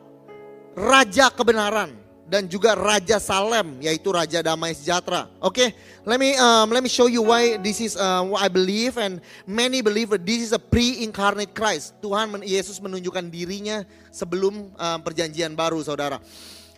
raja 0.72 1.28
kebenaran 1.34 1.99
dan 2.30 2.46
juga 2.46 2.78
Raja 2.78 3.18
Salem 3.18 3.82
yaitu 3.82 4.14
Raja 4.14 4.38
Damai 4.38 4.70
Sejahtera. 4.70 5.26
Oke, 5.42 5.50
okay? 5.50 5.68
let 6.06 6.22
me 6.22 6.38
um, 6.38 6.70
let 6.70 6.78
me 6.78 6.86
show 6.86 7.10
you 7.10 7.26
why 7.26 7.58
this 7.58 7.82
is 7.82 7.98
uh, 7.98 8.22
what 8.22 8.38
I 8.38 8.46
believe 8.46 8.94
and 9.02 9.18
many 9.50 9.82
believe 9.82 10.14
this 10.22 10.38
is 10.46 10.54
a 10.54 10.62
pre-incarnate 10.62 11.50
Christ. 11.50 11.98
Tuhan 11.98 12.46
Yesus 12.46 12.78
menunjukkan 12.78 13.26
dirinya 13.34 13.82
sebelum 14.14 14.70
um, 14.70 14.98
perjanjian 15.02 15.58
baru, 15.58 15.82
saudara. 15.82 16.22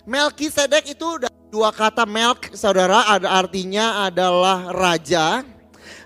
Melkisedek 0.09 0.97
itu 0.97 1.29
dua 1.53 1.69
kata 1.69 2.09
melk, 2.09 2.57
saudara, 2.57 3.05
ada 3.13 3.29
artinya 3.29 4.09
adalah 4.09 4.73
raja 4.73 5.45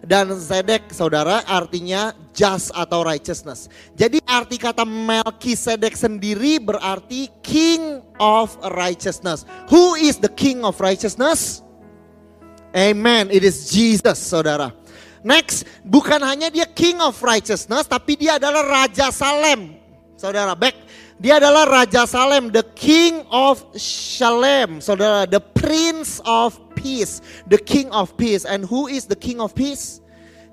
dan 0.04 0.32
Zedek 0.36 0.92
saudara 0.92 1.46
artinya 1.46 2.12
just 2.36 2.74
atau 2.74 3.06
righteousness. 3.06 3.70
Jadi 3.96 4.20
arti 4.26 4.60
kata 4.60 4.84
Melkisedek 4.84 5.96
sendiri 5.96 6.60
berarti 6.60 7.32
king 7.40 8.04
of 8.20 8.52
righteousness. 8.76 9.48
Who 9.72 9.96
is 9.96 10.20
the 10.20 10.32
king 10.32 10.66
of 10.66 10.76
righteousness? 10.82 11.64
Amen. 12.76 13.32
It 13.32 13.46
is 13.46 13.72
Jesus 13.72 14.20
saudara. 14.20 14.74
Next, 15.24 15.64
bukan 15.82 16.20
hanya 16.22 16.52
dia 16.52 16.68
king 16.68 17.00
of 17.00 17.16
righteousness 17.24 17.88
tapi 17.88 18.20
dia 18.20 18.36
adalah 18.36 18.62
raja 18.84 19.08
Salem. 19.08 19.80
Saudara, 20.16 20.56
back 20.56 20.86
dia 21.16 21.40
adalah 21.40 21.64
Raja 21.64 22.04
Salem, 22.04 22.52
the 22.52 22.60
King 22.76 23.24
of 23.32 23.64
Shalem, 23.72 24.84
saudara, 24.84 25.24
the 25.24 25.40
Prince 25.40 26.20
of 26.28 26.60
Peace, 26.86 27.18
the 27.50 27.58
King 27.58 27.90
of 27.90 28.14
Peace. 28.14 28.46
And 28.46 28.62
who 28.62 28.86
is 28.86 29.10
the 29.10 29.18
King 29.18 29.42
of 29.42 29.58
Peace? 29.58 29.98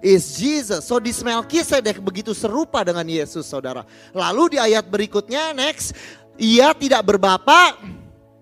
Is 0.01 0.35
Jesus. 0.35 0.83
So 0.89 0.97
di 0.97 1.13
Melkisedek 1.13 2.01
begitu 2.01 2.33
serupa 2.33 2.81
dengan 2.81 3.05
Yesus, 3.05 3.45
saudara. 3.45 3.85
Lalu 4.11 4.57
di 4.57 4.57
ayat 4.59 4.89
berikutnya, 4.89 5.53
next, 5.53 5.95
ia 6.35 6.75
tidak 6.75 7.07
berbapak, 7.07 7.79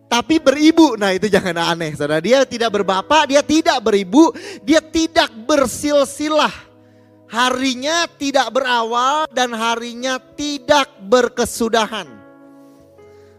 tapi 0.09 0.39
beribu. 0.41 0.97
Nah 0.97 1.13
itu 1.13 1.29
jangan 1.29 1.75
aneh, 1.75 1.93
saudara. 1.93 2.23
Dia 2.23 2.47
tidak 2.47 2.81
berbapak, 2.81 3.29
dia 3.29 3.45
tidak 3.45 3.77
beribu, 3.83 4.33
dia 4.65 4.81
tidak 4.81 5.29
bersilsilah 5.45 6.71
harinya 7.31 8.11
tidak 8.19 8.51
berawal 8.51 9.23
dan 9.31 9.55
harinya 9.55 10.19
tidak 10.35 10.91
berkesudahan. 11.07 12.05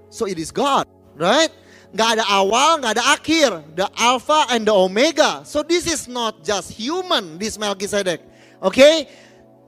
So 0.09 0.24
it 0.24 0.40
is 0.40 0.48
God, 0.48 0.88
right? 1.16 1.53
Gak 1.93 2.18
ada 2.18 2.24
awal, 2.24 2.80
gak 2.80 2.97
ada 2.97 3.05
akhir. 3.12 3.51
The 3.76 3.84
Alpha 4.01 4.49
and 4.49 4.64
the 4.64 4.72
Omega. 4.72 5.45
So 5.45 5.61
this 5.61 5.84
is 5.84 6.09
not 6.09 6.40
just 6.40 6.72
human, 6.72 7.36
this 7.36 7.61
Melchizedek. 7.61 8.24
Oke? 8.64 8.80
Okay? 8.80 8.95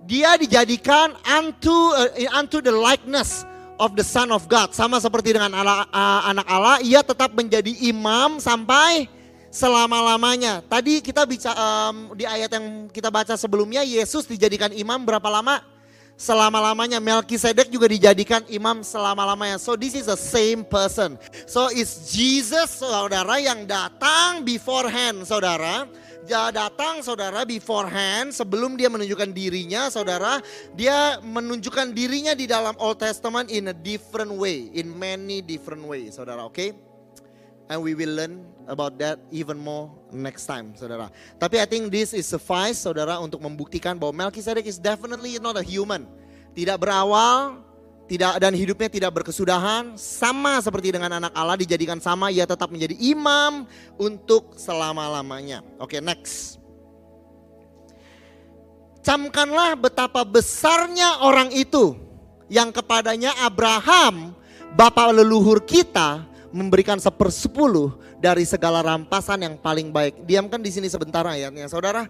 Dia 0.04 0.36
dijadikan 0.36 1.16
unto 1.24 1.72
uh, 1.96 2.12
unto 2.36 2.60
the 2.60 2.72
likeness 2.72 3.48
of 3.80 3.96
the 3.96 4.04
Son 4.04 4.28
of 4.32 4.48
God. 4.48 4.72
Sama 4.76 5.00
seperti 5.00 5.32
dengan 5.36 5.52
ala, 5.52 5.88
uh, 5.88 6.20
anak 6.28 6.46
Allah, 6.48 6.76
ia 6.84 7.00
tetap 7.00 7.32
menjadi 7.32 7.72
imam 7.88 8.36
sampai 8.36 9.08
selama-lamanya. 9.48 10.60
Tadi 10.66 11.00
kita 11.00 11.24
bicara 11.24 11.56
um, 11.56 12.12
di 12.12 12.26
ayat 12.26 12.50
yang 12.52 12.90
kita 12.90 13.08
baca 13.08 13.38
sebelumnya 13.38 13.86
Yesus 13.86 14.26
dijadikan 14.28 14.72
imam 14.72 15.04
berapa 15.06 15.28
lama? 15.30 15.73
Selama-lamanya. 16.14 17.02
Melkisedek 17.02 17.68
juga 17.70 17.90
dijadikan 17.90 18.46
imam 18.46 18.86
selama-lamanya. 18.86 19.58
So 19.58 19.74
this 19.74 19.98
is 19.98 20.06
the 20.06 20.18
same 20.18 20.62
person. 20.62 21.18
So 21.44 21.68
it's 21.74 22.14
Jesus 22.14 22.78
saudara 22.78 23.38
yang 23.42 23.66
datang 23.66 24.46
beforehand 24.46 25.26
saudara. 25.26 25.90
Dia 26.24 26.48
datang 26.48 27.04
saudara 27.04 27.44
beforehand 27.44 28.32
sebelum 28.32 28.80
dia 28.80 28.88
menunjukkan 28.88 29.34
dirinya 29.36 29.92
saudara. 29.92 30.40
Dia 30.72 31.20
menunjukkan 31.20 31.92
dirinya 31.92 32.32
di 32.32 32.48
dalam 32.48 32.72
Old 32.80 32.96
Testament 33.02 33.52
in 33.52 33.68
a 33.68 33.76
different 33.76 34.32
way. 34.32 34.72
In 34.72 34.88
many 34.94 35.44
different 35.44 35.84
ways 35.84 36.16
saudara 36.16 36.46
oke. 36.46 36.56
Okay? 36.56 36.93
And 37.64 37.80
we 37.80 37.96
will 37.96 38.12
learn 38.12 38.44
about 38.68 39.00
that 39.00 39.16
even 39.32 39.56
more 39.56 39.88
next 40.12 40.44
time, 40.44 40.76
saudara. 40.76 41.08
Tapi 41.40 41.56
I 41.56 41.64
think 41.64 41.88
this 41.88 42.12
is 42.12 42.28
suffice, 42.28 42.76
saudara, 42.76 43.16
untuk 43.24 43.40
membuktikan 43.40 43.96
bahwa 43.96 44.28
Melchizedek 44.28 44.68
is 44.68 44.76
definitely 44.76 45.40
not 45.40 45.56
a 45.56 45.64
human. 45.64 46.04
Tidak 46.52 46.76
berawal, 46.76 47.64
tidak 48.04 48.36
dan 48.36 48.52
hidupnya 48.52 48.92
tidak 48.92 49.10
berkesudahan, 49.16 49.96
sama 49.96 50.60
seperti 50.60 50.92
dengan 50.92 51.16
anak 51.16 51.32
Allah 51.32 51.56
dijadikan 51.56 51.96
sama, 52.04 52.28
ia 52.28 52.44
tetap 52.44 52.68
menjadi 52.68 53.00
imam 53.00 53.64
untuk 53.96 54.60
selama-lamanya. 54.60 55.64
Oke, 55.80 55.96
okay, 55.96 56.00
next. 56.04 56.60
Camkanlah 59.04 59.76
betapa 59.76 60.20
besarnya 60.24 61.24
orang 61.24 61.52
itu 61.52 61.96
yang 62.48 62.72
kepadanya 62.72 63.32
Abraham, 63.40 64.36
bapak 64.76 65.16
leluhur 65.16 65.64
kita, 65.64 66.24
memberikan 66.54 67.02
sepersepuluh 67.02 67.98
dari 68.22 68.46
segala 68.46 68.78
rampasan 68.86 69.42
yang 69.42 69.58
paling 69.58 69.90
baik. 69.90 70.22
Diamkan 70.22 70.62
di 70.62 70.70
sini 70.70 70.86
sebentar 70.86 71.26
ayatnya. 71.26 71.66
Saudara, 71.66 72.06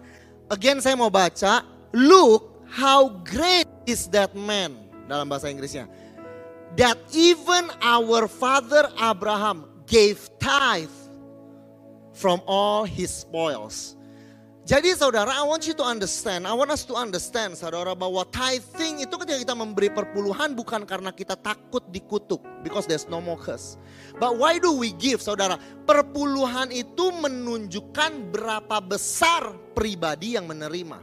again 0.53 0.77
saya 0.77 0.93
mau 0.93 1.09
baca, 1.09 1.65
look 1.89 2.61
how 2.69 3.09
great 3.25 3.65
is 3.89 4.05
that 4.13 4.37
man 4.37 4.77
dalam 5.09 5.25
bahasa 5.25 5.49
Inggrisnya. 5.49 5.89
That 6.77 7.01
even 7.09 7.73
our 7.81 8.29
father 8.29 8.85
Abraham 9.01 9.65
gave 9.89 10.29
tithe 10.37 10.93
from 12.13 12.45
all 12.45 12.85
his 12.85 13.09
spoils. 13.09 13.94
Jadi 14.65 14.97
saudara, 14.97 15.29
I 15.29 15.45
want 15.45 15.69
you 15.69 15.77
to 15.77 15.85
understand, 15.85 16.49
I 16.49 16.53
want 16.57 16.73
us 16.73 16.89
to 16.89 16.97
understand 16.97 17.53
saudara 17.53 17.93
bahwa 17.93 18.25
tithing 18.33 18.97
itu 18.97 19.13
ketika 19.21 19.37
kita 19.45 19.53
memberi 19.53 19.93
perpuluhan 19.93 20.57
bukan 20.57 20.89
karena 20.89 21.13
kita 21.13 21.37
takut 21.37 21.85
dikutuk. 21.93 22.41
Because 22.65 22.89
there's 22.89 23.05
no 23.05 23.21
more 23.21 23.37
curse. 23.37 23.77
But 24.17 24.41
why 24.41 24.57
do 24.57 24.73
we 24.73 24.89
give 24.97 25.21
saudara? 25.21 25.61
Perpuluhan 25.85 26.73
itu 26.73 27.13
menunjukkan 27.13 28.33
berapa 28.33 28.81
besar 28.81 29.53
pribadi 29.77 30.33
yang 30.33 30.49
menerima. 30.49 30.97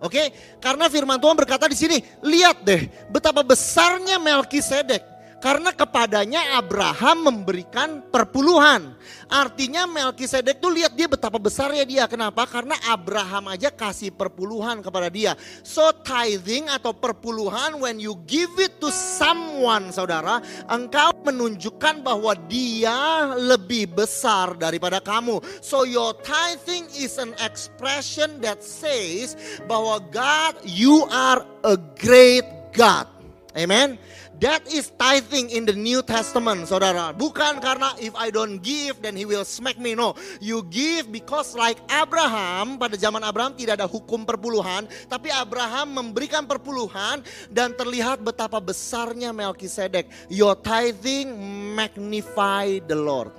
Oke, 0.00 0.32
karena 0.64 0.88
firman 0.88 1.20
Tuhan 1.20 1.36
berkata 1.36 1.68
di 1.68 1.76
sini, 1.76 2.00
lihat 2.24 2.64
deh 2.64 2.88
betapa 3.12 3.44
besarnya 3.44 4.16
Melkisedek. 4.16 5.13
Karena 5.44 5.76
kepadanya 5.76 6.56
Abraham 6.56 7.28
memberikan 7.28 8.00
perpuluhan. 8.08 8.96
Artinya 9.28 9.84
Melkisedek 9.84 10.56
tuh 10.56 10.72
lihat 10.72 10.96
dia 10.96 11.04
betapa 11.04 11.36
besarnya 11.36 11.84
dia. 11.84 12.08
Kenapa? 12.08 12.48
Karena 12.48 12.72
Abraham 12.88 13.52
aja 13.52 13.68
kasih 13.68 14.08
perpuluhan 14.16 14.80
kepada 14.80 15.12
dia. 15.12 15.36
So 15.60 15.92
tithing 16.00 16.72
atau 16.72 16.96
perpuluhan 16.96 17.76
when 17.76 18.00
you 18.00 18.16
give 18.24 18.56
it 18.56 18.80
to 18.80 18.88
someone 18.88 19.92
saudara. 19.92 20.40
Engkau 20.64 21.12
menunjukkan 21.28 22.00
bahwa 22.00 22.32
dia 22.48 23.36
lebih 23.36 23.92
besar 23.92 24.56
daripada 24.56 25.04
kamu. 25.04 25.44
So 25.60 25.84
your 25.84 26.16
tithing 26.24 26.88
is 26.96 27.20
an 27.20 27.36
expression 27.44 28.40
that 28.40 28.64
says 28.64 29.36
bahwa 29.68 30.00
God 30.08 30.56
you 30.64 31.04
are 31.12 31.44
a 31.68 31.76
great 32.00 32.48
God. 32.72 33.12
Amen. 33.54 34.00
That 34.42 34.66
is 34.66 34.90
tithing 34.98 35.54
in 35.54 35.62
the 35.62 35.78
New 35.78 36.02
Testament, 36.02 36.66
saudara. 36.66 37.14
Bukan 37.14 37.62
karena 37.62 37.94
if 38.02 38.10
I 38.18 38.34
don't 38.34 38.58
give, 38.58 38.98
then 38.98 39.14
he 39.14 39.22
will 39.22 39.46
smack 39.46 39.78
me. 39.78 39.94
No, 39.94 40.18
you 40.42 40.66
give 40.74 41.06
because 41.14 41.54
like 41.54 41.78
Abraham, 41.86 42.74
pada 42.74 42.98
zaman 42.98 43.22
Abraham 43.22 43.54
tidak 43.54 43.78
ada 43.78 43.86
hukum 43.86 44.26
perpuluhan. 44.26 44.90
Tapi 45.06 45.30
Abraham 45.30 46.02
memberikan 46.02 46.50
perpuluhan 46.50 47.22
dan 47.46 47.78
terlihat 47.78 48.26
betapa 48.26 48.58
besarnya 48.58 49.30
Melkisedek. 49.30 50.10
Your 50.26 50.58
tithing 50.58 51.30
magnify 51.78 52.82
the 52.90 52.98
Lord. 52.98 53.30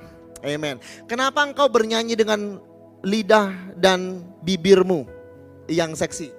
Amen. 0.48 0.80
Kenapa 1.12 1.44
engkau 1.44 1.68
bernyanyi 1.68 2.16
dengan 2.16 2.64
lidah 3.04 3.52
dan 3.76 4.24
bibirmu 4.48 5.04
yang 5.68 5.92
seksi? 5.92 6.32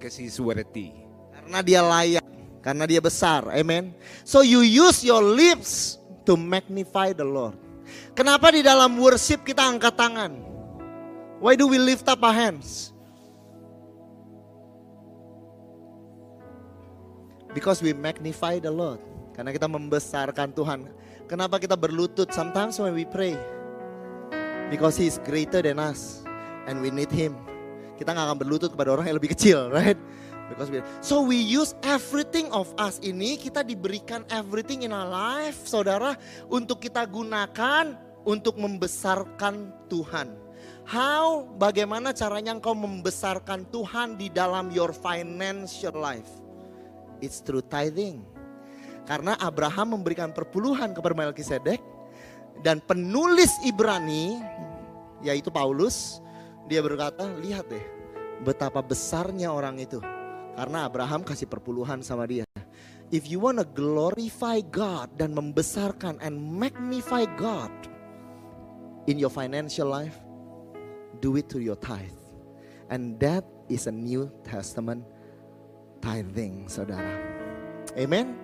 He's 0.00 0.38
worthy. 0.38 0.96
Karena 1.34 1.60
dia 1.60 1.82
layak. 1.82 2.29
Karena 2.60 2.84
dia 2.84 3.00
besar, 3.00 3.48
amen. 3.56 3.96
So 4.20 4.44
you 4.44 4.60
use 4.60 5.00
your 5.00 5.24
lips 5.24 5.96
to 6.28 6.36
magnify 6.36 7.16
the 7.16 7.24
Lord. 7.24 7.56
Kenapa 8.12 8.52
di 8.52 8.60
dalam 8.60 9.00
worship 9.00 9.48
kita 9.48 9.64
angkat 9.64 9.96
tangan? 9.96 10.32
Why 11.40 11.56
do 11.56 11.64
we 11.64 11.80
lift 11.80 12.04
up 12.04 12.20
our 12.20 12.36
hands? 12.36 12.92
Because 17.56 17.80
we 17.80 17.96
magnify 17.96 18.60
the 18.60 18.70
Lord. 18.70 19.00
Karena 19.32 19.56
kita 19.56 19.64
membesarkan 19.64 20.52
Tuhan. 20.52 20.84
Kenapa 21.24 21.56
kita 21.56 21.80
berlutut 21.80 22.28
sometimes 22.28 22.76
when 22.76 22.92
we 22.92 23.08
pray? 23.08 23.40
Because 24.68 25.00
He 25.00 25.08
is 25.08 25.16
greater 25.24 25.64
than 25.64 25.80
us. 25.80 26.20
And 26.68 26.84
we 26.84 26.92
need 26.92 27.08
Him. 27.08 27.34
Kita 27.96 28.12
nggak 28.12 28.26
akan 28.30 28.38
berlutut 28.38 28.70
kepada 28.76 28.92
orang 28.92 29.08
yang 29.08 29.16
lebih 29.16 29.32
kecil, 29.32 29.72
right? 29.72 29.96
Because 30.50 30.66
we, 30.66 30.82
so 30.98 31.22
we 31.22 31.38
use 31.38 31.78
everything 31.86 32.50
of 32.50 32.66
us 32.74 32.98
ini 32.98 33.38
kita 33.38 33.62
diberikan 33.62 34.26
everything 34.34 34.82
in 34.82 34.90
our 34.90 35.06
life, 35.06 35.62
saudara, 35.62 36.18
untuk 36.50 36.82
kita 36.82 37.06
gunakan 37.06 37.94
untuk 38.26 38.58
membesarkan 38.58 39.70
Tuhan. 39.86 40.34
How? 40.90 41.46
Bagaimana 41.54 42.10
caranya 42.10 42.58
engkau 42.58 42.74
membesarkan 42.74 43.70
Tuhan 43.70 44.18
di 44.18 44.26
dalam 44.26 44.74
your 44.74 44.90
financial 44.90 45.94
life? 45.94 46.28
It's 47.22 47.38
through 47.38 47.70
tithing. 47.70 48.26
Karena 49.06 49.38
Abraham 49.38 50.02
memberikan 50.02 50.34
perpuluhan 50.34 50.90
kepada 50.90 51.14
Melkisedek 51.14 51.78
dan 52.66 52.82
penulis 52.82 53.54
Ibrani 53.62 54.38
yaitu 55.22 55.52
Paulus 55.52 56.18
dia 56.66 56.82
berkata, 56.82 57.26
lihat 57.38 57.70
deh 57.70 57.82
betapa 58.42 58.80
besarnya 58.80 59.52
orang 59.52 59.78
itu 59.78 60.00
karena 60.60 60.84
Abraham 60.84 61.24
kasih 61.24 61.48
perpuluhan 61.48 62.04
sama 62.04 62.28
dia. 62.28 62.44
If 63.08 63.32
you 63.32 63.40
wanna 63.40 63.64
glorify 63.64 64.60
God 64.60 65.16
dan 65.16 65.32
membesarkan 65.32 66.20
and 66.20 66.36
magnify 66.36 67.24
God 67.40 67.72
in 69.08 69.16
your 69.16 69.32
financial 69.32 69.88
life, 69.88 70.20
do 71.24 71.40
it 71.40 71.48
to 71.48 71.64
your 71.64 71.80
tithe. 71.80 72.12
And 72.92 73.16
that 73.24 73.48
is 73.72 73.88
a 73.88 73.94
New 73.94 74.28
Testament 74.44 75.08
tithing, 76.04 76.68
saudara. 76.68 77.16
Amen. 77.96 78.36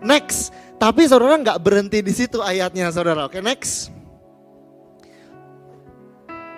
Next, 0.00 0.56
tapi 0.80 1.04
saudara 1.04 1.36
nggak 1.36 1.60
berhenti 1.60 2.00
di 2.00 2.16
situ 2.16 2.40
ayatnya, 2.40 2.88
saudara. 2.88 3.28
Oke, 3.28 3.44
next. 3.44 3.92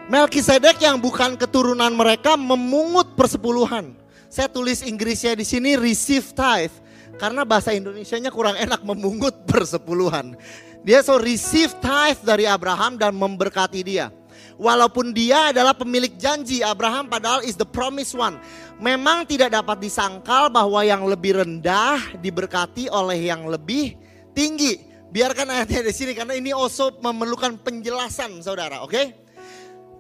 Melkisedek 0.07 0.79
yang 0.79 1.03
bukan 1.03 1.35
keturunan 1.35 1.91
mereka 1.91 2.39
memungut 2.39 3.19
persepuluhan. 3.19 4.02
Saya 4.33 4.49
tulis 4.49 4.80
Inggrisnya 4.80 5.37
di 5.37 5.45
sini 5.45 5.76
receive 5.76 6.33
tithe 6.33 6.72
karena 7.20 7.45
bahasa 7.45 7.76
Indonesianya 7.76 8.33
kurang 8.33 8.57
enak 8.57 8.80
memungut 8.80 9.45
persepuluhan. 9.51 10.41
Dia 10.80 11.05
so 11.05 11.20
receive 11.20 11.76
tithe 11.85 12.24
dari 12.24 12.49
Abraham 12.49 12.97
dan 12.97 13.12
memberkati 13.12 13.85
dia. 13.85 14.09
Walaupun 14.57 15.12
dia 15.12 15.53
adalah 15.53 15.76
pemilik 15.76 16.16
janji 16.16 16.64
Abraham 16.64 17.12
padahal 17.12 17.45
is 17.45 17.61
the 17.61 17.68
promised 17.68 18.16
one. 18.16 18.41
Memang 18.80 19.28
tidak 19.28 19.53
dapat 19.53 19.85
disangkal 19.85 20.49
bahwa 20.49 20.80
yang 20.80 21.05
lebih 21.05 21.37
rendah 21.37 22.16
diberkati 22.16 22.89
oleh 22.89 23.28
yang 23.28 23.45
lebih 23.53 24.01
tinggi. 24.33 24.80
Biarkan 25.12 25.45
ayatnya 25.53 25.85
di 25.85 25.93
sini 25.93 26.16
karena 26.16 26.33
ini 26.33 26.57
also 26.57 26.89
memerlukan 27.05 27.61
penjelasan 27.61 28.41
saudara, 28.41 28.80
oke? 28.80 28.97
Okay? 28.97 29.22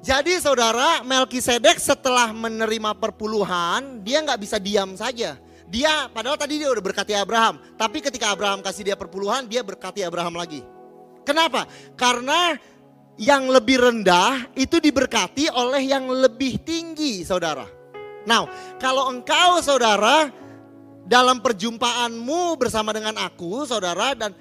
Jadi 0.02 0.34
saudara 0.42 0.98
Melkisedek 1.06 1.78
setelah 1.78 2.34
menerima 2.34 2.90
perpuluhan 2.98 4.02
dia 4.02 4.18
nggak 4.18 4.40
bisa 4.42 4.58
diam 4.58 4.98
saja. 4.98 5.38
Dia 5.70 6.10
padahal 6.10 6.34
tadi 6.34 6.58
dia 6.58 6.68
udah 6.74 6.82
berkati 6.82 7.14
Abraham, 7.14 7.62
tapi 7.78 8.02
ketika 8.02 8.34
Abraham 8.34 8.66
kasih 8.66 8.82
dia 8.82 8.98
perpuluhan 8.98 9.46
dia 9.46 9.62
berkati 9.62 10.02
Abraham 10.02 10.42
lagi. 10.42 10.58
Kenapa? 11.22 11.70
Karena 11.94 12.58
yang 13.14 13.46
lebih 13.46 13.78
rendah 13.78 14.50
itu 14.58 14.82
diberkati 14.82 15.46
oleh 15.54 15.86
yang 15.86 16.10
lebih 16.10 16.58
tinggi 16.66 17.22
saudara. 17.22 17.62
Nah 18.26 18.50
kalau 18.82 19.06
engkau 19.06 19.62
saudara 19.62 20.26
dalam 21.06 21.38
perjumpaanmu 21.38 22.58
bersama 22.58 22.90
dengan 22.90 23.22
aku 23.22 23.70
saudara 23.70 24.18
dan 24.18 24.34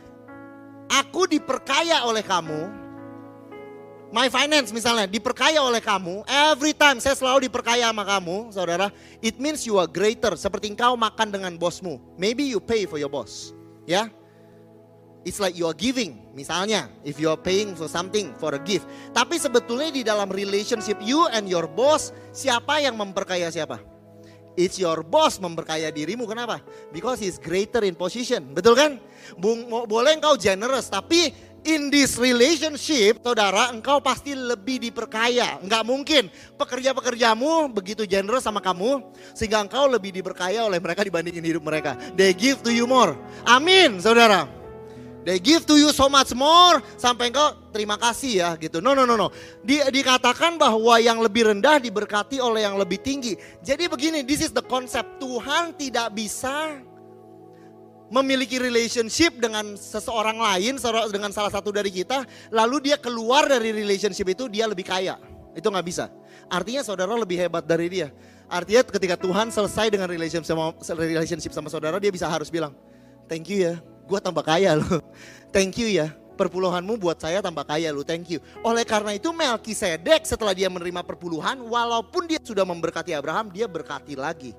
aku 0.90 1.30
diperkaya 1.30 2.02
oleh 2.10 2.26
kamu 2.26 2.81
my 4.12 4.28
finance 4.28 4.76
misalnya 4.76 5.08
diperkaya 5.08 5.64
oleh 5.64 5.80
kamu, 5.80 6.28
every 6.28 6.76
time 6.76 7.00
saya 7.00 7.16
selalu 7.16 7.48
diperkaya 7.48 7.90
sama 7.90 8.04
kamu, 8.04 8.52
saudara, 8.52 8.92
it 9.24 9.40
means 9.40 9.64
you 9.64 9.80
are 9.80 9.88
greater. 9.88 10.36
Seperti 10.36 10.70
engkau 10.70 11.00
makan 11.00 11.32
dengan 11.32 11.56
bosmu. 11.56 11.98
Maybe 12.20 12.46
you 12.52 12.60
pay 12.60 12.84
for 12.86 13.00
your 13.00 13.10
boss. 13.10 13.56
Ya. 13.88 14.06
Yeah? 14.06 14.08
It's 15.22 15.38
like 15.38 15.54
you 15.54 15.70
are 15.70 15.78
giving, 15.78 16.34
misalnya, 16.34 16.90
if 17.06 17.22
you 17.22 17.30
are 17.30 17.38
paying 17.38 17.78
for 17.78 17.86
something, 17.86 18.34
for 18.42 18.58
a 18.58 18.62
gift. 18.66 18.90
Tapi 19.14 19.38
sebetulnya 19.38 19.94
di 19.94 20.02
dalam 20.02 20.34
relationship 20.34 20.98
you 20.98 21.30
and 21.30 21.46
your 21.46 21.70
boss, 21.70 22.10
siapa 22.34 22.82
yang 22.82 22.98
memperkaya 22.98 23.54
siapa? 23.54 23.78
It's 24.58 24.82
your 24.82 25.06
boss 25.06 25.38
memperkaya 25.38 25.94
dirimu, 25.94 26.26
kenapa? 26.26 26.60
Because 26.90 27.22
he's 27.22 27.38
greater 27.38 27.86
in 27.86 27.94
position, 27.94 28.50
betul 28.58 28.74
kan? 28.74 28.98
Boleh 29.86 30.18
engkau 30.18 30.42
generous, 30.42 30.90
tapi 30.90 31.30
In 31.62 31.94
this 31.94 32.18
relationship, 32.18 33.22
saudara, 33.22 33.70
engkau 33.70 34.02
pasti 34.02 34.34
lebih 34.34 34.82
diperkaya. 34.82 35.62
Enggak 35.62 35.86
mungkin 35.86 36.24
pekerja-pekerjamu 36.58 37.70
begitu 37.70 38.02
generous 38.10 38.50
sama 38.50 38.58
kamu, 38.58 39.14
sehingga 39.38 39.62
engkau 39.62 39.86
lebih 39.86 40.10
diperkaya 40.10 40.66
oleh 40.66 40.82
mereka 40.82 41.06
dibandingin 41.06 41.46
hidup 41.46 41.62
mereka. 41.62 41.94
They 42.18 42.34
give 42.34 42.66
to 42.66 42.74
you 42.74 42.90
more. 42.90 43.14
Amin, 43.46 44.02
saudara. 44.02 44.50
They 45.22 45.38
give 45.38 45.70
to 45.70 45.78
you 45.78 45.94
so 45.94 46.10
much 46.10 46.34
more 46.34 46.82
sampai 46.98 47.30
engkau 47.30 47.54
terima 47.70 47.94
kasih 47.94 48.42
ya 48.42 48.50
gitu. 48.58 48.82
No 48.82 48.98
no 48.98 49.06
no 49.06 49.14
no. 49.14 49.30
Di, 49.62 49.86
dikatakan 49.86 50.58
bahwa 50.58 50.98
yang 50.98 51.22
lebih 51.22 51.46
rendah 51.46 51.78
diberkati 51.78 52.42
oleh 52.42 52.66
yang 52.66 52.74
lebih 52.74 52.98
tinggi. 52.98 53.38
Jadi 53.62 53.86
begini, 53.86 54.26
this 54.26 54.42
is 54.42 54.50
the 54.50 54.66
concept. 54.66 55.22
Tuhan 55.22 55.78
tidak 55.78 56.18
bisa 56.18 56.82
memiliki 58.12 58.60
relationship 58.60 59.40
dengan 59.40 59.80
seseorang 59.80 60.36
lain, 60.36 60.76
dengan 61.08 61.32
salah 61.32 61.48
satu 61.48 61.72
dari 61.72 61.88
kita, 61.88 62.28
lalu 62.52 62.92
dia 62.92 63.00
keluar 63.00 63.48
dari 63.48 63.72
relationship 63.72 64.28
itu 64.28 64.52
dia 64.52 64.68
lebih 64.68 64.84
kaya. 64.84 65.16
Itu 65.56 65.72
nggak 65.72 65.88
bisa. 65.88 66.12
Artinya 66.52 66.84
saudara 66.84 67.16
lebih 67.16 67.40
hebat 67.40 67.64
dari 67.64 67.88
dia. 67.88 68.12
Artinya 68.52 68.84
ketika 68.84 69.16
Tuhan 69.16 69.48
selesai 69.48 69.88
dengan 69.88 70.12
relationship 70.12 70.52
sama, 70.52 70.76
relationship 71.00 71.56
sama 71.56 71.72
saudara, 71.72 71.96
dia 72.04 72.12
bisa 72.12 72.28
harus 72.28 72.52
bilang, 72.52 72.76
thank 73.32 73.48
you 73.48 73.64
ya, 73.64 73.80
gue 73.80 74.20
tambah 74.20 74.44
kaya 74.44 74.76
loh. 74.76 75.00
Thank 75.56 75.80
you 75.80 75.88
ya, 75.88 76.12
perpuluhanmu 76.36 77.00
buat 77.00 77.16
saya 77.16 77.40
tambah 77.40 77.64
kaya 77.64 77.96
loh, 77.96 78.04
thank 78.04 78.28
you. 78.28 78.44
Oleh 78.60 78.84
karena 78.84 79.16
itu 79.16 79.32
Melkisedek 79.32 80.28
setelah 80.28 80.52
dia 80.52 80.68
menerima 80.68 81.00
perpuluhan, 81.08 81.64
walaupun 81.64 82.28
dia 82.28 82.44
sudah 82.44 82.68
memberkati 82.68 83.16
Abraham, 83.16 83.56
dia 83.56 83.72
berkati 83.72 84.20
lagi. 84.20 84.52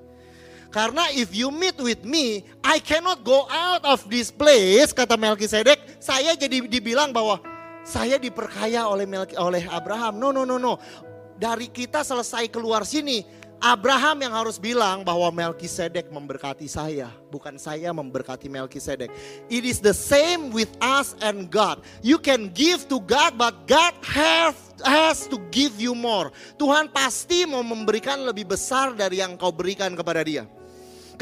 Karena 0.73 1.05
if 1.13 1.29
you 1.37 1.53
meet 1.53 1.77
with 1.77 2.01
me, 2.01 2.41
I 2.65 2.81
cannot 2.81 3.21
go 3.21 3.45
out 3.45 3.85
of 3.85 4.01
this 4.09 4.33
place, 4.33 4.89
kata 4.89 5.13
Melkisedek. 5.13 6.01
Saya 6.01 6.33
jadi 6.33 6.65
dibilang 6.65 7.13
bahwa 7.13 7.37
saya 7.85 8.17
diperkaya 8.17 8.89
oleh 8.89 9.05
Melki, 9.05 9.37
oleh 9.37 9.69
Abraham. 9.69 10.17
No, 10.17 10.33
no, 10.33 10.49
no, 10.49 10.57
no. 10.57 10.81
Dari 11.37 11.69
kita 11.69 12.01
selesai 12.01 12.49
keluar 12.49 12.89
sini, 12.89 13.21
Abraham 13.61 14.19
yang 14.25 14.33
harus 14.33 14.57
bilang 14.57 15.05
bahwa 15.05 15.29
Melkisedek 15.29 16.09
memberkati 16.09 16.65
saya, 16.65 17.07
bukan 17.29 17.55
saya 17.61 17.93
memberkati 17.93 18.49
Melkisedek. 18.49 19.13
It 19.53 19.63
is 19.63 19.77
the 19.77 19.93
same 19.93 20.49
with 20.49 20.73
us 20.81 21.13
and 21.21 21.53
God. 21.53 21.85
You 22.01 22.17
can 22.17 22.49
give 22.49 22.89
to 22.89 22.97
God, 23.05 23.37
but 23.37 23.69
God 23.69 23.93
have 24.03 24.57
has 24.81 25.29
to 25.31 25.37
give 25.53 25.77
you 25.77 25.95
more. 25.95 26.33
Tuhan 26.59 26.91
pasti 26.91 27.47
mau 27.47 27.63
memberikan 27.63 28.25
lebih 28.25 28.51
besar 28.51 28.97
dari 28.97 29.23
yang 29.23 29.39
kau 29.39 29.53
berikan 29.53 29.95
kepada 29.95 30.25
Dia. 30.25 30.43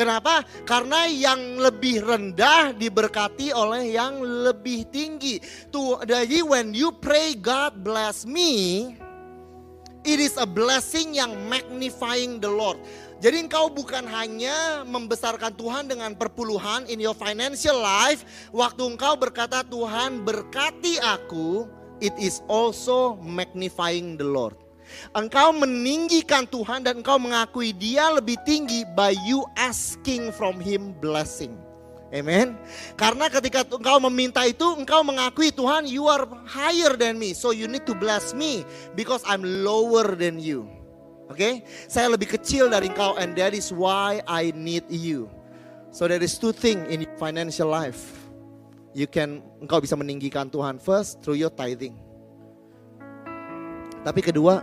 Kenapa? 0.02 0.42
Karena 0.66 1.06
yang 1.06 1.62
lebih 1.62 2.02
rendah 2.02 2.74
diberkati 2.74 3.54
oleh 3.54 3.94
yang 3.94 4.18
lebih 4.18 4.90
tinggi. 4.90 5.38
Tuh, 5.70 6.02
jadi 6.02 6.42
when 6.42 6.74
you 6.74 6.90
pray 6.90 7.38
God 7.38 7.86
bless 7.86 8.26
me, 8.26 8.82
it 10.02 10.18
is 10.18 10.42
a 10.42 10.50
blessing 10.50 11.14
yang 11.14 11.38
magnifying 11.46 12.42
the 12.42 12.50
Lord. 12.50 12.82
Jadi 13.22 13.46
engkau 13.46 13.70
bukan 13.70 14.02
hanya 14.10 14.82
membesarkan 14.90 15.54
Tuhan 15.54 15.86
dengan 15.86 16.18
perpuluhan 16.18 16.90
in 16.90 16.98
your 16.98 17.14
financial 17.14 17.78
life. 17.78 18.26
Waktu 18.50 18.98
engkau 18.98 19.14
berkata 19.14 19.62
Tuhan 19.62 20.26
berkati 20.26 20.98
aku, 20.98 21.70
it 22.02 22.18
is 22.18 22.42
also 22.50 23.22
magnifying 23.22 24.18
the 24.18 24.26
Lord. 24.26 24.58
Engkau 25.12 25.52
meninggikan 25.56 26.48
Tuhan 26.48 26.86
dan 26.86 27.04
engkau 27.04 27.20
mengakui 27.20 27.76
dia 27.76 28.10
lebih 28.12 28.40
tinggi 28.48 28.88
by 28.96 29.16
you 29.26 29.44
asking 29.60 30.32
from 30.36 30.58
him 30.58 30.96
blessing. 31.04 31.54
Amen. 32.12 32.60
Karena 33.00 33.32
ketika 33.32 33.64
engkau 33.64 34.04
meminta 34.12 34.44
itu, 34.44 34.68
engkau 34.76 35.00
mengakui 35.00 35.48
Tuhan, 35.48 35.88
you 35.88 36.12
are 36.12 36.28
higher 36.44 37.00
than 37.00 37.16
me. 37.16 37.32
So 37.32 37.56
you 37.56 37.72
need 37.72 37.88
to 37.88 37.96
bless 37.96 38.36
me 38.36 38.68
because 39.00 39.24
I'm 39.24 39.44
lower 39.64 40.20
than 40.20 40.36
you. 40.36 40.68
Oke, 41.32 41.40
okay? 41.40 41.54
saya 41.88 42.12
lebih 42.12 42.36
kecil 42.36 42.68
dari 42.68 42.92
engkau 42.92 43.16
and 43.16 43.32
that 43.40 43.56
is 43.56 43.72
why 43.72 44.20
I 44.28 44.52
need 44.52 44.84
you. 44.92 45.32
So 45.96 46.04
there 46.04 46.20
is 46.20 46.36
two 46.36 46.52
thing 46.52 46.84
in 46.92 47.08
financial 47.16 47.72
life. 47.72 48.20
You 48.92 49.08
can 49.08 49.40
engkau 49.64 49.80
bisa 49.80 49.96
meninggikan 49.96 50.52
Tuhan 50.52 50.76
first 50.84 51.24
through 51.24 51.40
your 51.40 51.52
tithing. 51.56 51.96
Tapi 54.04 54.20
kedua, 54.20 54.60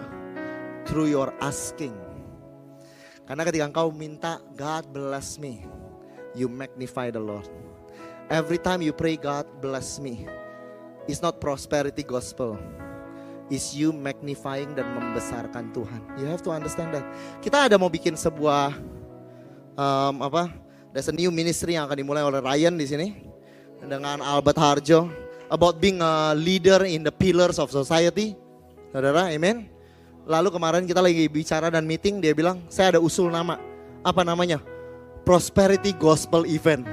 through 0.89 1.13
your 1.13 1.31
asking. 1.45 1.93
Karena 3.29 3.45
ketika 3.45 3.69
engkau 3.69 3.93
minta, 3.93 4.41
God 4.57 4.89
bless 4.89 5.37
me, 5.37 5.69
you 6.33 6.49
magnify 6.49 7.13
the 7.13 7.21
Lord. 7.21 7.45
Every 8.33 8.57
time 8.57 8.81
you 8.81 8.97
pray, 8.97 9.21
God 9.21 9.45
bless 9.61 10.01
me. 10.01 10.25
It's 11.05 11.21
not 11.21 11.41
prosperity 11.41 12.05
gospel. 12.05 12.57
It's 13.49 13.73
you 13.73 13.97
magnifying 13.97 14.77
dan 14.77 14.93
membesarkan 14.93 15.73
Tuhan. 15.73 16.01
You 16.21 16.29
have 16.29 16.45
to 16.45 16.53
understand 16.53 16.93
that. 16.93 17.05
Kita 17.41 17.69
ada 17.69 17.81
mau 17.81 17.89
bikin 17.89 18.13
sebuah 18.13 18.77
um, 19.77 20.21
apa? 20.21 20.53
There's 20.93 21.09
a 21.09 21.17
new 21.17 21.33
ministry 21.33 21.77
yang 21.77 21.89
akan 21.89 21.97
dimulai 22.01 22.25
oleh 22.25 22.41
Ryan 22.45 22.77
di 22.77 22.85
sini 22.89 23.09
dengan 23.81 24.21
Albert 24.21 24.61
Harjo 24.61 25.09
about 25.49 25.81
being 25.81 26.01
a 26.05 26.37
leader 26.37 26.85
in 26.85 27.05
the 27.05 27.13
pillars 27.13 27.57
of 27.57 27.73
society. 27.73 28.37
Saudara, 28.93 29.33
amen. 29.33 29.78
Lalu 30.29 30.53
kemarin 30.53 30.85
kita 30.85 31.01
lagi 31.01 31.25
bicara 31.25 31.73
dan 31.73 31.89
meeting, 31.89 32.21
dia 32.21 32.37
bilang, 32.37 32.61
saya 32.69 32.93
ada 32.93 33.01
usul 33.01 33.33
nama. 33.33 33.57
Apa 34.05 34.21
namanya? 34.29 34.61
Prosperity 35.25 35.97
Gospel 35.97 36.45
Event. 36.45 36.85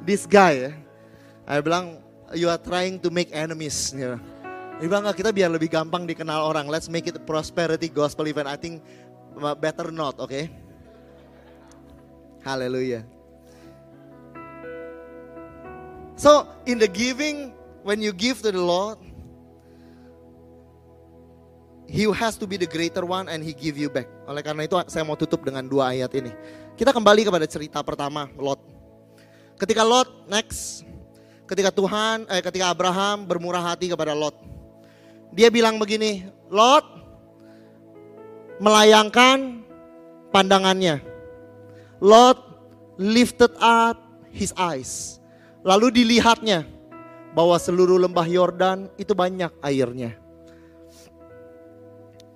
This 0.00 0.24
guy 0.24 0.66
ya. 0.66 0.72
Saya 1.44 1.60
bilang, 1.60 2.00
you 2.32 2.48
are 2.48 2.56
trying 2.56 2.96
to 2.96 3.12
make 3.12 3.28
enemies. 3.36 3.92
Dia 3.92 4.16
bilang, 4.80 5.04
kita 5.12 5.36
biar 5.36 5.52
lebih 5.52 5.68
gampang 5.68 6.08
dikenal 6.08 6.40
orang. 6.40 6.64
Let's 6.72 6.88
make 6.88 7.04
it 7.12 7.20
prosperity 7.28 7.92
gospel 7.92 8.24
event. 8.24 8.48
I 8.48 8.56
think 8.56 8.80
better 9.60 9.92
not, 9.92 10.16
oke? 10.16 10.32
Okay? 10.32 10.48
Hallelujah. 12.40 13.04
So 16.16 16.48
in 16.64 16.80
the 16.80 16.88
giving, 16.88 17.52
when 17.84 18.00
you 18.00 18.16
give 18.16 18.40
to 18.42 18.50
the 18.50 18.64
Lord, 18.64 18.98
He 21.92 22.08
has 22.08 22.40
to 22.40 22.48
be 22.48 22.56
the 22.56 22.64
greater 22.64 23.04
one 23.04 23.28
and 23.28 23.44
he 23.44 23.52
give 23.52 23.76
you 23.76 23.92
back. 23.92 24.08
Oleh 24.24 24.40
karena 24.40 24.64
itu 24.64 24.80
saya 24.88 25.04
mau 25.04 25.12
tutup 25.12 25.44
dengan 25.44 25.60
dua 25.68 25.92
ayat 25.92 26.08
ini. 26.16 26.32
Kita 26.72 26.88
kembali 26.88 27.28
kepada 27.28 27.44
cerita 27.44 27.84
pertama 27.84 28.32
Lot. 28.40 28.64
Ketika 29.60 29.84
Lot 29.84 30.08
next, 30.24 30.88
ketika 31.44 31.68
Tuhan, 31.68 32.24
eh, 32.32 32.40
ketika 32.40 32.72
Abraham 32.72 33.28
bermurah 33.28 33.60
hati 33.60 33.92
kepada 33.92 34.16
Lot, 34.16 34.32
dia 35.36 35.52
bilang 35.52 35.76
begini, 35.76 36.24
Lot 36.48 36.88
melayangkan 38.56 39.60
pandangannya. 40.32 41.04
Lot 42.00 42.40
lifted 42.96 43.52
up 43.60 44.00
his 44.32 44.56
eyes. 44.56 45.20
Lalu 45.60 45.92
dilihatnya 45.92 46.64
bahwa 47.36 47.60
seluruh 47.60 48.00
lembah 48.00 48.24
Yordan 48.24 48.88
itu 48.96 49.12
banyak 49.12 49.52
airnya. 49.60 50.21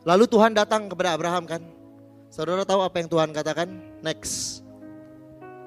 Lalu 0.06 0.24
Tuhan 0.30 0.54
datang 0.54 0.86
kepada 0.86 1.18
Abraham 1.18 1.50
kan. 1.50 1.62
Saudara 2.30 2.62
tahu 2.62 2.78
apa 2.78 3.02
yang 3.02 3.10
Tuhan 3.10 3.34
katakan? 3.34 3.68
Next. 4.06 4.62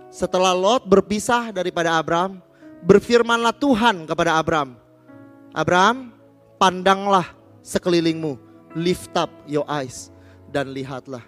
Setelah 0.08 0.56
Lot 0.56 0.88
berpisah 0.88 1.52
daripada 1.52 2.00
Abraham, 2.00 2.40
berfirmanlah 2.88 3.52
Tuhan 3.60 4.08
kepada 4.08 4.40
Abraham. 4.40 4.80
Abraham, 5.52 6.16
pandanglah 6.56 7.28
sekelilingmu, 7.68 8.40
lift 8.80 9.12
up 9.20 9.28
your 9.44 9.68
eyes 9.68 10.08
dan 10.48 10.72
lihatlah. 10.72 11.22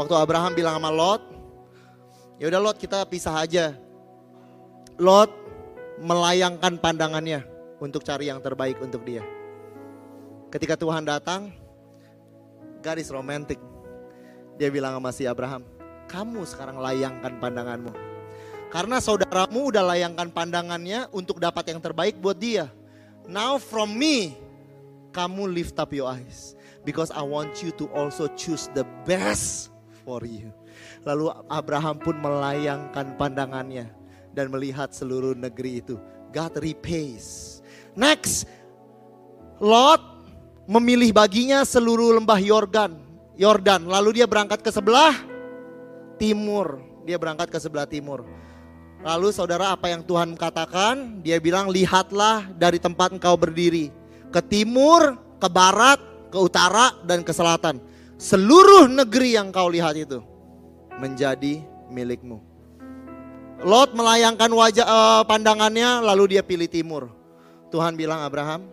Waktu 0.00 0.14
Abraham 0.16 0.56
bilang 0.56 0.80
sama 0.80 0.88
Lot, 0.88 1.22
ya 2.40 2.48
udah 2.48 2.60
Lot 2.72 2.80
kita 2.80 3.04
pisah 3.04 3.36
aja. 3.36 3.76
Lot 4.96 5.28
melayangkan 6.00 6.80
pandangannya 6.80 7.44
untuk 7.84 8.00
cari 8.00 8.32
yang 8.32 8.40
terbaik 8.40 8.80
untuk 8.80 9.04
dia. 9.04 9.20
Ketika 10.50 10.74
Tuhan 10.74 11.06
datang, 11.06 11.54
God 12.82 12.98
is 12.98 13.14
romantic. 13.14 13.62
Dia 14.58 14.66
bilang 14.66 14.98
sama 14.98 15.14
si 15.14 15.24
Abraham, 15.24 15.62
kamu 16.10 16.42
sekarang 16.42 16.82
layangkan 16.82 17.38
pandanganmu. 17.38 17.94
Karena 18.70 18.98
saudaramu 18.98 19.70
udah 19.70 19.82
layangkan 19.94 20.30
pandangannya 20.34 21.06
untuk 21.14 21.38
dapat 21.38 21.70
yang 21.70 21.78
terbaik 21.78 22.18
buat 22.18 22.38
dia. 22.38 22.66
Now 23.30 23.62
from 23.62 23.94
me, 23.94 24.34
kamu 25.14 25.54
lift 25.54 25.78
up 25.78 25.94
your 25.94 26.10
eyes. 26.10 26.58
Because 26.82 27.14
I 27.14 27.22
want 27.22 27.62
you 27.62 27.70
to 27.78 27.86
also 27.94 28.26
choose 28.34 28.66
the 28.74 28.88
best 29.06 29.70
for 30.02 30.24
you. 30.26 30.50
Lalu 31.06 31.30
Abraham 31.46 32.00
pun 32.00 32.18
melayangkan 32.18 33.14
pandangannya 33.20 33.86
dan 34.34 34.50
melihat 34.50 34.90
seluruh 34.90 35.36
negeri 35.36 35.84
itu. 35.84 36.00
God 36.34 36.58
repays. 36.58 37.58
Next, 37.98 38.48
Lot 39.60 40.19
memilih 40.70 41.10
baginya 41.10 41.66
seluruh 41.66 42.14
lembah 42.14 42.38
Yordan. 42.38 42.94
Yordan. 43.34 43.90
Lalu 43.90 44.22
dia 44.22 44.26
berangkat 44.30 44.62
ke 44.62 44.70
sebelah 44.70 45.18
timur. 46.14 46.78
Dia 47.02 47.18
berangkat 47.18 47.50
ke 47.50 47.58
sebelah 47.58 47.90
timur. 47.90 48.22
Lalu 49.02 49.34
saudara 49.34 49.74
apa 49.74 49.90
yang 49.90 50.06
Tuhan 50.06 50.38
katakan? 50.38 51.26
Dia 51.26 51.42
bilang 51.42 51.74
lihatlah 51.74 52.46
dari 52.54 52.78
tempat 52.78 53.18
engkau 53.18 53.34
berdiri. 53.34 53.90
Ke 54.30 54.38
timur, 54.38 55.18
ke 55.42 55.48
barat, 55.50 55.98
ke 56.30 56.38
utara, 56.38 56.94
dan 57.02 57.26
ke 57.26 57.34
selatan. 57.34 57.82
Seluruh 58.14 58.86
negeri 58.86 59.34
yang 59.34 59.50
kau 59.50 59.66
lihat 59.66 59.98
itu 59.98 60.22
menjadi 61.02 61.64
milikmu. 61.90 62.38
Lot 63.64 63.96
melayangkan 63.96 64.52
wajah 64.52 64.86
uh, 64.86 65.22
pandangannya 65.26 66.04
lalu 66.04 66.36
dia 66.36 66.46
pilih 66.46 66.68
timur. 66.70 67.10
Tuhan 67.72 67.96
bilang 67.96 68.22
Abraham, 68.22 68.68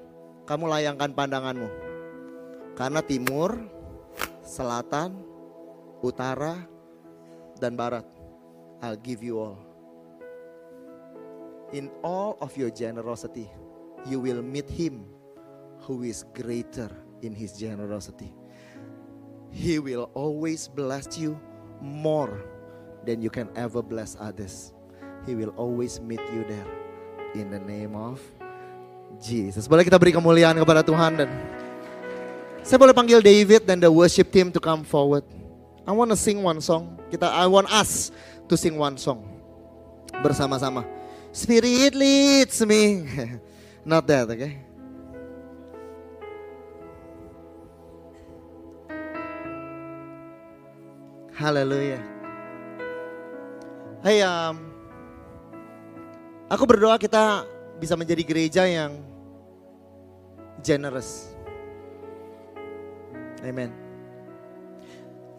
kamu 0.45 0.68
layangkan 0.68 1.16
pandanganmu 1.16 1.86
karena 2.78 3.01
timur, 3.01 3.57
selatan, 4.45 5.17
utara, 6.05 6.61
dan 7.57 7.73
barat. 7.73 8.05
I'll 8.86 9.01
give 9.01 9.25
you 9.25 9.41
all. 9.41 9.57
In 11.73 11.89
all 12.05 12.38
of 12.39 12.53
your 12.53 12.69
generosity, 12.69 13.49
you 14.05 14.21
will 14.21 14.45
meet 14.45 14.69
him 14.69 15.09
who 15.89 16.05
is 16.05 16.21
greater 16.38 16.93
in 17.25 17.34
his 17.34 17.57
generosity. 17.57 18.30
He 19.49 19.82
will 19.82 20.13
always 20.13 20.69
bless 20.69 21.17
you 21.17 21.34
more 21.82 22.45
than 23.09 23.25
you 23.25 23.34
can 23.34 23.49
ever 23.57 23.82
bless 23.82 24.13
others. 24.21 24.71
He 25.25 25.34
will 25.34 25.51
always 25.57 25.97
meet 25.97 26.21
you 26.30 26.45
there. 26.45 26.69
In 27.36 27.49
the 27.51 27.59
name 27.59 27.97
of 27.97 28.21
Jesus. 29.19 29.67
Boleh 29.67 29.84
kita 29.84 29.99
beri 29.99 30.15
kemuliaan 30.15 30.55
kepada 30.55 30.86
Tuhan 30.86 31.19
dan 31.19 31.30
saya 32.68 32.84
boleh 32.84 32.91
panggil 32.91 33.24
David 33.24 33.63
dan 33.63 33.80
the 33.80 33.88
worship 33.88 34.28
team 34.28 34.51
to 34.51 34.59
come 34.59 34.84
forward. 34.84 35.24
I 35.88 35.95
want 35.95 36.11
to 36.11 36.20
sing 36.20 36.43
one 36.43 36.59
song. 36.59 36.99
Kita 37.07 37.24
I 37.24 37.47
want 37.47 37.72
us 37.72 38.11
to 38.51 38.59
sing 38.59 38.76
one 38.76 38.99
song 38.99 39.24
bersama-sama. 40.20 40.84
Spirit 41.32 41.95
leads 41.95 42.59
me. 42.68 43.07
Not 43.88 44.03
that, 44.11 44.28
okay? 44.28 44.59
Haleluya. 51.39 52.03
Hey, 54.03 54.20
um, 54.28 54.76
aku 56.51 56.68
berdoa 56.68 56.99
kita 56.99 57.47
bisa 57.80 57.95
menjadi 57.95 58.28
gereja 58.28 58.68
yang 58.68 58.99
generous. 60.59 61.36
Amen. 63.48 63.72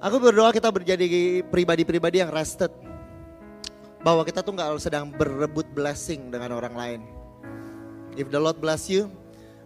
Aku 0.00 0.16
berdoa 0.16 0.48
kita 0.48 0.72
menjadi 0.72 1.44
pribadi-pribadi 1.44 2.24
yang 2.24 2.32
rested. 2.32 2.72
Bahwa 4.00 4.24
kita 4.24 4.40
tuh 4.40 4.56
nggak 4.56 4.80
sedang 4.80 5.12
berebut 5.12 5.68
blessing 5.76 6.32
dengan 6.32 6.56
orang 6.56 6.72
lain. 6.72 7.00
If 8.16 8.32
the 8.32 8.40
Lord 8.40 8.64
bless 8.64 8.88
you, 8.88 9.12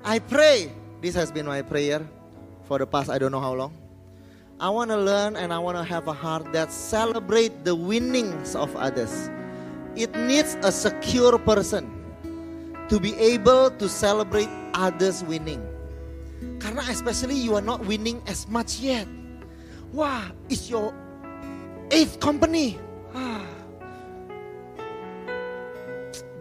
I 0.02 0.18
pray. 0.18 0.74
This 0.98 1.14
has 1.14 1.30
been 1.30 1.46
my 1.46 1.62
prayer 1.62 2.02
for 2.66 2.82
the 2.82 2.88
past 2.88 3.06
I 3.06 3.22
don't 3.22 3.30
know 3.30 3.42
how 3.42 3.54
long. 3.54 3.70
I 4.58 4.70
want 4.70 4.90
to 4.90 4.98
learn 4.98 5.38
and 5.38 5.54
I 5.54 5.58
want 5.58 5.78
to 5.78 5.86
have 5.86 6.06
a 6.06 6.14
heart 6.14 6.50
that 6.54 6.70
celebrate 6.70 7.62
the 7.62 7.74
winnings 7.74 8.54
of 8.58 8.74
others. 8.74 9.30
It 9.94 10.14
needs 10.14 10.58
a 10.62 10.70
secure 10.70 11.38
person 11.38 11.90
to 12.90 12.98
be 12.98 13.14
able 13.18 13.70
to 13.70 13.86
celebrate 13.88 14.50
others 14.74 15.22
winning. 15.26 15.71
Karena 16.62 16.86
especially 16.88 17.36
you 17.36 17.58
are 17.58 17.64
not 17.64 17.82
winning 17.82 18.22
as 18.30 18.46
much 18.46 18.78
yet. 18.78 19.06
Wah, 19.92 20.30
it's 20.48 20.70
your 20.70 20.94
eighth 21.92 22.16
company. 22.22 22.80
Ah. 23.12 23.44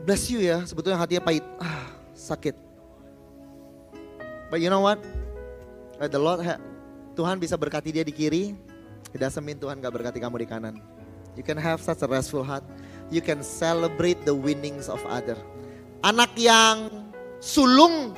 Bless 0.08 0.32
you 0.32 0.41
ya, 0.41 0.64
sebetulnya 0.66 0.97
hatinya 0.97 1.22
pahit. 1.22 1.45
Ah, 1.62 1.89
sakit. 2.16 2.56
But 4.49 4.60
you 4.60 4.68
know 4.68 4.84
what? 4.84 4.99
Uh, 6.02 6.10
the 6.10 6.20
Lord 6.20 6.41
ha- 6.43 6.60
Tuhan 7.14 7.38
bisa 7.38 7.56
berkati 7.56 7.93
dia 7.93 8.04
di 8.04 8.12
kiri. 8.12 8.58
Doesn't 9.12 9.43
mean 9.43 9.60
Tuhan 9.60 9.84
gak 9.84 9.91
berkati 9.91 10.24
kamu 10.24 10.41
di 10.41 10.47
kanan. 10.47 10.76
You 11.36 11.43
can 11.43 11.60
have 11.60 11.84
such 11.84 12.04
a 12.04 12.08
restful 12.08 12.43
heart. 12.43 12.64
You 13.12 13.20
can 13.20 13.43
celebrate 13.43 14.24
the 14.24 14.36
winnings 14.36 14.88
of 14.88 14.99
other. 15.08 15.36
Anak 16.04 16.32
yang 16.39 16.89
sulung 17.43 18.16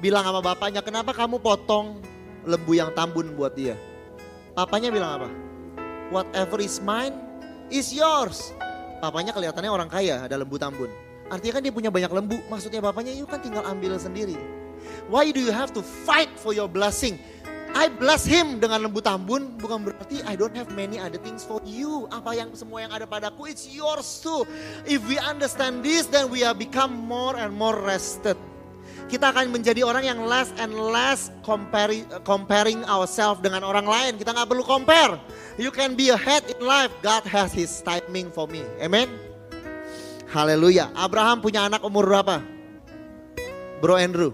bilang 0.00 0.24
sama 0.24 0.40
bapaknya, 0.40 0.80
kenapa 0.80 1.12
kamu 1.12 1.38
potong 1.38 2.00
lembu 2.48 2.72
yang 2.72 2.90
tambun 2.96 3.36
buat 3.36 3.52
dia? 3.52 3.76
Papanya 4.56 4.88
bilang 4.90 5.10
apa? 5.20 5.28
Whatever 6.10 6.58
is 6.58 6.82
mine 6.82 7.14
is 7.70 7.92
yours. 7.94 8.50
Papanya 8.98 9.30
kelihatannya 9.30 9.70
orang 9.70 9.88
kaya, 9.88 10.24
ada 10.24 10.40
lembu 10.40 10.58
tambun. 10.58 10.90
Artinya 11.30 11.60
kan 11.60 11.62
dia 11.62 11.72
punya 11.72 11.88
banyak 11.92 12.10
lembu. 12.10 12.36
Maksudnya 12.50 12.82
bapaknya, 12.82 13.14
you 13.14 13.28
kan 13.28 13.38
tinggal 13.38 13.62
ambil 13.62 13.94
sendiri. 14.00 14.34
Why 15.06 15.30
do 15.30 15.38
you 15.38 15.54
have 15.54 15.70
to 15.76 15.84
fight 15.84 16.32
for 16.34 16.50
your 16.50 16.66
blessing? 16.66 17.20
I 17.70 17.86
bless 17.86 18.26
him 18.26 18.58
dengan 18.58 18.82
lembu 18.82 18.98
tambun 18.98 19.54
bukan 19.62 19.86
berarti 19.86 20.26
I 20.26 20.34
don't 20.34 20.54
have 20.58 20.74
many 20.74 20.98
other 20.98 21.22
things 21.22 21.46
for 21.46 21.62
you. 21.62 22.10
Apa 22.10 22.34
yang 22.34 22.50
semua 22.58 22.82
yang 22.82 22.90
ada 22.90 23.06
padaku 23.06 23.46
it's 23.46 23.70
yours 23.70 24.18
too. 24.18 24.42
If 24.90 25.06
we 25.06 25.22
understand 25.22 25.86
this 25.86 26.10
then 26.10 26.34
we 26.34 26.42
are 26.42 26.56
become 26.56 26.90
more 26.90 27.38
and 27.38 27.54
more 27.54 27.78
rested. 27.78 28.34
Kita 29.10 29.34
akan 29.34 29.50
menjadi 29.50 29.82
orang 29.82 30.06
yang 30.06 30.22
less 30.22 30.54
and 30.62 30.70
less 30.70 31.34
comparing, 31.42 32.06
comparing 32.22 32.86
ourselves 32.86 33.42
dengan 33.42 33.66
orang 33.66 33.82
lain. 33.82 34.14
Kita 34.14 34.30
nggak 34.30 34.46
perlu 34.46 34.62
compare. 34.62 35.18
You 35.58 35.74
can 35.74 35.98
be 35.98 36.14
ahead 36.14 36.46
in 36.46 36.62
life. 36.62 36.94
God 37.02 37.26
has 37.26 37.50
His 37.50 37.82
timing 37.82 38.30
for 38.30 38.46
me. 38.46 38.62
Amen. 38.78 39.10
Haleluya. 40.30 40.94
Abraham 40.94 41.42
punya 41.42 41.66
anak 41.66 41.82
umur 41.82 42.06
berapa? 42.06 42.38
Bro 43.82 43.98
Andrew. 43.98 44.30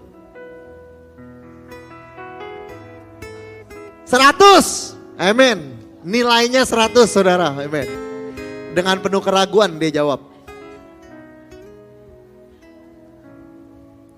100. 4.04 5.16
Amin. 5.16 5.72
Nilainya 6.04 6.68
100 6.68 7.08
saudara. 7.08 7.56
Amin. 7.56 7.88
Dengan 8.76 9.00
penuh 9.00 9.24
keraguan 9.24 9.80
dia 9.80 10.04
jawab. 10.04 10.35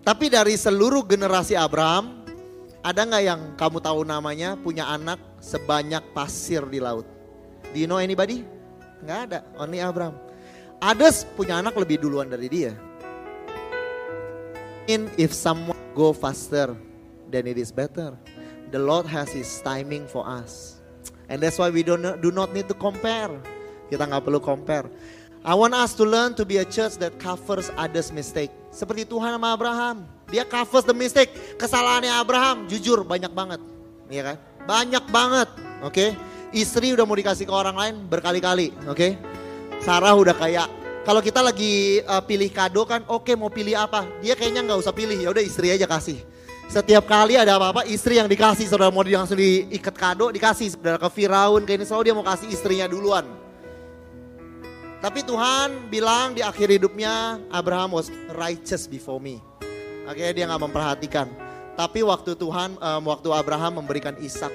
Tapi 0.09 0.33
dari 0.33 0.57
seluruh 0.57 1.05
generasi 1.05 1.53
Abraham, 1.53 2.25
ada 2.81 3.05
nggak 3.05 3.25
yang 3.29 3.41
kamu 3.61 3.77
tahu 3.77 4.09
namanya 4.09 4.57
punya 4.57 4.89
anak 4.89 5.21
sebanyak 5.37 6.01
pasir 6.17 6.65
di 6.65 6.81
laut? 6.81 7.05
Do 7.61 7.77
you 7.77 7.85
know 7.85 8.01
anybody? 8.01 8.41
Nggak 9.05 9.19
ada, 9.29 9.45
only 9.61 9.85
Abraham. 9.85 10.17
Others 10.81 11.29
punya 11.37 11.61
anak 11.61 11.77
lebih 11.77 12.01
duluan 12.01 12.33
dari 12.33 12.49
dia. 12.49 12.73
In 14.89 15.13
if 15.21 15.37
someone 15.37 15.77
go 15.93 16.17
faster, 16.17 16.73
then 17.29 17.45
it 17.45 17.61
is 17.61 17.69
better. 17.69 18.17
The 18.73 18.81
Lord 18.81 19.05
has 19.13 19.29
His 19.29 19.61
timing 19.61 20.09
for 20.09 20.25
us, 20.25 20.81
and 21.29 21.37
that's 21.37 21.61
why 21.61 21.69
we 21.69 21.85
don't 21.85 22.01
do 22.25 22.33
not 22.33 22.57
need 22.57 22.65
to 22.73 22.77
compare. 22.81 23.37
Kita 23.93 24.09
nggak 24.09 24.25
perlu 24.25 24.41
compare. 24.41 24.89
I 25.45 25.53
want 25.53 25.77
us 25.77 25.93
to 26.01 26.09
learn 26.09 26.33
to 26.41 26.49
be 26.49 26.65
a 26.65 26.65
church 26.65 26.97
that 27.05 27.21
covers 27.21 27.69
others' 27.77 28.09
mistake. 28.09 28.49
Seperti 28.69 29.09
Tuhan 29.09 29.35
sama 29.35 29.53
Abraham. 29.53 30.05
Dia 30.29 30.45
covers 30.45 30.85
the 30.85 30.97
mistake. 30.97 31.33
Kesalahannya 31.57 32.13
Abraham 32.13 32.69
jujur 32.69 33.03
banyak 33.03 33.33
banget. 33.33 33.61
Iya 34.13 34.23
kan? 34.33 34.37
Banyak 34.69 35.05
banget. 35.09 35.49
Oke. 35.81 35.93
Okay? 35.93 36.11
Istri 36.49 36.97
udah 36.97 37.05
mau 37.05 37.17
dikasih 37.17 37.45
ke 37.45 37.53
orang 37.53 37.77
lain 37.77 37.95
berkali-kali. 38.09 38.73
Oke. 38.89 38.97
Okay? 38.97 39.11
Sarah 39.85 40.17
udah 40.17 40.35
kayak 40.35 40.69
kalau 41.09 41.25
kita 41.25 41.41
lagi 41.41 42.05
uh, 42.05 42.21
pilih 42.21 42.53
kado 42.53 42.85
kan, 42.85 43.01
oke 43.09 43.25
okay, 43.25 43.33
mau 43.33 43.49
pilih 43.49 43.73
apa? 43.73 44.05
Dia 44.21 44.37
kayaknya 44.37 44.61
nggak 44.61 44.77
usah 44.85 44.93
pilih, 44.93 45.17
ya 45.17 45.33
udah 45.33 45.41
istri 45.41 45.73
aja 45.73 45.89
kasih. 45.89 46.21
Setiap 46.69 47.09
kali 47.09 47.33
ada 47.33 47.57
apa-apa, 47.57 47.89
istri 47.89 48.21
yang 48.21 48.29
dikasih, 48.29 48.69
saudara 48.69 48.93
mau 48.93 49.01
langsung 49.01 49.41
diikat 49.41 49.97
kado, 49.97 50.29
dikasih. 50.29 50.77
Saudara 50.77 51.01
ke 51.01 51.09
Firaun, 51.09 51.65
kayak 51.65 51.81
ini 51.81 51.85
selalu 51.89 52.05
dia 52.05 52.13
mau 52.13 52.27
kasih 52.29 52.53
istrinya 52.53 52.85
duluan. 52.85 53.25
Tapi 54.99 55.23
Tuhan 55.23 55.87
bilang 55.87 56.35
di 56.35 56.43
akhir 56.43 56.75
hidupnya 56.75 57.39
Abraham 57.55 57.95
was 57.95 58.11
righteous 58.35 58.91
before 58.91 59.23
me. 59.23 59.39
Akhirnya 60.11 60.35
dia 60.35 60.45
nggak 60.51 60.63
memperhatikan. 60.67 61.31
Tapi 61.79 62.03
waktu 62.03 62.35
Tuhan, 62.35 62.75
um, 62.83 63.03
waktu 63.07 63.31
Abraham 63.31 63.79
memberikan 63.79 64.19
Ishak 64.19 64.51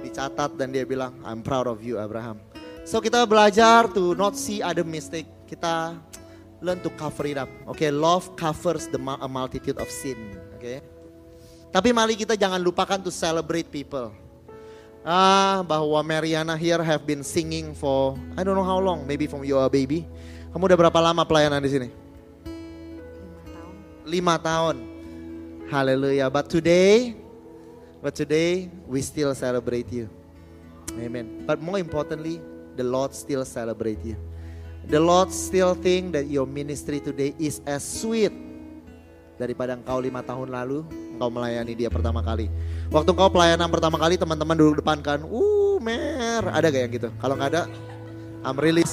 dicatat 0.00 0.56
dan 0.56 0.72
dia 0.72 0.88
bilang, 0.88 1.12
I'm 1.20 1.44
proud 1.44 1.68
of 1.68 1.84
you 1.84 2.00
Abraham. 2.00 2.40
So 2.88 3.04
kita 3.04 3.28
belajar 3.28 3.92
to 3.92 4.16
not 4.16 4.32
see 4.32 4.64
other 4.64 4.84
mistake. 4.84 5.28
Kita 5.44 5.92
learn 6.64 6.80
to 6.80 6.88
cover 6.96 7.28
it 7.28 7.36
up. 7.36 7.52
Oke, 7.68 7.84
okay, 7.84 7.90
love 7.92 8.32
covers 8.40 8.88
the 8.88 9.00
multitude 9.28 9.76
of 9.76 9.92
sin. 9.92 10.16
Oke. 10.56 10.60
Okay? 10.60 10.78
Tapi 11.68 11.92
mari 11.92 12.16
kita 12.16 12.32
jangan 12.32 12.64
lupakan 12.64 12.96
to 13.04 13.12
celebrate 13.12 13.68
people. 13.68 14.08
Ah, 15.04 15.60
bahwa 15.68 16.00
Mariana 16.00 16.56
here 16.56 16.80
have 16.80 17.04
been 17.04 17.20
singing 17.20 17.76
for 17.76 18.16
I 18.34 18.40
don't 18.40 18.56
know 18.56 18.64
how 18.64 18.80
long, 18.80 19.04
maybe 19.04 19.28
from 19.28 19.44
you 19.44 19.60
a 19.60 19.68
baby. 19.68 20.08
Kamu 20.56 20.64
udah 20.64 20.80
berapa 20.80 20.96
lama 20.96 21.28
pelayanan 21.28 21.60
di 21.60 21.68
sini? 21.68 21.88
Lima 24.08 24.40
tahun. 24.40 24.80
Haleluya. 25.68 26.32
But 26.32 26.48
today, 26.48 27.12
but 28.00 28.16
today 28.16 28.72
we 28.88 29.04
still 29.04 29.36
celebrate 29.36 29.92
you. 29.92 30.08
Amen. 30.96 31.44
But 31.44 31.60
more 31.60 31.76
importantly, 31.76 32.40
the 32.72 32.84
Lord 32.88 33.12
still 33.12 33.44
celebrate 33.44 34.00
you. 34.00 34.16
The 34.88 35.00
Lord 35.00 35.32
still 35.36 35.76
think 35.76 36.16
that 36.16 36.32
your 36.32 36.48
ministry 36.48 37.04
today 37.04 37.36
is 37.36 37.60
as 37.68 37.84
sweet 37.84 38.32
daripada 39.36 39.76
engkau 39.76 40.00
lima 40.00 40.24
tahun 40.24 40.48
lalu 40.48 41.03
engkau 41.14 41.30
melayani 41.30 41.72
dia 41.78 41.88
pertama 41.88 42.20
kali. 42.20 42.50
Waktu 42.90 43.14
engkau 43.14 43.30
pelayanan 43.30 43.70
pertama 43.70 43.96
kali 43.96 44.18
teman-teman 44.18 44.58
duduk 44.58 44.82
depan 44.82 44.98
kan, 45.00 45.22
uh 45.22 45.76
mer, 45.78 46.50
ada 46.50 46.66
gak 46.68 46.82
yang 46.82 46.92
gitu? 46.92 47.08
Kalau 47.22 47.34
nggak 47.38 47.50
ada, 47.54 47.62
I'm 48.42 48.58
really, 48.58 48.84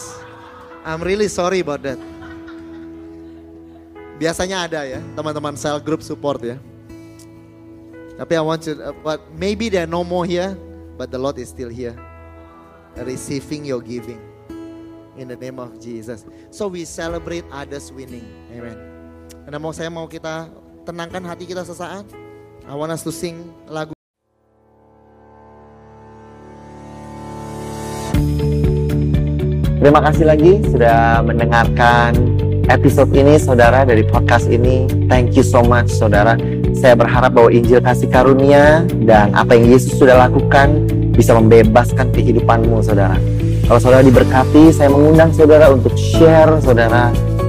I'm 0.86 1.02
really 1.02 1.28
sorry 1.28 1.66
about 1.66 1.82
that. 1.84 2.00
Biasanya 4.22 4.70
ada 4.70 4.86
ya, 4.86 5.02
teman-teman 5.18 5.58
cell 5.58 5.82
group 5.82 6.06
support 6.06 6.40
ya. 6.46 6.62
Tapi 8.22 8.38
I 8.38 8.44
want 8.46 8.62
you, 8.70 8.78
but 9.02 9.18
maybe 9.34 9.66
there 9.66 9.90
no 9.90 10.06
more 10.06 10.30
here, 10.30 10.54
but 10.94 11.10
the 11.10 11.18
Lord 11.18 11.42
is 11.42 11.50
still 11.50 11.74
here, 11.74 11.98
receiving 13.02 13.66
your 13.66 13.82
giving. 13.82 14.22
In 15.20 15.28
the 15.28 15.36
name 15.36 15.60
of 15.60 15.76
Jesus. 15.76 16.24
So 16.56 16.72
we 16.72 16.88
celebrate 16.88 17.44
others 17.52 17.92
winning. 17.92 18.24
Amen. 18.48 18.80
Karena 19.44 19.60
mau 19.60 19.76
saya 19.76 19.92
mau 19.92 20.08
kita 20.08 20.48
tenangkan 20.86 21.22
hati 21.26 21.46
kita 21.46 21.62
sesaat. 21.62 22.06
I 22.66 22.74
want 22.74 22.94
us 22.94 23.06
to 23.06 23.14
sing 23.14 23.42
lagu 23.70 23.94
Terima 29.82 29.98
kasih 29.98 30.30
lagi 30.30 30.62
sudah 30.70 31.26
mendengarkan 31.26 32.14
episode 32.70 33.10
ini 33.18 33.42
saudara 33.42 33.82
dari 33.82 34.06
podcast 34.06 34.46
ini. 34.46 34.86
Thank 35.10 35.34
you 35.34 35.42
so 35.42 35.66
much 35.66 35.90
saudara. 35.90 36.38
Saya 36.78 36.94
berharap 36.94 37.34
bahwa 37.34 37.50
Injil 37.50 37.82
kasih 37.82 38.06
karunia 38.14 38.86
dan 39.10 39.34
apa 39.34 39.58
yang 39.58 39.74
Yesus 39.74 39.98
sudah 39.98 40.30
lakukan 40.30 40.86
bisa 41.18 41.34
membebaskan 41.34 42.14
kehidupanmu 42.14 42.78
saudara. 42.86 43.18
Kalau 43.66 43.82
saudara 43.82 44.06
diberkati, 44.06 44.70
saya 44.70 44.94
mengundang 44.94 45.34
saudara 45.34 45.74
untuk 45.74 45.98
share 45.98 46.62
saudara 46.62 47.10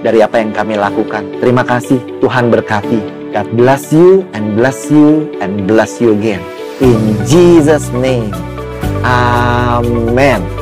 dari 0.00 0.20
apa 0.24 0.40
yang 0.40 0.52
kami 0.52 0.76
lakukan. 0.76 1.40
Terima 1.40 1.64
kasih, 1.64 2.00
Tuhan 2.20 2.52
berkati. 2.52 3.00
God 3.30 3.48
bless 3.54 3.94
you 3.94 4.26
and 4.34 4.58
bless 4.58 4.90
you 4.90 5.30
and 5.38 5.64
bless 5.64 6.02
you 6.02 6.12
again. 6.18 6.42
In 6.82 7.14
Jesus' 7.28 7.88
name. 7.94 8.34
Amen. 9.06 10.59